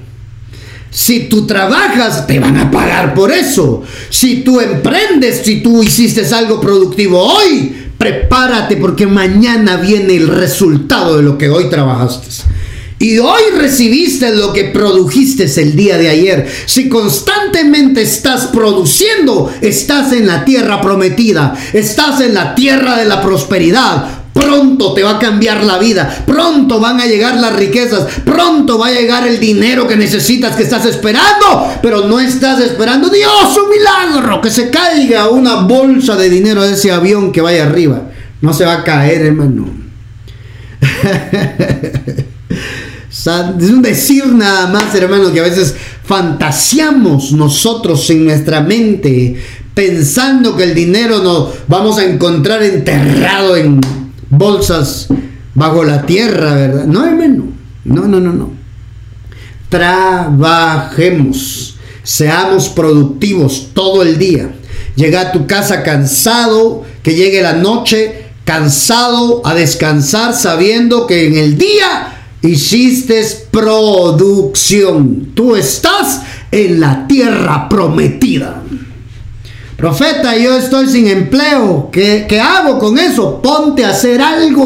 Si 0.94 1.22
tú 1.22 1.48
trabajas, 1.48 2.28
te 2.28 2.40
van 2.40 2.56
a 2.56 2.70
pagar 2.70 3.16
por 3.16 3.32
eso. 3.32 3.82
Si 4.10 4.42
tú 4.44 4.62
emprendes, 4.62 5.42
si 5.44 5.62
tú 5.62 5.82
hiciste 5.82 6.24
algo 6.34 6.62
productivo 6.62 7.20
hoy, 7.20 7.76
prepárate 7.98 8.78
porque 8.78 9.08
mañana 9.08 9.78
viene 9.78 10.16
el 10.16 10.28
resultado 10.28 11.18
de 11.18 11.24
lo 11.24 11.38
que 11.38 11.50
hoy 11.50 11.68
trabajaste. 11.70 12.28
Y 13.00 13.18
hoy 13.18 13.42
recibiste 13.58 14.34
lo 14.36 14.54
que 14.54 14.66
produjiste 14.66 15.46
el 15.62 15.76
día 15.76 15.98
de 15.98 16.10
ayer. 16.10 16.48
Si 16.68 16.88
constantemente 16.88 18.04
estás 18.04 18.48
produciendo, 18.48 19.52
estás 19.62 20.14
en 20.14 20.28
la 20.28 20.46
tierra 20.46 20.80
prometida, 20.80 21.54
estás 21.74 22.22
en 22.22 22.36
la 22.36 22.54
tierra 22.54 22.98
de 22.98 23.06
la 23.06 23.22
prosperidad. 23.22 24.23
Pronto 24.34 24.94
te 24.94 25.04
va 25.04 25.12
a 25.12 25.20
cambiar 25.20 25.64
la 25.64 25.78
vida, 25.78 26.24
pronto 26.26 26.80
van 26.80 27.00
a 27.00 27.06
llegar 27.06 27.36
las 27.36 27.56
riquezas, 27.56 28.08
pronto 28.26 28.80
va 28.80 28.88
a 28.88 28.92
llegar 28.92 29.28
el 29.28 29.40
dinero 29.40 29.88
que 29.88 29.96
necesitas, 29.96 30.56
que 30.56 30.64
estás 30.64 30.86
esperando, 30.86 31.78
pero 31.82 32.08
no 32.08 32.20
estás 32.20 32.60
esperando, 32.60 33.10
Dios, 33.10 33.58
un 33.58 33.70
milagro, 33.70 34.42
que 34.42 34.50
se 34.50 34.72
caiga 34.72 35.30
una 35.30 35.62
bolsa 35.62 36.16
de 36.16 36.30
dinero 36.30 36.64
de 36.64 36.74
ese 36.74 36.92
avión 36.92 37.32
que 37.32 37.42
vaya 37.42 37.64
arriba. 37.64 38.02
No 38.42 38.54
se 38.54 38.66
va 38.66 38.74
a 38.74 38.84
caer, 38.84 39.22
hermano. 39.22 39.68
Es 43.26 43.70
un 43.70 43.82
decir 43.82 44.26
nada 44.34 44.68
más, 44.68 44.94
hermano, 44.96 45.32
que 45.32 45.40
a 45.40 45.44
veces 45.44 45.76
fantaseamos 46.04 47.32
nosotros 47.32 48.10
en 48.10 48.26
nuestra 48.26 48.60
mente 48.60 49.38
pensando 49.74 50.58
que 50.58 50.64
el 50.64 50.76
dinero 50.76 51.20
nos 51.20 51.50
vamos 51.68 51.98
a 52.00 52.06
encontrar 52.06 52.62
enterrado 52.64 53.56
en 53.56 53.80
bolsas 54.38 55.08
bajo 55.56 55.84
la 55.84 56.06
tierra, 56.06 56.54
¿verdad? 56.56 56.86
No, 56.86 57.06
hermano. 57.06 57.46
No, 57.86 58.08
no, 58.08 58.20
no, 58.20 58.34
no. 58.34 58.52
Trabajemos. 59.70 61.78
Seamos 62.04 62.70
productivos 62.70 63.70
todo 63.74 64.04
el 64.04 64.18
día. 64.18 64.54
Llega 64.96 65.22
a 65.22 65.32
tu 65.32 65.48
casa 65.48 65.84
cansado, 65.84 66.84
que 67.02 67.16
llegue 67.16 67.42
la 67.42 67.54
noche 67.54 68.24
cansado 68.44 69.42
a 69.46 69.56
descansar 69.56 70.34
sabiendo 70.34 71.08
que 71.08 71.28
en 71.28 71.38
el 71.38 71.58
día 71.58 72.26
hiciste 72.42 73.26
producción. 73.52 75.32
Tú 75.34 75.56
estás 75.56 76.22
en 76.52 76.80
la 76.80 77.08
tierra 77.08 77.70
prometida. 77.70 78.63
Profeta, 79.84 80.38
yo 80.38 80.56
estoy 80.56 80.88
sin 80.88 81.08
empleo. 81.08 81.90
¿Qué, 81.92 82.26
¿Qué, 82.26 82.40
hago 82.40 82.80
con 82.80 82.98
eso? 82.98 83.42
Ponte 83.42 83.84
a 83.84 83.90
hacer 83.90 84.22
algo. 84.22 84.64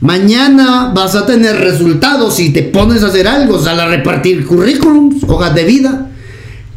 Mañana 0.00 0.92
vas 0.94 1.14
a 1.14 1.24
tener 1.24 1.56
resultados 1.56 2.36
si 2.36 2.52
te 2.52 2.64
pones 2.64 3.02
a 3.02 3.06
hacer 3.06 3.26
algo, 3.26 3.58
sal 3.58 3.80
a 3.80 3.86
repartir 3.86 4.44
currículums, 4.44 5.24
hojas 5.26 5.54
de 5.54 5.64
vida. 5.64 6.10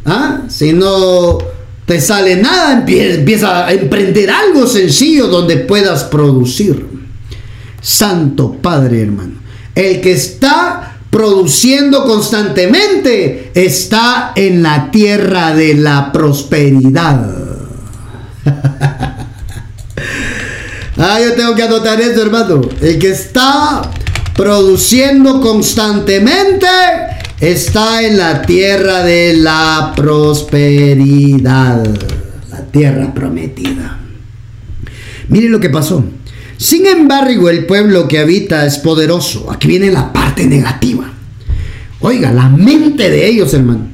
¿Ah? 0.05 0.43
Si 0.47 0.71
no 0.71 1.39
te 1.85 1.99
sale 1.99 2.37
nada, 2.37 2.81
empieza 2.87 3.67
a 3.67 3.73
emprender 3.73 4.31
algo 4.31 4.65
sencillo 4.65 5.27
donde 5.27 5.57
puedas 5.57 6.05
producir. 6.05 6.87
Santo 7.81 8.53
Padre, 8.61 9.01
hermano. 9.01 9.33
El 9.75 9.99
que 9.99 10.13
está 10.13 10.96
produciendo 11.17 12.05
constantemente 12.05 13.49
está 13.55 14.33
en 14.35 14.61
la 14.61 14.91
tierra 14.91 15.55
de 15.55 15.73
la 15.73 16.11
prosperidad. 16.11 17.27
Ah, 20.99 21.19
yo 21.23 21.35
tengo 21.35 21.53
que 21.53 21.61
anotar 21.61 22.01
eso, 22.01 22.23
hermano. 22.23 22.59
El 22.81 22.97
que 22.97 23.11
está 23.11 23.83
produciendo 24.35 25.41
constantemente 25.41 26.65
está 27.39 28.01
en 28.01 28.17
la 28.17 28.41
tierra 28.41 29.03
de 29.03 29.35
la 29.35 29.93
prosperidad. 29.95 31.83
La 32.49 32.61
tierra 32.71 33.13
prometida. 33.13 33.99
Miren 35.29 35.51
lo 35.51 35.59
que 35.59 35.69
pasó. 35.69 36.03
Sin 36.57 36.87
embargo, 36.87 37.49
el 37.49 37.65
pueblo 37.65 38.07
que 38.07 38.19
habita 38.19 38.65
es 38.65 38.79
poderoso. 38.79 39.51
Aquí 39.51 39.67
viene 39.67 39.91
la 39.91 40.11
parte 40.11 40.45
negativa. 40.47 41.11
Oiga, 41.99 42.31
la 42.31 42.49
mente 42.49 43.09
de 43.09 43.27
ellos, 43.27 43.53
hermano. 43.53 43.87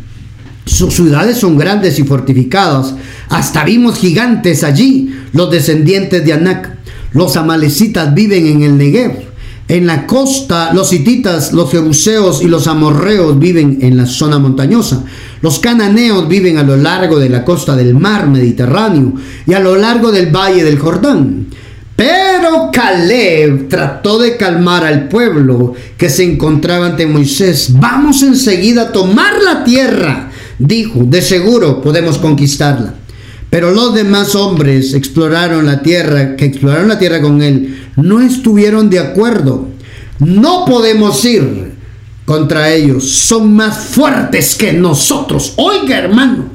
Sus 0.65 0.93
ciudades 0.93 1.37
son 1.37 1.57
grandes 1.57 1.99
y 1.99 2.03
fortificadas. 2.03 2.95
Hasta 3.29 3.65
vimos 3.65 3.97
gigantes 3.97 4.63
allí, 4.63 5.13
los 5.33 5.51
descendientes 5.51 6.23
de 6.25 6.33
Anak. 6.33 6.77
Los 7.11 7.35
amalecitas 7.35 8.13
viven 8.13 8.47
en 8.47 8.63
el 8.63 8.77
Negev. 8.77 9.33
En 9.67 9.85
la 9.85 10.07
costa, 10.07 10.73
los 10.73 10.91
hititas, 10.91 11.53
los 11.53 11.71
jebuseos 11.71 12.41
y 12.41 12.47
los 12.47 12.67
amorreos 12.67 13.39
viven 13.39 13.79
en 13.81 13.97
la 13.97 14.05
zona 14.05 14.39
montañosa. 14.39 15.03
Los 15.41 15.59
cananeos 15.59 16.27
viven 16.27 16.57
a 16.57 16.63
lo 16.63 16.77
largo 16.77 17.19
de 17.19 17.29
la 17.29 17.43
costa 17.43 17.75
del 17.75 17.93
mar 17.93 18.27
Mediterráneo 18.27 19.13
y 19.45 19.53
a 19.53 19.59
lo 19.59 19.75
largo 19.75 20.11
del 20.11 20.35
valle 20.35 20.63
del 20.63 20.79
Jordán. 20.79 21.47
Pero 21.95 22.71
Caleb 22.71 23.69
trató 23.69 24.17
de 24.17 24.35
calmar 24.35 24.83
al 24.83 25.07
pueblo 25.07 25.73
que 25.97 26.09
se 26.09 26.23
encontraba 26.23 26.87
ante 26.87 27.05
Moisés. 27.05 27.69
Vamos 27.73 28.23
enseguida 28.23 28.83
a 28.83 28.91
tomar 28.91 29.33
la 29.41 29.63
tierra, 29.63 30.31
dijo, 30.57 31.03
de 31.03 31.21
seguro 31.21 31.81
podemos 31.81 32.17
conquistarla. 32.17 32.95
Pero 33.49 33.71
los 33.71 33.93
demás 33.93 34.33
hombres 34.33 34.95
exploraron 34.95 35.67
la 35.67 35.83
tierra, 35.83 36.35
que 36.35 36.45
exploraron 36.45 36.87
la 36.87 36.97
tierra 36.97 37.21
con 37.21 37.43
él, 37.43 37.87
no 37.95 38.19
estuvieron 38.19 38.89
de 38.89 38.97
acuerdo. 38.97 39.67
No 40.17 40.65
podemos 40.65 41.23
ir 41.25 41.73
contra 42.25 42.71
ellos. 42.71 43.07
Son 43.07 43.53
más 43.53 43.77
fuertes 43.77 44.55
que 44.55 44.73
nosotros. 44.73 45.53
Oiga, 45.57 45.99
hermano, 45.99 46.45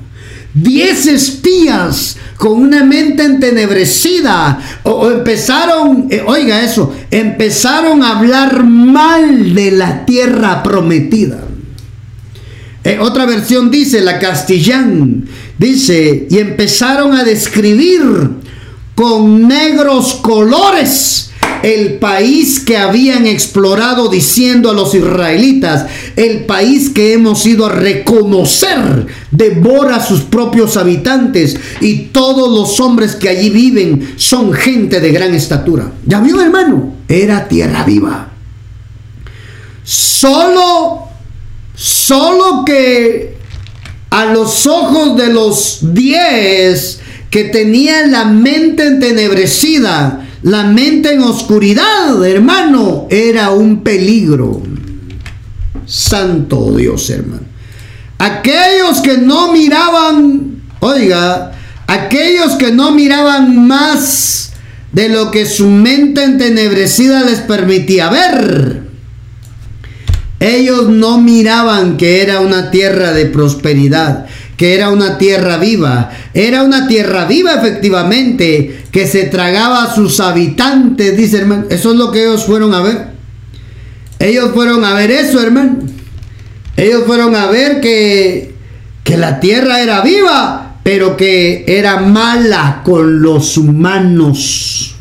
diez 0.62 1.06
espías 1.06 2.16
con 2.36 2.52
una 2.52 2.84
mente 2.84 3.24
entenebrecida 3.24 4.60
o, 4.84 5.10
empezaron, 5.10 6.06
eh, 6.10 6.22
oiga 6.24 6.62
eso, 6.62 6.94
empezaron 7.10 8.02
a 8.02 8.18
hablar 8.18 8.64
mal 8.64 9.54
de 9.54 9.72
la 9.72 10.06
tierra 10.06 10.62
prometida. 10.62 11.44
Eh, 12.84 12.98
otra 13.00 13.26
versión 13.26 13.70
dice, 13.70 14.00
la 14.00 14.18
castellán, 14.18 15.28
dice, 15.58 16.28
y 16.30 16.38
empezaron 16.38 17.14
a 17.14 17.24
describir 17.24 18.02
con 18.94 19.46
negros 19.46 20.14
colores 20.22 21.30
el 21.62 21.94
país 21.94 22.60
que 22.60 22.76
habían 22.76 23.26
explorado 23.26 24.08
diciendo 24.08 24.70
a 24.70 24.74
los 24.74 24.94
israelitas, 24.94 25.86
el 26.16 26.44
país 26.44 26.90
que 26.90 27.12
hemos 27.12 27.44
ido 27.46 27.66
a 27.66 27.72
reconocer, 27.72 29.06
devora 29.30 29.96
a 29.96 30.06
sus 30.06 30.22
propios 30.22 30.76
habitantes 30.76 31.56
y 31.80 32.06
todos 32.06 32.50
los 32.50 32.80
hombres 32.80 33.16
que 33.16 33.28
allí 33.28 33.50
viven 33.50 34.14
son 34.16 34.52
gente 34.52 35.00
de 35.00 35.12
gran 35.12 35.34
estatura. 35.34 35.92
¿Ya 36.06 36.20
vio 36.20 36.40
hermano? 36.40 36.94
Era 37.08 37.48
tierra 37.48 37.84
viva. 37.84 38.28
Solo 39.84 41.08
Solo 41.78 42.64
que 42.64 43.36
a 44.10 44.24
los 44.24 44.66
ojos 44.66 45.16
de 45.16 45.32
los 45.32 45.78
diez 45.94 46.98
que 47.30 47.44
tenían 47.44 48.10
la 48.10 48.24
mente 48.24 48.84
entenebrecida, 48.84 50.27
la 50.42 50.64
mente 50.64 51.14
en 51.14 51.22
oscuridad, 51.22 52.24
hermano, 52.24 53.06
era 53.10 53.50
un 53.50 53.82
peligro. 53.82 54.62
Santo 55.86 56.76
Dios, 56.76 57.08
hermano. 57.10 57.42
Aquellos 58.18 59.00
que 59.00 59.18
no 59.18 59.52
miraban, 59.52 60.62
oiga, 60.80 61.52
aquellos 61.86 62.54
que 62.56 62.72
no 62.72 62.92
miraban 62.92 63.66
más 63.66 64.52
de 64.92 65.08
lo 65.08 65.30
que 65.30 65.46
su 65.46 65.68
mente 65.68 66.24
entenebrecida 66.24 67.22
les 67.22 67.40
permitía 67.40 68.10
ver 68.10 68.88
ellos 70.40 70.88
no 70.88 71.20
miraban 71.20 71.96
que 71.96 72.22
era 72.22 72.40
una 72.40 72.70
tierra 72.70 73.12
de 73.12 73.26
prosperidad, 73.26 74.26
que 74.56 74.74
era 74.74 74.90
una 74.90 75.18
tierra 75.18 75.56
viva. 75.56 76.10
Era 76.32 76.62
una 76.62 76.86
tierra 76.86 77.24
viva 77.24 77.54
efectivamente, 77.54 78.77
que 78.90 79.06
se 79.06 79.24
tragaba 79.24 79.84
a 79.84 79.94
sus 79.94 80.20
habitantes, 80.20 81.16
dice 81.16 81.38
hermano. 81.38 81.64
Eso 81.70 81.92
es 81.92 81.96
lo 81.96 82.10
que 82.10 82.24
ellos 82.24 82.44
fueron 82.44 82.74
a 82.74 82.80
ver. 82.80 83.08
Ellos 84.18 84.50
fueron 84.54 84.84
a 84.84 84.94
ver 84.94 85.10
eso, 85.10 85.40
hermano. 85.40 85.78
Ellos 86.76 87.04
fueron 87.06 87.34
a 87.34 87.46
ver 87.46 87.80
que, 87.80 88.54
que 89.04 89.16
la 89.16 89.40
tierra 89.40 89.80
era 89.82 90.00
viva, 90.00 90.76
pero 90.82 91.16
que 91.16 91.64
era 91.66 92.00
mala 92.00 92.82
con 92.84 93.20
los 93.20 93.56
humanos. 93.56 94.94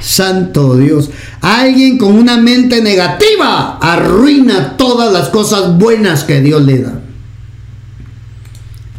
Santo 0.00 0.76
Dios. 0.76 1.10
Alguien 1.40 1.98
con 1.98 2.14
una 2.14 2.36
mente 2.36 2.82
negativa 2.82 3.78
arruina 3.78 4.76
todas 4.76 5.12
las 5.12 5.30
cosas 5.30 5.76
buenas 5.76 6.24
que 6.24 6.40
Dios 6.40 6.62
le 6.62 6.82
da. 6.82 7.00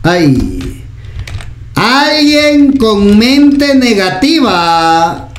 Ay. 0.03 0.54
Alguien 1.75 2.77
con 2.77 3.17
mente 3.17 3.75
negativa 3.75 5.29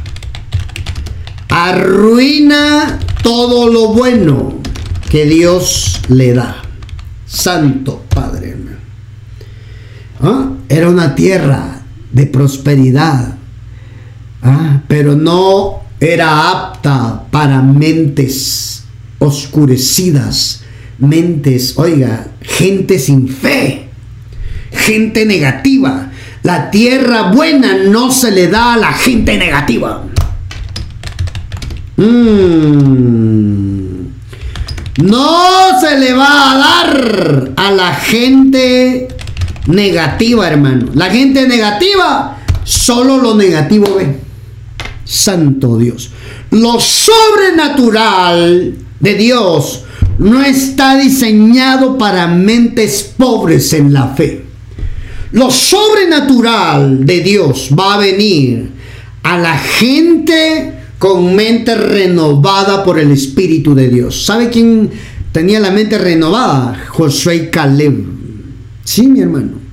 arruina 1.49 2.99
todo 3.23 3.69
lo 3.73 3.89
bueno 3.89 4.61
que 5.11 5.25
Dios 5.25 6.01
le 6.09 6.35
da. 6.35 6.63
Santo 7.27 8.05
Padre. 8.09 8.57
¿Ah? 10.21 10.51
Era 10.69 10.89
una 10.89 11.15
tierra 11.15 11.83
de 12.13 12.27
prosperidad 12.27 13.37
Ah, 14.49 14.81
pero 14.87 15.17
no 15.17 15.83
era 15.99 16.51
apta 16.53 17.25
para 17.33 17.63
mentes 17.63 18.85
oscurecidas, 19.19 20.63
mentes, 20.99 21.77
oiga, 21.77 22.29
gente 22.43 23.01
sin 23.01 23.29
fe, 23.29 23.89
gente 24.71 25.27
negativa. 25.27 26.13
La 26.47 26.71
tierra 26.71 27.33
buena 27.33 27.75
no 27.75 28.13
se 28.13 28.31
le 28.31 28.47
da 28.47 28.75
a 28.75 28.77
la 28.77 28.93
gente 28.93 29.37
negativa. 29.37 30.05
Mm. 31.97 32.77
No 35.03 35.81
se 35.81 35.99
le 35.99 36.13
va 36.15 36.53
a 36.53 36.57
dar 36.57 37.51
a 37.57 37.73
la 37.73 37.93
gente 37.95 39.09
negativa, 39.67 40.47
hermano. 40.47 40.87
La 40.95 41.11
gente 41.11 41.49
negativa 41.49 42.39
solo 42.63 43.17
lo 43.17 43.35
negativo 43.35 43.97
ve. 43.97 44.21
Santo 45.05 45.79
Dios. 45.79 46.13
Lo 46.53 46.79
sobrenatural 46.79 48.73
de 49.01 49.15
Dios 49.15 49.83
no 50.21 50.45
está 50.45 50.97
diseñado 50.97 51.99
para 51.99 52.29
mentes 52.29 53.03
pobres 53.17 53.73
en 53.73 53.93
la 53.93 54.15
fe. 54.15 54.46
Lo 55.33 55.51
sobrenatural 55.51 57.05
de 57.05 57.21
Dios 57.21 57.71
va 57.79 57.95
a 57.95 57.99
venir 57.99 58.71
a 59.23 59.39
la 59.39 59.59
gente 59.59 60.73
con 60.99 61.35
mente 61.35 61.75
renovada 61.75 62.85
por 62.85 62.99
el 62.99 63.11
Espíritu 63.11 63.75
de 63.75 63.89
Dios. 63.89 64.25
¿Sabe 64.25 64.51
quién 64.51 64.91
tenía 65.33 65.61
la 65.61 65.71
mente 65.71 65.99
renovada? 65.99 66.87
Josué 66.89 67.37
y 67.37 67.47
Caleb. 67.49 68.05
Sí, 68.85 69.09
mi 69.09 69.21
hermano. 69.21 69.67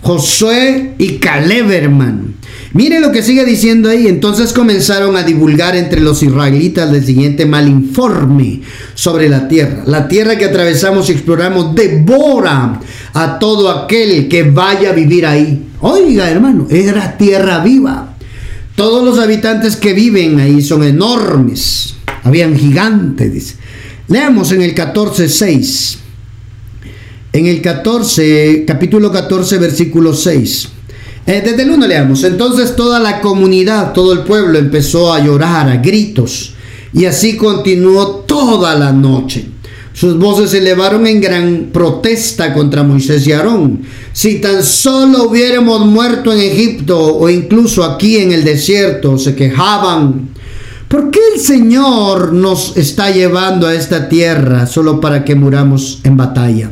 Josué 0.00 0.94
y 0.98 1.18
Caleb, 1.18 1.70
hermano. 1.70 2.34
Mire 2.74 2.98
lo 2.98 3.12
que 3.12 3.22
sigue 3.22 3.44
diciendo 3.44 3.88
ahí. 3.88 4.08
Entonces 4.08 4.52
comenzaron 4.52 5.16
a 5.16 5.22
divulgar 5.22 5.76
entre 5.76 6.00
los 6.00 6.22
israelitas 6.22 6.92
el 6.92 7.04
siguiente 7.04 7.46
mal 7.46 7.68
informe 7.68 8.62
sobre 8.94 9.28
la 9.28 9.46
tierra. 9.46 9.84
La 9.86 10.08
tierra 10.08 10.36
que 10.36 10.44
atravesamos 10.44 11.08
y 11.08 11.12
exploramos 11.12 11.74
devora 11.74 12.80
a 13.14 13.38
todo 13.38 13.70
aquel 13.70 14.28
que 14.28 14.42
vaya 14.42 14.90
a 14.90 14.92
vivir 14.92 15.24
ahí. 15.24 15.68
Oiga, 15.80 16.28
hermano, 16.28 16.66
era 16.68 17.16
tierra 17.16 17.60
viva. 17.60 18.16
Todos 18.74 19.04
los 19.04 19.18
habitantes 19.20 19.76
que 19.76 19.92
viven 19.92 20.40
ahí 20.40 20.60
son 20.60 20.82
enormes. 20.82 21.94
Habían 22.24 22.56
gigantes, 22.56 23.32
dice. 23.32 23.54
Leamos 24.08 24.50
en 24.50 24.62
el 24.62 24.74
14.6. 24.74 25.96
En 27.32 27.46
el 27.46 27.62
14, 27.62 28.64
capítulo 28.66 29.12
14, 29.12 29.58
versículo 29.58 30.12
6. 30.12 30.68
Eh, 31.26 31.42
desde 31.44 31.62
el 31.62 31.70
1 31.70 31.86
leamos. 31.86 32.24
Entonces 32.24 32.74
toda 32.74 32.98
la 32.98 33.20
comunidad, 33.20 33.92
todo 33.92 34.12
el 34.12 34.20
pueblo 34.20 34.58
empezó 34.58 35.12
a 35.12 35.24
llorar 35.24 35.68
a 35.68 35.76
gritos. 35.76 36.54
Y 36.92 37.04
así 37.06 37.36
continuó 37.36 38.24
toda 38.26 38.74
la 38.74 38.92
noche. 38.92 39.53
Sus 39.94 40.18
voces 40.18 40.50
se 40.50 40.58
elevaron 40.58 41.06
en 41.06 41.20
gran 41.20 41.70
protesta 41.72 42.52
contra 42.52 42.82
Moisés 42.82 43.26
y 43.26 43.32
Aarón. 43.32 43.82
Si 44.12 44.40
tan 44.40 44.62
solo 44.62 45.22
hubiéramos 45.22 45.86
muerto 45.86 46.32
en 46.32 46.40
Egipto 46.40 47.16
o 47.16 47.30
incluso 47.30 47.82
aquí 47.82 48.18
en 48.18 48.32
el 48.32 48.44
desierto, 48.44 49.16
se 49.16 49.34
quejaban. 49.34 50.28
¿Por 50.88 51.10
qué 51.10 51.20
el 51.34 51.40
Señor 51.40 52.32
nos 52.32 52.76
está 52.76 53.10
llevando 53.10 53.66
a 53.66 53.74
esta 53.74 54.08
tierra 54.08 54.66
solo 54.66 55.00
para 55.00 55.24
que 55.24 55.34
muramos 55.34 56.00
en 56.04 56.16
batalla? 56.18 56.70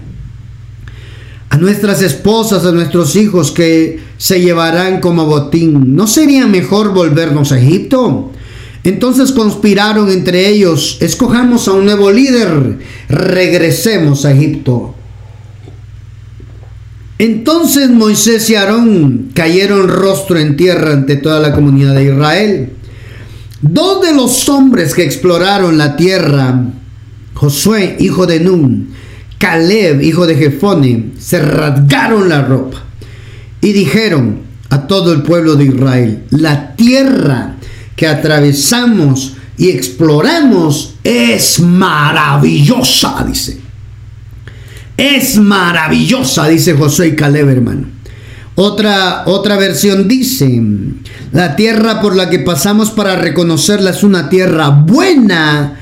a 1.52 1.58
nuestras 1.58 2.00
esposas, 2.00 2.64
a 2.64 2.72
nuestros 2.72 3.14
hijos 3.14 3.52
que 3.52 4.00
se 4.16 4.40
llevarán 4.40 5.00
como 5.00 5.26
botín. 5.26 5.94
¿No 5.94 6.06
sería 6.06 6.46
mejor 6.46 6.94
volvernos 6.94 7.52
a 7.52 7.58
Egipto? 7.58 8.32
Entonces 8.84 9.30
conspiraron 9.32 10.10
entre 10.10 10.48
ellos, 10.48 10.98
escojamos 11.00 11.68
a 11.68 11.72
un 11.72 11.84
nuevo 11.84 12.10
líder, 12.10 12.78
regresemos 13.08 14.24
a 14.24 14.32
Egipto. 14.32 14.94
Entonces 17.18 17.90
Moisés 17.90 18.50
y 18.50 18.56
Aarón 18.56 19.30
cayeron 19.34 19.86
rostro 19.86 20.38
en 20.38 20.56
tierra 20.56 20.92
ante 20.92 21.14
toda 21.16 21.38
la 21.38 21.54
comunidad 21.54 21.94
de 21.94 22.04
Israel. 22.06 22.72
Dos 23.60 24.02
de 24.02 24.12
los 24.12 24.48
hombres 24.48 24.92
que 24.92 25.04
exploraron 25.04 25.78
la 25.78 25.94
tierra, 25.94 26.64
Josué, 27.34 27.96
hijo 28.00 28.26
de 28.26 28.40
Nun, 28.40 28.88
Caleb, 29.38 30.02
hijo 30.02 30.26
de 30.26 30.34
Jefone, 30.34 31.10
se 31.20 31.40
rasgaron 31.40 32.28
la 32.28 32.42
ropa 32.42 32.82
y 33.60 33.72
dijeron 33.72 34.40
a 34.70 34.88
todo 34.88 35.12
el 35.12 35.22
pueblo 35.22 35.54
de 35.54 35.66
Israel, 35.66 36.24
la 36.30 36.74
tierra 36.74 37.51
que 37.96 38.06
atravesamos 38.06 39.34
y 39.56 39.70
exploramos 39.70 40.94
es 41.04 41.60
maravillosa, 41.60 43.24
dice. 43.26 43.58
Es 44.96 45.36
maravillosa, 45.36 46.48
dice 46.48 46.74
José 46.74 47.14
y. 47.16 47.92
Otra, 48.54 49.24
otra 49.26 49.56
versión 49.56 50.08
dice, 50.08 50.60
la 51.32 51.56
tierra 51.56 52.00
por 52.00 52.14
la 52.14 52.28
que 52.28 52.38
pasamos 52.38 52.90
para 52.90 53.16
reconocerla 53.16 53.90
es 53.90 54.02
una 54.02 54.28
tierra 54.28 54.68
buena 54.68 55.80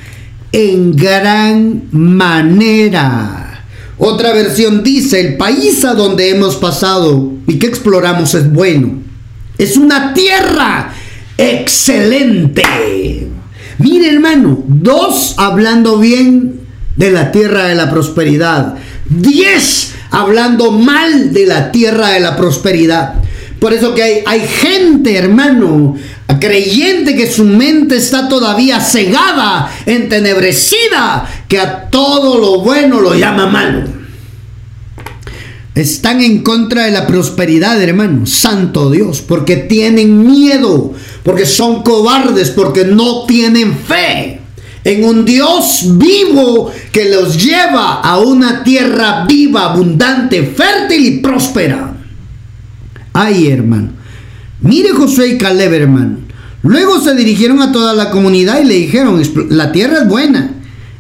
en 0.53 0.95
gran 0.95 1.85
manera. 1.91 3.65
Otra 3.99 4.33
versión 4.33 4.83
dice, 4.83 5.21
el 5.21 5.37
país 5.37 5.85
a 5.85 5.95
donde 5.95 6.31
hemos 6.31 6.57
pasado 6.57 7.33
y 7.47 7.59
que 7.59 7.67
exploramos 7.67 8.35
es 8.35 8.51
bueno. 8.51 9.01
Es 9.59 9.77
una 9.77 10.15
tierra 10.15 10.95
excelente. 11.41 12.63
Mire 13.79 14.11
hermano, 14.11 14.63
dos 14.67 15.35
hablando 15.39 15.99
bien 15.99 16.61
de 16.97 17.11
la 17.11 17.33
tierra 17.33 17.67
de 17.67 17.75
la 17.75 17.91
prosperidad. 17.91 18.75
Diez 19.09 19.95
hablando 20.11 20.71
mal 20.71 21.33
de 21.33 21.47
la 21.47 21.73
tierra 21.73 22.11
de 22.11 22.21
la 22.21 22.37
prosperidad. 22.37 23.15
Por 23.59 23.73
eso 23.73 23.95
que 23.95 24.03
hay, 24.03 24.23
hay 24.27 24.41
gente, 24.41 25.17
hermano, 25.17 25.97
creyente 26.41 27.15
que 27.15 27.31
su 27.31 27.45
mente 27.45 27.97
está 27.97 28.29
todavía 28.29 28.81
cegada, 28.81 29.71
entenebrecida, 29.87 31.29
que 31.47 31.61
a 31.61 31.89
todo 31.89 32.39
lo 32.39 32.63
bueno 32.63 33.01
lo 33.01 33.15
llama 33.15 33.47
malo. 33.47 34.01
Están 35.75 36.21
en 36.21 36.43
contra 36.43 36.87
de 36.87 36.91
la 36.91 37.07
prosperidad, 37.07 37.81
hermano. 37.81 38.27
Santo 38.27 38.91
Dios, 38.91 39.21
porque 39.21 39.57
tienen 39.57 40.27
miedo, 40.27 40.95
porque 41.23 41.47
son 41.47 41.83
cobardes, 41.83 42.51
porque 42.51 42.85
no 42.85 43.25
tienen 43.27 43.77
fe 43.77 44.41
en 44.85 45.05
un 45.05 45.25
Dios 45.25 45.85
vivo 45.93 46.71
que 46.91 47.11
los 47.11 47.43
lleva 47.43 48.01
a 48.01 48.19
una 48.19 48.65
tierra 48.65 49.27
viva, 49.27 49.73
abundante, 49.73 50.43
fértil 50.43 51.07
y 51.07 51.19
próspera. 51.19 51.97
Ay, 53.13 53.49
hermano. 53.49 53.91
Mire 54.63 54.91
Josué 54.91 55.29
y 55.29 55.39
Caleb, 55.39 55.73
hermano. 55.75 56.19
Luego 56.63 57.01
se 57.01 57.15
dirigieron 57.15 57.63
a 57.63 57.73
toda 57.73 57.95
la 57.95 58.11
comunidad 58.11 58.61
y 58.61 58.67
le 58.67 58.75
dijeron, 58.75 59.23
la 59.49 59.73
tierra 59.73 60.03
es 60.03 60.09
buena, 60.09 60.55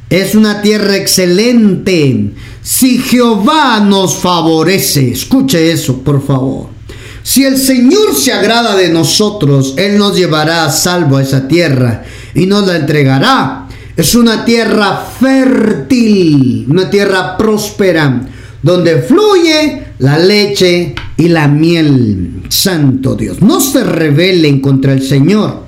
es 0.09 0.35
una 0.35 0.63
tierra 0.63 0.97
excelente. 0.97 2.31
Si 2.63 2.99
Jehová 2.99 3.81
nos 3.81 4.17
favorece, 4.17 5.13
escuche 5.13 5.71
eso, 5.71 5.99
por 5.99 6.25
favor. 6.25 6.80
Si 7.23 7.45
el 7.45 7.59
Señor 7.59 8.15
se 8.17 8.33
agrada 8.33 8.77
de 8.77 8.89
nosotros, 8.89 9.75
Él 9.77 9.99
nos 9.99 10.17
llevará 10.17 10.65
a 10.65 10.71
salvo 10.71 11.17
a 11.17 11.23
esa 11.23 11.47
tierra 11.47 12.03
y 12.35 12.47
nos 12.47 12.67
la 12.67 12.77
entregará. 12.77 13.69
Es 13.97 14.15
una 14.15 14.45
tierra 14.45 15.05
fértil, 15.21 16.67
una 16.71 16.89
tierra 16.89 17.37
próspera, 17.37 18.23
donde 18.63 19.03
fluye 19.03 19.85
la 19.99 20.19
leche 20.19 20.95
y 21.17 21.29
la 21.29 21.49
miel. 21.49 22.43
Santo 22.49 23.15
Dios, 23.15 23.43
no 23.43 23.61
se 23.61 23.85
rebelen 23.85 24.61
contra 24.61 24.93
el 24.93 25.03
Señor 25.03 25.65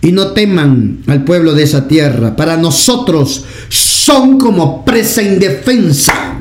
y 0.00 0.12
no 0.12 0.28
teman 0.28 1.02
al 1.06 1.24
pueblo 1.24 1.54
de 1.54 1.62
esa 1.62 1.88
tierra. 1.88 2.36
Para 2.36 2.56
nosotros 2.56 3.44
son 3.68 4.38
como 4.38 4.84
presa 4.84 5.22
indefensa. 5.22 6.38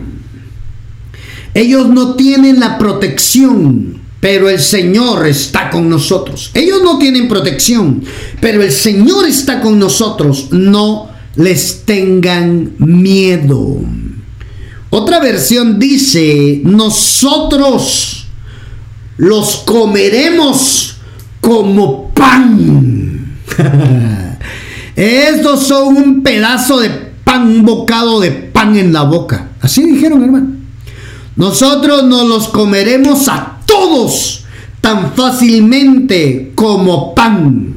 Ellos 1.54 1.90
no 1.90 2.16
tienen 2.16 2.60
la 2.60 2.78
protección, 2.78 4.01
pero 4.22 4.50
el 4.50 4.60
Señor 4.60 5.28
está 5.28 5.72
con 5.72 5.90
nosotros. 5.90 6.52
Ellos 6.54 6.82
no 6.84 7.00
tienen 7.00 7.28
protección, 7.28 8.04
pero 8.40 8.62
el 8.62 8.72
Señor 8.72 9.28
está 9.28 9.60
con 9.60 9.80
nosotros. 9.80 10.50
No 10.52 11.10
les 11.36 11.84
tengan 11.86 12.74
miedo. 12.78 13.80
Otra 14.92 15.20
versión 15.20 15.80
dice, 15.80 16.62
nosotros 16.64 18.28
los 19.18 19.56
comeremos 19.66 20.98
como 21.42 22.10
pan. 22.12 23.38
Estos 24.96 25.68
son 25.68 25.98
un 25.98 26.22
pedazo 26.22 26.80
de 26.80 26.90
pan, 27.24 27.48
un 27.48 27.64
bocado 27.64 28.20
de 28.20 28.30
pan 28.30 28.78
en 28.78 28.94
la 28.94 29.02
boca. 29.02 29.50
Así 29.62 29.84
dijeron, 29.84 30.24
hermano. 30.24 30.62
Nosotros 31.36 32.04
nos 32.04 32.28
los 32.28 32.50
comeremos 32.50 33.28
a 33.30 33.61
todos 33.82 34.44
tan 34.80 35.14
fácilmente 35.16 36.52
como 36.56 37.16
pan. 37.16 37.74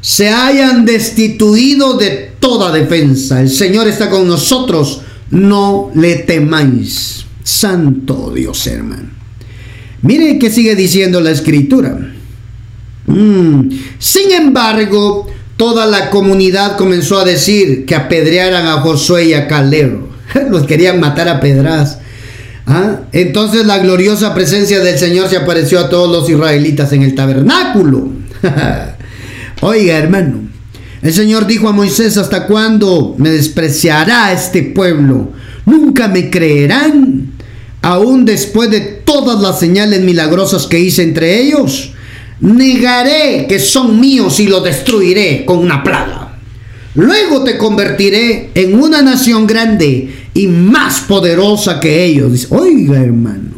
Se 0.00 0.28
hayan 0.28 0.84
destituido 0.84 1.96
de 1.96 2.32
toda 2.38 2.72
defensa. 2.72 3.40
El 3.40 3.50
Señor 3.50 3.88
está 3.88 4.08
con 4.10 4.26
nosotros 4.26 5.02
no 5.30 5.90
le 5.94 6.16
temáis. 6.16 7.24
Santo 7.42 8.32
Dios, 8.34 8.66
hermano. 8.66 9.10
Mire 10.02 10.38
que 10.38 10.50
sigue 10.50 10.74
diciendo 10.74 11.20
la 11.20 11.30
escritura. 11.30 11.96
Mm. 13.06 13.68
Sin 13.98 14.32
embargo, 14.32 15.28
toda 15.56 15.86
la 15.86 16.10
comunidad 16.10 16.76
comenzó 16.76 17.18
a 17.18 17.24
decir 17.24 17.84
que 17.84 17.94
apedrearan 17.94 18.66
a 18.66 18.80
Josué 18.80 19.26
y 19.26 19.34
a 19.34 19.48
Caleb. 19.48 20.00
Los 20.50 20.66
querían 20.66 21.00
matar 21.00 21.28
a 21.28 21.40
pedras. 21.40 21.98
¿Ah? 22.66 23.00
Entonces 23.12 23.66
la 23.66 23.78
gloriosa 23.78 24.34
presencia 24.34 24.80
del 24.80 24.98
Señor 24.98 25.28
se 25.28 25.36
apareció 25.36 25.80
a 25.80 25.88
todos 25.88 26.10
los 26.10 26.28
israelitas 26.28 26.92
en 26.92 27.02
el 27.02 27.14
tabernáculo. 27.14 28.08
Oiga, 29.60 29.98
hermano, 29.98 30.48
el 31.02 31.12
Señor 31.12 31.46
dijo 31.46 31.68
a 31.68 31.72
Moisés, 31.72 32.16
¿hasta 32.16 32.46
cuándo 32.46 33.16
me 33.18 33.30
despreciará 33.30 34.32
este 34.32 34.62
pueblo? 34.62 35.32
¿Nunca 35.66 36.08
me 36.08 36.30
creerán? 36.30 37.32
Aún 37.82 38.24
después 38.24 38.70
de 38.70 38.80
todas 38.80 39.40
las 39.40 39.58
señales 39.58 40.00
milagrosas 40.00 40.68
que 40.68 40.78
hice 40.78 41.02
entre 41.02 41.40
ellos, 41.40 41.92
negaré 42.40 43.46
que 43.48 43.58
son 43.58 43.98
míos 43.98 44.38
y 44.38 44.46
los 44.46 44.62
destruiré 44.62 45.44
con 45.44 45.58
una 45.58 45.82
plaga. 45.82 46.21
Luego 46.94 47.42
te 47.42 47.56
convertiré 47.56 48.50
en 48.54 48.74
una 48.74 49.00
nación 49.00 49.46
grande 49.46 50.12
y 50.34 50.46
más 50.46 51.00
poderosa 51.00 51.80
que 51.80 52.04
ellos. 52.04 52.48
Oiga 52.50 53.02
hermano, 53.02 53.50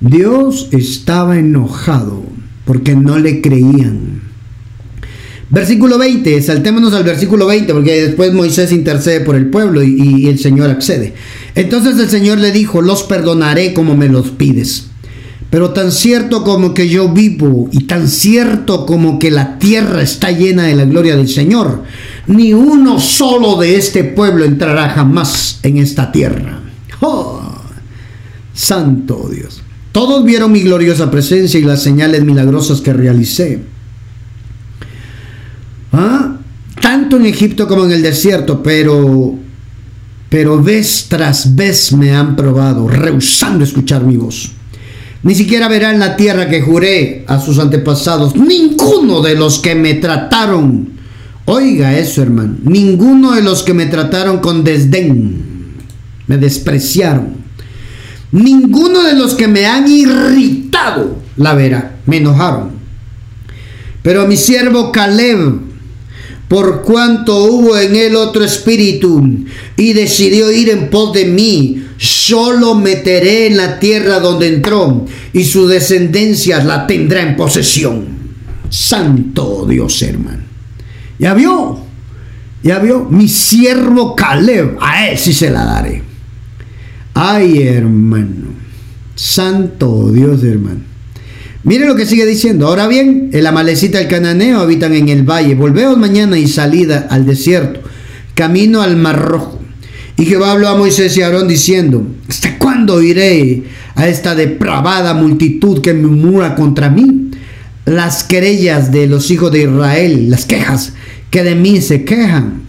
Dios 0.00 0.68
estaba 0.72 1.38
enojado 1.38 2.24
porque 2.64 2.96
no 2.96 3.18
le 3.18 3.40
creían. 3.40 4.22
Versículo 5.48 5.96
20, 5.98 6.42
saltémonos 6.42 6.92
al 6.92 7.04
versículo 7.04 7.46
20, 7.46 7.72
porque 7.72 8.02
después 8.02 8.32
Moisés 8.32 8.72
intercede 8.72 9.20
por 9.20 9.36
el 9.36 9.48
pueblo 9.48 9.84
y, 9.84 10.24
y, 10.24 10.26
el 10.26 10.40
Señor 10.40 10.70
accede. 10.70 11.14
Entonces 11.54 11.96
el 12.00 12.10
Señor 12.10 12.38
le 12.38 12.50
dijo, 12.50 12.82
los 12.82 13.04
perdonaré 13.04 13.72
como 13.72 13.96
me 13.96 14.08
los 14.08 14.30
pides. 14.32 14.88
Pero 15.50 15.70
tan 15.70 15.92
cierto 15.92 16.42
como 16.42 16.74
que 16.74 16.88
yo 16.88 17.08
vivo 17.08 17.68
y 17.70 17.84
tan 17.84 18.08
cierto 18.08 18.84
como 18.84 19.18
que 19.18 19.30
la 19.30 19.58
tierra 19.58 20.02
está 20.02 20.30
llena 20.30 20.64
de 20.64 20.74
la 20.74 20.84
gloria 20.84 21.16
del 21.16 21.28
Señor, 21.28 21.84
ni 22.26 22.52
uno 22.52 22.98
solo 22.98 23.56
de 23.56 23.76
este 23.76 24.04
pueblo 24.04 24.44
entrará 24.44 24.88
jamás 24.90 25.60
en 25.62 25.78
esta 25.78 26.10
tierra. 26.10 26.60
¡Oh! 27.00 27.40
Santo 28.52 29.28
Dios. 29.30 29.62
Todos 29.92 30.24
vieron 30.24 30.52
mi 30.52 30.62
gloriosa 30.62 31.10
presencia 31.10 31.60
y 31.60 31.64
las 31.64 31.82
señales 31.82 32.24
milagrosas 32.24 32.80
que 32.80 32.92
realicé. 32.92 33.62
¿Ah? 35.92 36.36
Tanto 36.80 37.16
en 37.16 37.26
Egipto 37.26 37.66
como 37.68 37.84
en 37.84 37.92
el 37.92 38.02
desierto, 38.02 38.62
pero 38.62 39.36
pero 40.28 40.62
vez 40.62 41.06
tras 41.08 41.54
vez 41.54 41.92
me 41.92 42.14
han 42.14 42.34
probado, 42.34 42.88
rehusando 42.88 43.64
escuchar 43.64 44.04
mi 44.04 44.16
voz. 44.16 44.52
Ni 45.26 45.34
siquiera 45.34 45.66
verán 45.66 45.98
la 45.98 46.14
tierra 46.14 46.48
que 46.48 46.62
juré 46.62 47.24
a 47.26 47.40
sus 47.40 47.58
antepasados. 47.58 48.36
Ninguno 48.36 49.22
de 49.22 49.34
los 49.34 49.58
que 49.58 49.74
me 49.74 49.94
trataron. 49.94 50.90
Oiga 51.46 51.98
eso, 51.98 52.22
hermano. 52.22 52.54
Ninguno 52.62 53.32
de 53.32 53.42
los 53.42 53.64
que 53.64 53.74
me 53.74 53.86
trataron 53.86 54.38
con 54.38 54.62
desdén. 54.62 55.74
Me 56.28 56.38
despreciaron. 56.38 57.38
Ninguno 58.30 59.02
de 59.02 59.14
los 59.14 59.34
que 59.34 59.48
me 59.48 59.66
han 59.66 59.88
irritado 59.88 61.16
la 61.36 61.54
verá. 61.54 61.96
Me 62.06 62.18
enojaron. 62.18 62.70
Pero 64.02 64.28
mi 64.28 64.36
siervo 64.36 64.92
Caleb, 64.92 65.58
por 66.48 66.82
cuanto 66.82 67.44
hubo 67.44 67.76
en 67.76 67.96
él 67.96 68.14
otro 68.14 68.44
espíritu 68.44 69.44
y 69.76 69.92
decidió 69.92 70.52
ir 70.52 70.70
en 70.70 70.90
pos 70.90 71.12
de 71.12 71.24
mí, 71.24 71.84
yo 71.98 72.52
lo 72.52 72.74
meteré 72.74 73.48
en 73.48 73.56
la 73.56 73.80
tierra 73.80 74.20
donde 74.20 74.48
entró 74.48 75.06
y 75.32 75.44
su 75.44 75.66
descendencia 75.66 76.62
la 76.62 76.86
tendrá 76.86 77.22
en 77.22 77.36
posesión. 77.36 78.06
Santo 78.68 79.66
Dios, 79.68 80.00
hermano. 80.02 80.44
Ya 81.18 81.34
vio, 81.34 81.78
ya 82.62 82.78
vio, 82.78 83.06
mi 83.10 83.28
siervo 83.28 84.14
Caleb, 84.14 84.76
a 84.80 85.08
él 85.08 85.18
sí 85.18 85.32
se 85.32 85.50
la 85.50 85.64
daré. 85.64 86.02
Ay, 87.14 87.62
hermano. 87.62 88.48
Santo 89.14 90.10
Dios, 90.12 90.44
hermano. 90.44 90.80
Mire 91.66 91.84
lo 91.84 91.96
que 91.96 92.06
sigue 92.06 92.24
diciendo. 92.26 92.68
Ahora 92.68 92.86
bien, 92.86 93.30
el 93.32 93.44
amalecita 93.44 94.00
y 94.00 94.04
el 94.04 94.08
cananeo 94.08 94.60
habitan 94.60 94.94
en 94.94 95.08
el 95.08 95.24
valle. 95.24 95.56
Volveos 95.56 95.98
mañana 95.98 96.38
y 96.38 96.46
salida 96.46 97.08
al 97.10 97.26
desierto, 97.26 97.80
camino 98.34 98.82
al 98.82 98.96
mar 98.96 99.20
rojo. 99.20 99.58
Y 100.16 100.26
Jehová 100.26 100.52
habló 100.52 100.68
a 100.68 100.76
Moisés 100.76 101.16
y 101.16 101.22
Aarón 101.22 101.48
diciendo, 101.48 102.06
¿hasta 102.28 102.56
cuándo 102.56 103.02
iré 103.02 103.64
a 103.96 104.06
esta 104.06 104.36
depravada 104.36 105.12
multitud 105.12 105.80
que 105.80 105.92
murmura 105.92 106.54
contra 106.54 106.88
mí? 106.88 107.32
Las 107.84 108.22
querellas 108.22 108.92
de 108.92 109.08
los 109.08 109.32
hijos 109.32 109.50
de 109.50 109.62
Israel, 109.62 110.30
las 110.30 110.44
quejas 110.44 110.92
que 111.30 111.42
de 111.42 111.56
mí 111.56 111.80
se 111.80 112.04
quejan. 112.04 112.62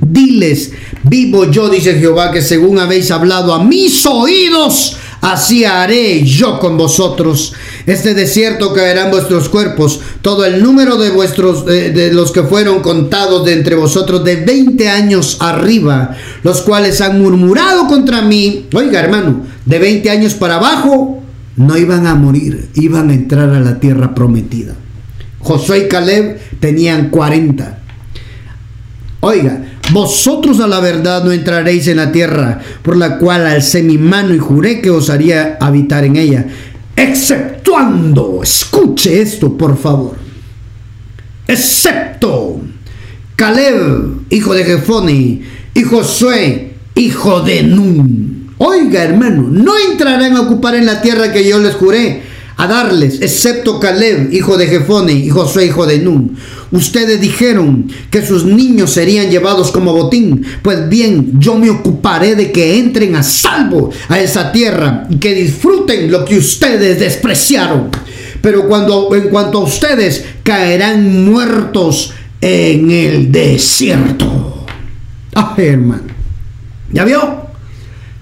Diles, 0.00 0.72
vivo 1.02 1.50
yo, 1.50 1.68
dice 1.68 1.98
Jehová, 1.98 2.32
que 2.32 2.40
según 2.40 2.78
habéis 2.78 3.10
hablado 3.10 3.52
a 3.52 3.62
mis 3.62 4.06
oídos, 4.06 4.96
así 5.20 5.66
haré 5.66 6.24
yo 6.24 6.58
con 6.58 6.78
vosotros. 6.78 7.52
Este 7.88 8.12
desierto 8.12 8.74
caerá 8.74 9.06
en 9.06 9.10
vuestros 9.10 9.48
cuerpos. 9.48 10.00
Todo 10.20 10.44
el 10.44 10.62
número 10.62 10.98
de 10.98 11.08
vuestros, 11.08 11.64
de 11.64 12.12
los 12.12 12.32
que 12.32 12.42
fueron 12.42 12.82
contados 12.82 13.46
de 13.46 13.54
entre 13.54 13.76
vosotros 13.76 14.22
de 14.24 14.36
20 14.36 14.90
años 14.90 15.38
arriba, 15.40 16.14
los 16.42 16.60
cuales 16.60 17.00
han 17.00 17.18
murmurado 17.18 17.86
contra 17.86 18.20
mí. 18.20 18.66
Oiga, 18.74 19.00
hermano, 19.00 19.46
de 19.64 19.78
20 19.78 20.10
años 20.10 20.34
para 20.34 20.56
abajo, 20.56 21.22
no 21.56 21.78
iban 21.78 22.06
a 22.06 22.14
morir, 22.14 22.68
iban 22.74 23.08
a 23.08 23.14
entrar 23.14 23.48
a 23.48 23.60
la 23.60 23.80
tierra 23.80 24.14
prometida. 24.14 24.74
Josué 25.38 25.86
y 25.86 25.88
Caleb 25.88 26.38
tenían 26.60 27.08
40. 27.08 27.78
Oiga, 29.20 29.62
vosotros 29.92 30.60
a 30.60 30.66
la 30.66 30.80
verdad 30.80 31.24
no 31.24 31.32
entraréis 31.32 31.88
en 31.88 31.96
la 31.96 32.12
tierra 32.12 32.60
por 32.82 32.98
la 32.98 33.16
cual 33.16 33.46
alcé 33.46 33.82
mi 33.82 33.96
mano 33.96 34.34
y 34.34 34.38
juré 34.38 34.82
que 34.82 34.90
os 34.90 35.08
haría 35.08 35.56
habitar 35.58 36.04
en 36.04 36.16
ella, 36.16 36.46
exceptuando, 37.68 38.40
escuche 38.42 39.20
esto 39.20 39.56
por 39.56 39.76
favor, 39.76 40.16
excepto 41.46 42.60
Caleb, 43.36 44.22
hijo 44.30 44.54
de 44.54 44.64
Jefone, 44.64 45.42
y 45.74 45.82
Josué, 45.82 46.74
hijo 46.94 47.40
de 47.42 47.62
Nun. 47.62 48.54
Oiga 48.58 49.04
hermano, 49.04 49.46
no 49.48 49.74
entrarán 49.90 50.36
a 50.36 50.40
ocupar 50.40 50.74
en 50.74 50.86
la 50.86 51.00
tierra 51.00 51.32
que 51.32 51.48
yo 51.48 51.58
les 51.60 51.74
juré 51.74 52.22
a 52.58 52.66
darles, 52.66 53.22
excepto 53.22 53.78
Caleb, 53.78 54.32
hijo 54.32 54.56
de 54.56 54.66
Jefone, 54.66 55.12
y 55.12 55.30
Josué, 55.30 55.66
hijo 55.66 55.86
de 55.86 56.00
Nun. 56.00 56.36
Ustedes 56.72 57.20
dijeron 57.20 57.88
que 58.10 58.26
sus 58.26 58.44
niños 58.44 58.90
serían 58.90 59.30
llevados 59.30 59.70
como 59.70 59.92
botín. 59.92 60.44
Pues 60.60 60.88
bien, 60.88 61.38
yo 61.38 61.54
me 61.54 61.70
ocuparé 61.70 62.34
de 62.34 62.50
que 62.50 62.80
entren 62.80 63.14
a 63.14 63.22
salvo 63.22 63.90
a 64.08 64.18
esa 64.18 64.50
tierra 64.50 65.06
y 65.08 65.18
que 65.18 65.34
disfruten 65.34 66.10
lo 66.10 66.24
que 66.24 66.36
ustedes 66.36 66.98
despreciaron. 66.98 67.90
Pero 68.42 68.66
cuando 68.66 69.14
en 69.14 69.28
cuanto 69.28 69.58
a 69.58 69.64
ustedes 69.64 70.24
caerán 70.42 71.24
muertos 71.24 72.12
en 72.40 72.90
el 72.90 73.30
desierto. 73.30 74.66
Ah, 75.32 75.54
hermano. 75.56 76.02
¿Ya 76.90 77.04
vio? 77.04 77.46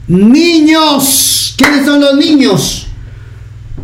Niños. 0.08 1.54
¿Quiénes 1.56 1.86
son 1.86 2.02
los 2.02 2.16
niños? 2.16 2.85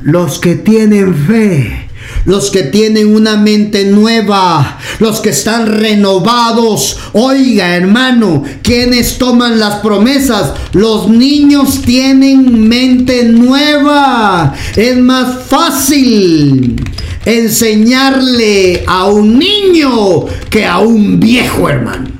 Los 0.04 0.38
que 0.38 0.56
tienen 0.56 1.14
fe, 1.14 1.88
los 2.24 2.50
que 2.50 2.64
tienen 2.64 3.14
una 3.14 3.36
mente 3.36 3.84
nueva, 3.84 4.78
los 4.98 5.20
que 5.20 5.30
están 5.30 5.66
renovados. 5.66 6.98
Oiga, 7.12 7.76
hermano, 7.76 8.42
quienes 8.62 9.18
toman 9.18 9.58
las 9.58 9.76
promesas, 9.76 10.52
los 10.72 11.08
niños 11.08 11.82
tienen 11.82 12.68
mente 12.68 13.24
nueva. 13.24 14.54
Es 14.76 14.96
más 14.96 15.44
fácil 15.46 16.76
enseñarle 17.24 18.84
a 18.86 19.06
un 19.06 19.38
niño 19.38 20.26
que 20.50 20.66
a 20.66 20.78
un 20.78 21.20
viejo, 21.20 21.68
hermano. 21.68 22.10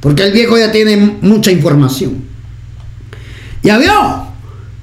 Porque 0.00 0.22
el 0.22 0.32
viejo 0.32 0.56
ya 0.56 0.70
tiene 0.70 0.96
mucha 1.20 1.50
información. 1.50 2.24
¿Ya 3.62 3.78
vio? 3.78 4.26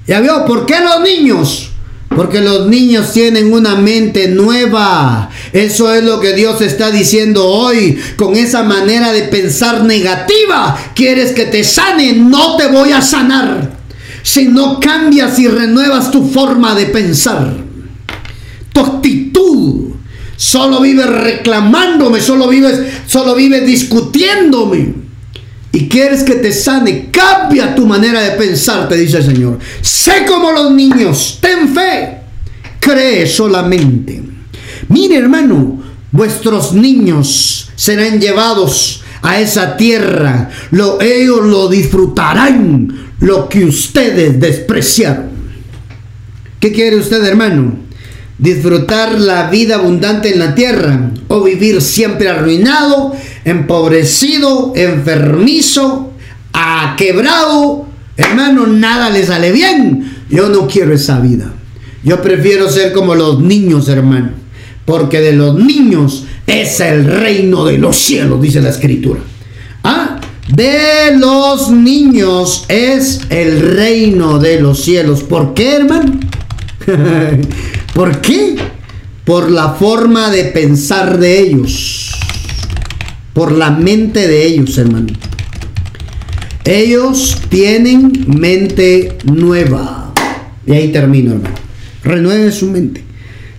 ¿Ya 0.06 0.20
vio? 0.20 0.44
¿Por 0.44 0.66
qué 0.66 0.76
los 0.80 1.00
niños? 1.00 1.70
Porque 2.08 2.40
los 2.40 2.68
niños 2.68 3.12
tienen 3.12 3.52
una 3.52 3.76
mente 3.76 4.28
nueva. 4.28 5.28
Eso 5.52 5.92
es 5.92 6.04
lo 6.04 6.20
que 6.20 6.34
Dios 6.34 6.60
está 6.62 6.90
diciendo 6.90 7.46
hoy. 7.46 7.98
Con 8.16 8.36
esa 8.36 8.62
manera 8.62 9.12
de 9.12 9.22
pensar 9.22 9.84
negativa, 9.84 10.78
quieres 10.94 11.32
que 11.32 11.46
te 11.46 11.64
sane, 11.64 12.12
no 12.12 12.56
te 12.56 12.68
voy 12.68 12.92
a 12.92 13.02
sanar. 13.02 13.76
Si 14.22 14.46
no 14.46 14.80
cambias 14.80 15.38
y 15.38 15.48
renuevas 15.48 16.10
tu 16.10 16.28
forma 16.28 16.74
de 16.74 16.86
pensar, 16.86 17.56
tu 18.72 18.80
actitud, 18.80 19.90
solo 20.36 20.80
vives 20.80 21.06
reclamándome, 21.06 22.20
solo 22.20 22.48
vives, 22.48 22.80
solo 23.06 23.34
vives 23.34 23.66
discutiéndome 23.66 25.05
y 25.76 25.88
quieres 25.88 26.22
que 26.22 26.36
te 26.36 26.54
sane, 26.54 27.10
cambia 27.10 27.74
tu 27.74 27.86
manera 27.86 28.22
de 28.22 28.30
pensar, 28.30 28.88
te 28.88 28.96
dice 28.96 29.18
el 29.18 29.24
Señor. 29.24 29.58
Sé 29.82 30.24
como 30.26 30.50
los 30.50 30.72
niños, 30.72 31.38
ten 31.38 31.68
fe, 31.68 32.16
cree 32.80 33.26
solamente. 33.26 34.22
Mire 34.88 35.16
hermano, 35.16 35.82
vuestros 36.10 36.72
niños 36.72 37.68
serán 37.76 38.18
llevados 38.18 39.02
a 39.20 39.38
esa 39.38 39.76
tierra, 39.76 40.48
lo, 40.70 40.98
ellos 40.98 41.44
lo 41.44 41.68
disfrutarán, 41.68 43.10
lo 43.20 43.46
que 43.46 43.66
ustedes 43.66 44.40
despreciaron. 44.40 45.28
¿Qué 46.58 46.72
quiere 46.72 46.96
usted 46.96 47.22
hermano? 47.22 47.85
Disfrutar 48.38 49.18
la 49.18 49.48
vida 49.50 49.76
abundante 49.76 50.32
en 50.32 50.38
la 50.38 50.54
tierra 50.54 51.10
o 51.28 51.42
vivir 51.42 51.80
siempre 51.80 52.28
arruinado, 52.28 53.14
empobrecido, 53.44 54.72
enfermizo, 54.76 56.12
quebrado. 56.96 57.86
Hermano, 58.16 58.66
nada 58.66 59.10
le 59.10 59.24
sale 59.24 59.52
bien. 59.52 60.16
Yo 60.30 60.48
no 60.48 60.66
quiero 60.66 60.94
esa 60.94 61.20
vida. 61.20 61.52
Yo 62.02 62.22
prefiero 62.22 62.68
ser 62.70 62.92
como 62.92 63.14
los 63.14 63.40
niños, 63.40 63.88
hermano. 63.88 64.30
Porque 64.84 65.20
de 65.20 65.32
los 65.32 65.56
niños 65.56 66.24
es 66.46 66.80
el 66.80 67.04
reino 67.04 67.64
de 67.64 67.78
los 67.78 67.96
cielos, 67.98 68.40
dice 68.40 68.60
la 68.60 68.70
escritura. 68.70 69.20
Ah, 69.82 70.20
de 70.48 71.16
los 71.16 71.70
niños 71.70 72.64
es 72.68 73.20
el 73.30 73.76
reino 73.76 74.38
de 74.38 74.60
los 74.60 74.80
cielos. 74.80 75.22
¿Por 75.24 75.54
qué, 75.54 75.76
hermano? 75.76 76.20
¿Por 77.96 78.20
qué? 78.20 78.56
por 79.26 79.50
la 79.50 79.70
forma 79.70 80.30
de 80.30 80.44
pensar 80.44 81.18
de 81.18 81.40
ellos, 81.40 82.12
por 83.34 83.50
la 83.50 83.72
mente 83.72 84.28
de 84.28 84.46
ellos, 84.46 84.78
hermano. 84.78 85.08
Ellos 86.64 87.36
tienen 87.48 88.24
mente 88.28 89.18
nueva. 89.24 90.14
Y 90.64 90.72
ahí 90.72 90.92
termino, 90.92 91.32
hermano. 91.32 91.54
Renueve 92.04 92.52
su 92.52 92.70
mente. 92.70 93.02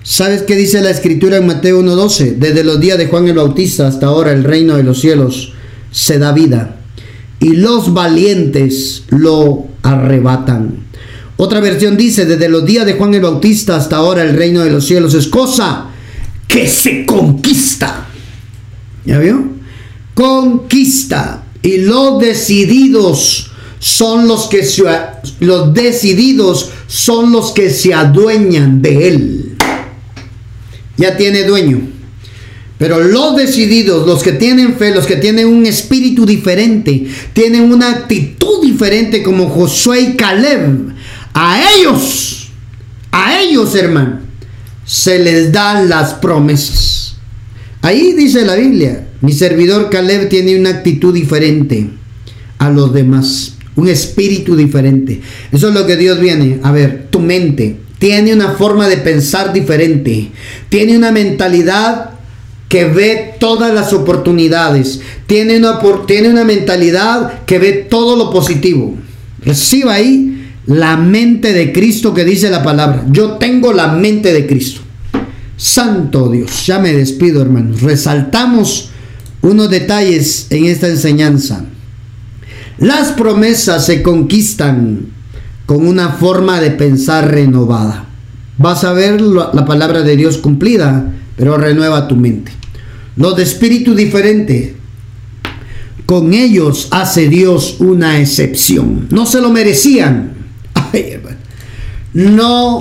¿Sabes 0.04 0.44
qué 0.44 0.56
dice 0.56 0.80
la 0.80 0.90
escritura 0.90 1.36
en 1.36 1.48
Mateo 1.48 1.82
1.12? 1.82 2.38
Desde 2.38 2.64
los 2.64 2.80
días 2.80 2.98
de 2.98 3.08
Juan 3.08 3.28
el 3.28 3.36
Bautista 3.36 3.88
hasta 3.88 4.06
ahora 4.06 4.32
el 4.32 4.46
reino 4.46 4.78
de 4.78 4.84
los 4.84 5.02
cielos 5.02 5.54
se 5.92 6.18
da 6.18 6.32
vida. 6.32 6.78
Y 7.42 7.58
los 7.58 7.94
valientes 7.94 9.04
lo 9.10 9.68
arrebatan. 9.84 10.87
Otra 11.38 11.60
versión 11.60 11.96
dice, 11.96 12.26
desde 12.26 12.50
los 12.50 12.66
días 12.66 12.86
de 12.86 12.94
Juan 12.94 13.14
el 13.14 13.22
Bautista 13.22 13.76
hasta 13.76 13.98
ahora 13.98 14.24
el 14.24 14.36
reino 14.36 14.64
de 14.64 14.72
los 14.72 14.86
cielos 14.86 15.14
es 15.14 15.28
cosa 15.28 15.88
que 16.48 16.68
se 16.68 17.06
conquista. 17.06 18.08
¿Ya 19.06 19.20
vio? 19.20 19.52
Conquista. 20.16 21.44
Y 21.62 21.78
los 21.78 22.20
decididos 22.20 23.52
son 23.80 24.28
los 24.28 24.48
que 24.48 24.64
se, 24.64 24.84
los 25.40 25.74
decididos 25.74 26.72
son 26.88 27.32
los 27.32 27.52
que 27.52 27.70
se 27.70 27.94
adueñan 27.94 28.82
de 28.82 29.08
él. 29.08 29.58
Ya 30.98 31.16
tiene 31.16 31.44
dueño. 31.44 31.82
Pero 32.78 33.00
los 33.04 33.36
decididos, 33.36 34.08
los 34.08 34.22
que 34.22 34.34
tienen 34.34 34.78
fe, 34.78 34.94
los 34.94 35.08
que 35.08 35.16
tienen 35.16 35.48
un 35.48 35.66
espíritu 35.66 36.26
diferente, 36.26 37.08
tienen 37.34 37.72
una 37.72 37.90
actitud 37.90 38.62
diferente 38.62 39.24
como 39.24 39.50
Josué 39.50 40.02
y 40.02 40.16
Caleb, 40.16 40.94
a 41.40 41.72
ellos, 41.72 42.50
a 43.12 43.40
ellos 43.40 43.76
hermano, 43.76 44.22
se 44.86 45.20
les 45.20 45.52
dan 45.52 45.88
las 45.88 46.16
promesas. 46.16 47.16
Ahí 47.84 48.14
dice 48.14 48.44
la 48.44 48.56
Biblia, 48.56 49.08
mi 49.22 49.34
servidor 49.34 49.92
Caleb 49.92 50.30
tiene 50.30 50.60
una 50.60 50.72
actitud 50.72 51.14
diferente 51.14 51.92
a 52.58 52.72
los 52.72 52.92
demás, 52.92 53.54
un 53.76 53.88
espíritu 53.88 54.56
diferente. 54.56 55.22
Eso 55.52 55.68
es 55.68 55.76
lo 55.76 55.86
que 55.86 55.96
Dios 55.96 56.20
viene 56.20 56.60
a 56.64 56.72
ver, 56.72 57.06
tu 57.12 57.20
mente 57.20 57.78
tiene 58.00 58.34
una 58.34 58.54
forma 58.54 58.88
de 58.88 58.98
pensar 58.98 59.54
diferente, 59.54 60.32
tiene 60.70 60.98
una 60.98 61.12
mentalidad 61.12 62.12
que 62.68 62.86
ve 62.86 63.36
todas 63.40 63.72
las 63.76 63.94
oportunidades, 63.94 65.02
tiene 65.28 65.58
una, 65.58 65.80
tiene 66.08 66.30
una 66.30 66.44
mentalidad 66.44 67.46
que 67.46 67.60
ve 67.60 67.74
todo 67.74 68.16
lo 68.16 68.32
positivo. 68.32 68.96
Reciba 69.44 69.94
ahí 69.94 70.37
la 70.68 70.98
mente 70.98 71.54
de 71.54 71.72
Cristo 71.72 72.14
que 72.14 72.26
dice 72.26 72.50
la 72.50 72.62
palabra. 72.62 73.06
Yo 73.10 73.32
tengo 73.34 73.74
la 73.74 73.88
mente 73.88 74.34
de 74.34 74.46
Cristo. 74.46 74.82
Santo 75.56 76.30
Dios, 76.30 76.66
ya 76.68 76.78
me 76.80 76.94
despido 76.94 77.42
hermanos. 77.42 77.82
Resaltamos 77.82 78.90
unos 79.42 79.70
detalles 79.70 80.48
en 80.50 80.66
esta 80.66 80.88
enseñanza. 80.88 81.66
Las 82.78 83.14
promesas 83.14 83.86
se 83.86 84.04
conquistan 84.04 85.08
con 85.66 85.88
una 85.88 86.10
forma 86.10 86.60
de 86.62 86.72
pensar 86.72 87.32
renovada. 87.32 88.06
Vas 88.58 88.84
a 88.84 88.94
ver 88.94 89.20
la 89.22 89.66
palabra 89.66 90.02
de 90.02 90.16
Dios 90.16 90.38
cumplida, 90.38 91.14
pero 91.36 91.58
renueva 91.58 92.08
tu 92.08 92.16
mente. 92.16 92.52
Los 93.16 93.36
de 93.36 93.44
espíritu 93.44 93.96
diferente, 93.96 94.76
con 96.06 96.34
ellos 96.34 96.88
hace 96.92 97.30
Dios 97.30 97.78
una 97.80 98.20
excepción. 98.20 99.08
No 99.10 99.26
se 99.26 99.42
lo 99.42 99.50
merecían. 99.50 100.37
No 102.14 102.80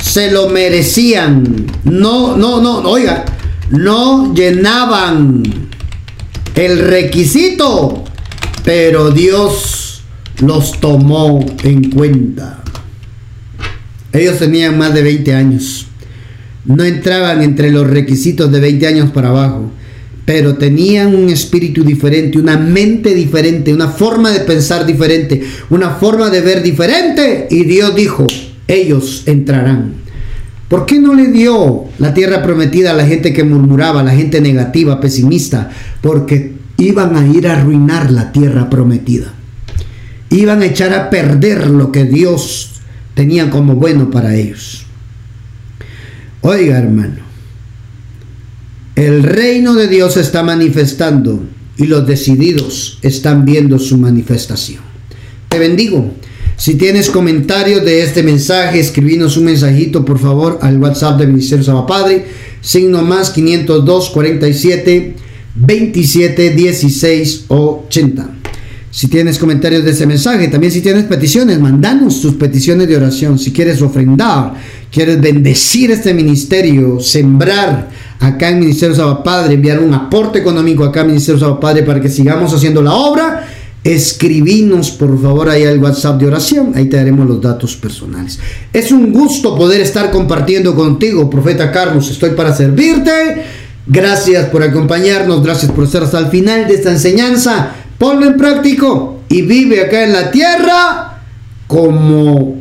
se 0.00 0.30
lo 0.30 0.48
merecían. 0.48 1.66
No, 1.84 2.36
no, 2.36 2.60
no, 2.60 2.80
oiga, 2.80 3.24
no 3.70 4.34
llenaban 4.34 5.42
el 6.54 6.78
requisito, 6.78 8.04
pero 8.64 9.10
Dios 9.10 10.02
los 10.40 10.80
tomó 10.80 11.44
en 11.62 11.90
cuenta. 11.90 12.62
Ellos 14.12 14.38
tenían 14.38 14.78
más 14.78 14.94
de 14.94 15.02
20 15.02 15.34
años. 15.34 15.86
No 16.64 16.84
entraban 16.84 17.42
entre 17.42 17.70
los 17.70 17.86
requisitos 17.86 18.50
de 18.50 18.60
20 18.60 18.86
años 18.86 19.10
para 19.10 19.30
abajo, 19.30 19.70
pero 20.24 20.54
tenían 20.56 21.14
un 21.14 21.28
espíritu 21.28 21.84
diferente, 21.84 22.38
una 22.38 22.56
mente 22.56 23.14
diferente, 23.14 23.74
una 23.74 23.88
forma 23.88 24.30
de 24.30 24.40
pensar 24.40 24.86
diferente, 24.86 25.42
una 25.70 25.90
forma 25.90 26.30
de 26.30 26.40
ver 26.40 26.62
diferente. 26.62 27.48
Y 27.50 27.64
Dios 27.64 27.94
dijo, 27.94 28.26
ellos 28.68 29.24
entrarán. 29.26 29.94
¿Por 30.68 30.86
qué 30.86 30.98
no 30.98 31.14
le 31.14 31.28
dio 31.28 31.84
la 31.98 32.14
tierra 32.14 32.42
prometida 32.42 32.90
a 32.90 32.94
la 32.94 33.06
gente 33.06 33.32
que 33.32 33.44
murmuraba, 33.44 34.02
la 34.02 34.12
gente 34.12 34.40
negativa, 34.40 35.00
pesimista? 35.00 35.70
Porque 36.00 36.52
iban 36.78 37.16
a 37.16 37.26
ir 37.26 37.46
a 37.46 37.58
arruinar 37.58 38.10
la 38.10 38.32
tierra 38.32 38.70
prometida. 38.70 39.32
Iban 40.30 40.62
a 40.62 40.66
echar 40.66 40.92
a 40.92 41.10
perder 41.10 41.68
lo 41.68 41.92
que 41.92 42.04
Dios 42.04 42.80
tenía 43.14 43.50
como 43.50 43.76
bueno 43.76 44.10
para 44.10 44.34
ellos. 44.34 44.86
Oiga 46.40 46.78
hermano, 46.78 47.22
el 48.96 49.22
reino 49.22 49.74
de 49.74 49.88
Dios 49.88 50.16
está 50.16 50.42
manifestando 50.42 51.44
y 51.76 51.86
los 51.86 52.06
decididos 52.06 52.98
están 53.02 53.44
viendo 53.44 53.78
su 53.78 53.98
manifestación. 53.98 54.82
Te 55.48 55.58
bendigo. 55.58 56.12
Si 56.56 56.76
tienes 56.76 57.10
comentarios 57.10 57.84
de 57.84 58.02
este 58.02 58.22
mensaje, 58.22 58.78
escribinos 58.78 59.36
un 59.36 59.46
mensajito 59.46 60.04
por 60.04 60.20
favor 60.20 60.58
al 60.62 60.78
WhatsApp 60.78 61.18
de 61.18 61.26
Ministerio 61.26 61.64
Saba 61.64 61.84
Padre, 61.84 62.26
signo 62.60 63.02
más 63.02 63.30
502 63.30 64.10
47 64.10 65.16
27 65.56 66.50
16 66.50 67.44
80. 67.48 68.30
Si 68.88 69.08
tienes 69.08 69.40
comentarios 69.40 69.84
de 69.84 69.90
este 69.90 70.06
mensaje, 70.06 70.46
también 70.46 70.72
si 70.72 70.80
tienes 70.80 71.04
peticiones, 71.04 71.58
mandanos 71.58 72.20
tus 72.20 72.34
peticiones 72.34 72.86
de 72.86 72.96
oración. 72.96 73.40
Si 73.40 73.52
quieres 73.52 73.82
ofrendar, 73.82 74.54
quieres 74.92 75.20
bendecir 75.20 75.90
este 75.90 76.14
ministerio, 76.14 77.00
sembrar 77.00 77.90
acá 78.20 78.50
en 78.50 78.60
Ministerio 78.60 78.94
Saba 78.94 79.24
Padre, 79.24 79.54
enviar 79.54 79.80
un 79.80 79.92
aporte 79.92 80.38
económico 80.38 80.84
acá 80.84 81.00
en 81.00 81.08
Ministerio 81.08 81.40
Saba 81.40 81.58
Padre 81.58 81.82
para 81.82 82.00
que 82.00 82.08
sigamos 82.08 82.54
haciendo 82.54 82.80
la 82.80 82.94
obra 82.94 83.43
escribinos 83.84 84.90
por 84.90 85.20
favor 85.20 85.50
ahí 85.50 85.64
al 85.64 85.78
WhatsApp 85.78 86.18
de 86.18 86.26
oración, 86.26 86.72
ahí 86.74 86.86
te 86.86 86.96
daremos 86.96 87.28
los 87.28 87.40
datos 87.40 87.76
personales. 87.76 88.38
Es 88.72 88.90
un 88.90 89.12
gusto 89.12 89.54
poder 89.54 89.82
estar 89.82 90.10
compartiendo 90.10 90.74
contigo, 90.74 91.28
profeta 91.28 91.70
Carlos, 91.70 92.10
estoy 92.10 92.30
para 92.30 92.54
servirte. 92.54 93.44
Gracias 93.86 94.48
por 94.48 94.62
acompañarnos, 94.62 95.42
gracias 95.42 95.70
por 95.70 95.84
estar 95.84 96.02
hasta 96.02 96.18
el 96.18 96.28
final 96.28 96.66
de 96.66 96.74
esta 96.74 96.90
enseñanza. 96.90 97.72
Ponlo 97.98 98.26
en 98.26 98.38
práctico 98.38 99.20
y 99.28 99.42
vive 99.42 99.82
acá 99.82 100.04
en 100.04 100.12
la 100.14 100.30
tierra 100.30 101.22
como 101.66 102.56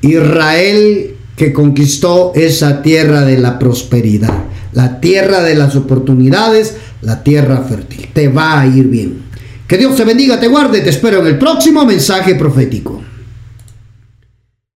Israel 0.00 1.16
que 1.36 1.52
conquistó 1.52 2.32
esa 2.34 2.80
tierra 2.80 3.22
de 3.22 3.38
la 3.38 3.58
prosperidad, 3.58 4.44
la 4.72 5.00
tierra 5.00 5.42
de 5.42 5.54
las 5.54 5.76
oportunidades, 5.76 6.76
la 7.02 7.22
tierra 7.22 7.58
fértil. 7.58 8.08
Te 8.14 8.28
va 8.28 8.60
a 8.60 8.66
ir 8.66 8.88
bien. 8.88 9.29
Que 9.70 9.78
Dios 9.78 9.94
te 9.94 10.02
bendiga, 10.04 10.40
te 10.40 10.48
guarde, 10.48 10.80
te 10.80 10.90
espero 10.90 11.20
en 11.20 11.28
el 11.28 11.38
próximo 11.38 11.84
mensaje 11.84 12.34
profético. 12.34 13.00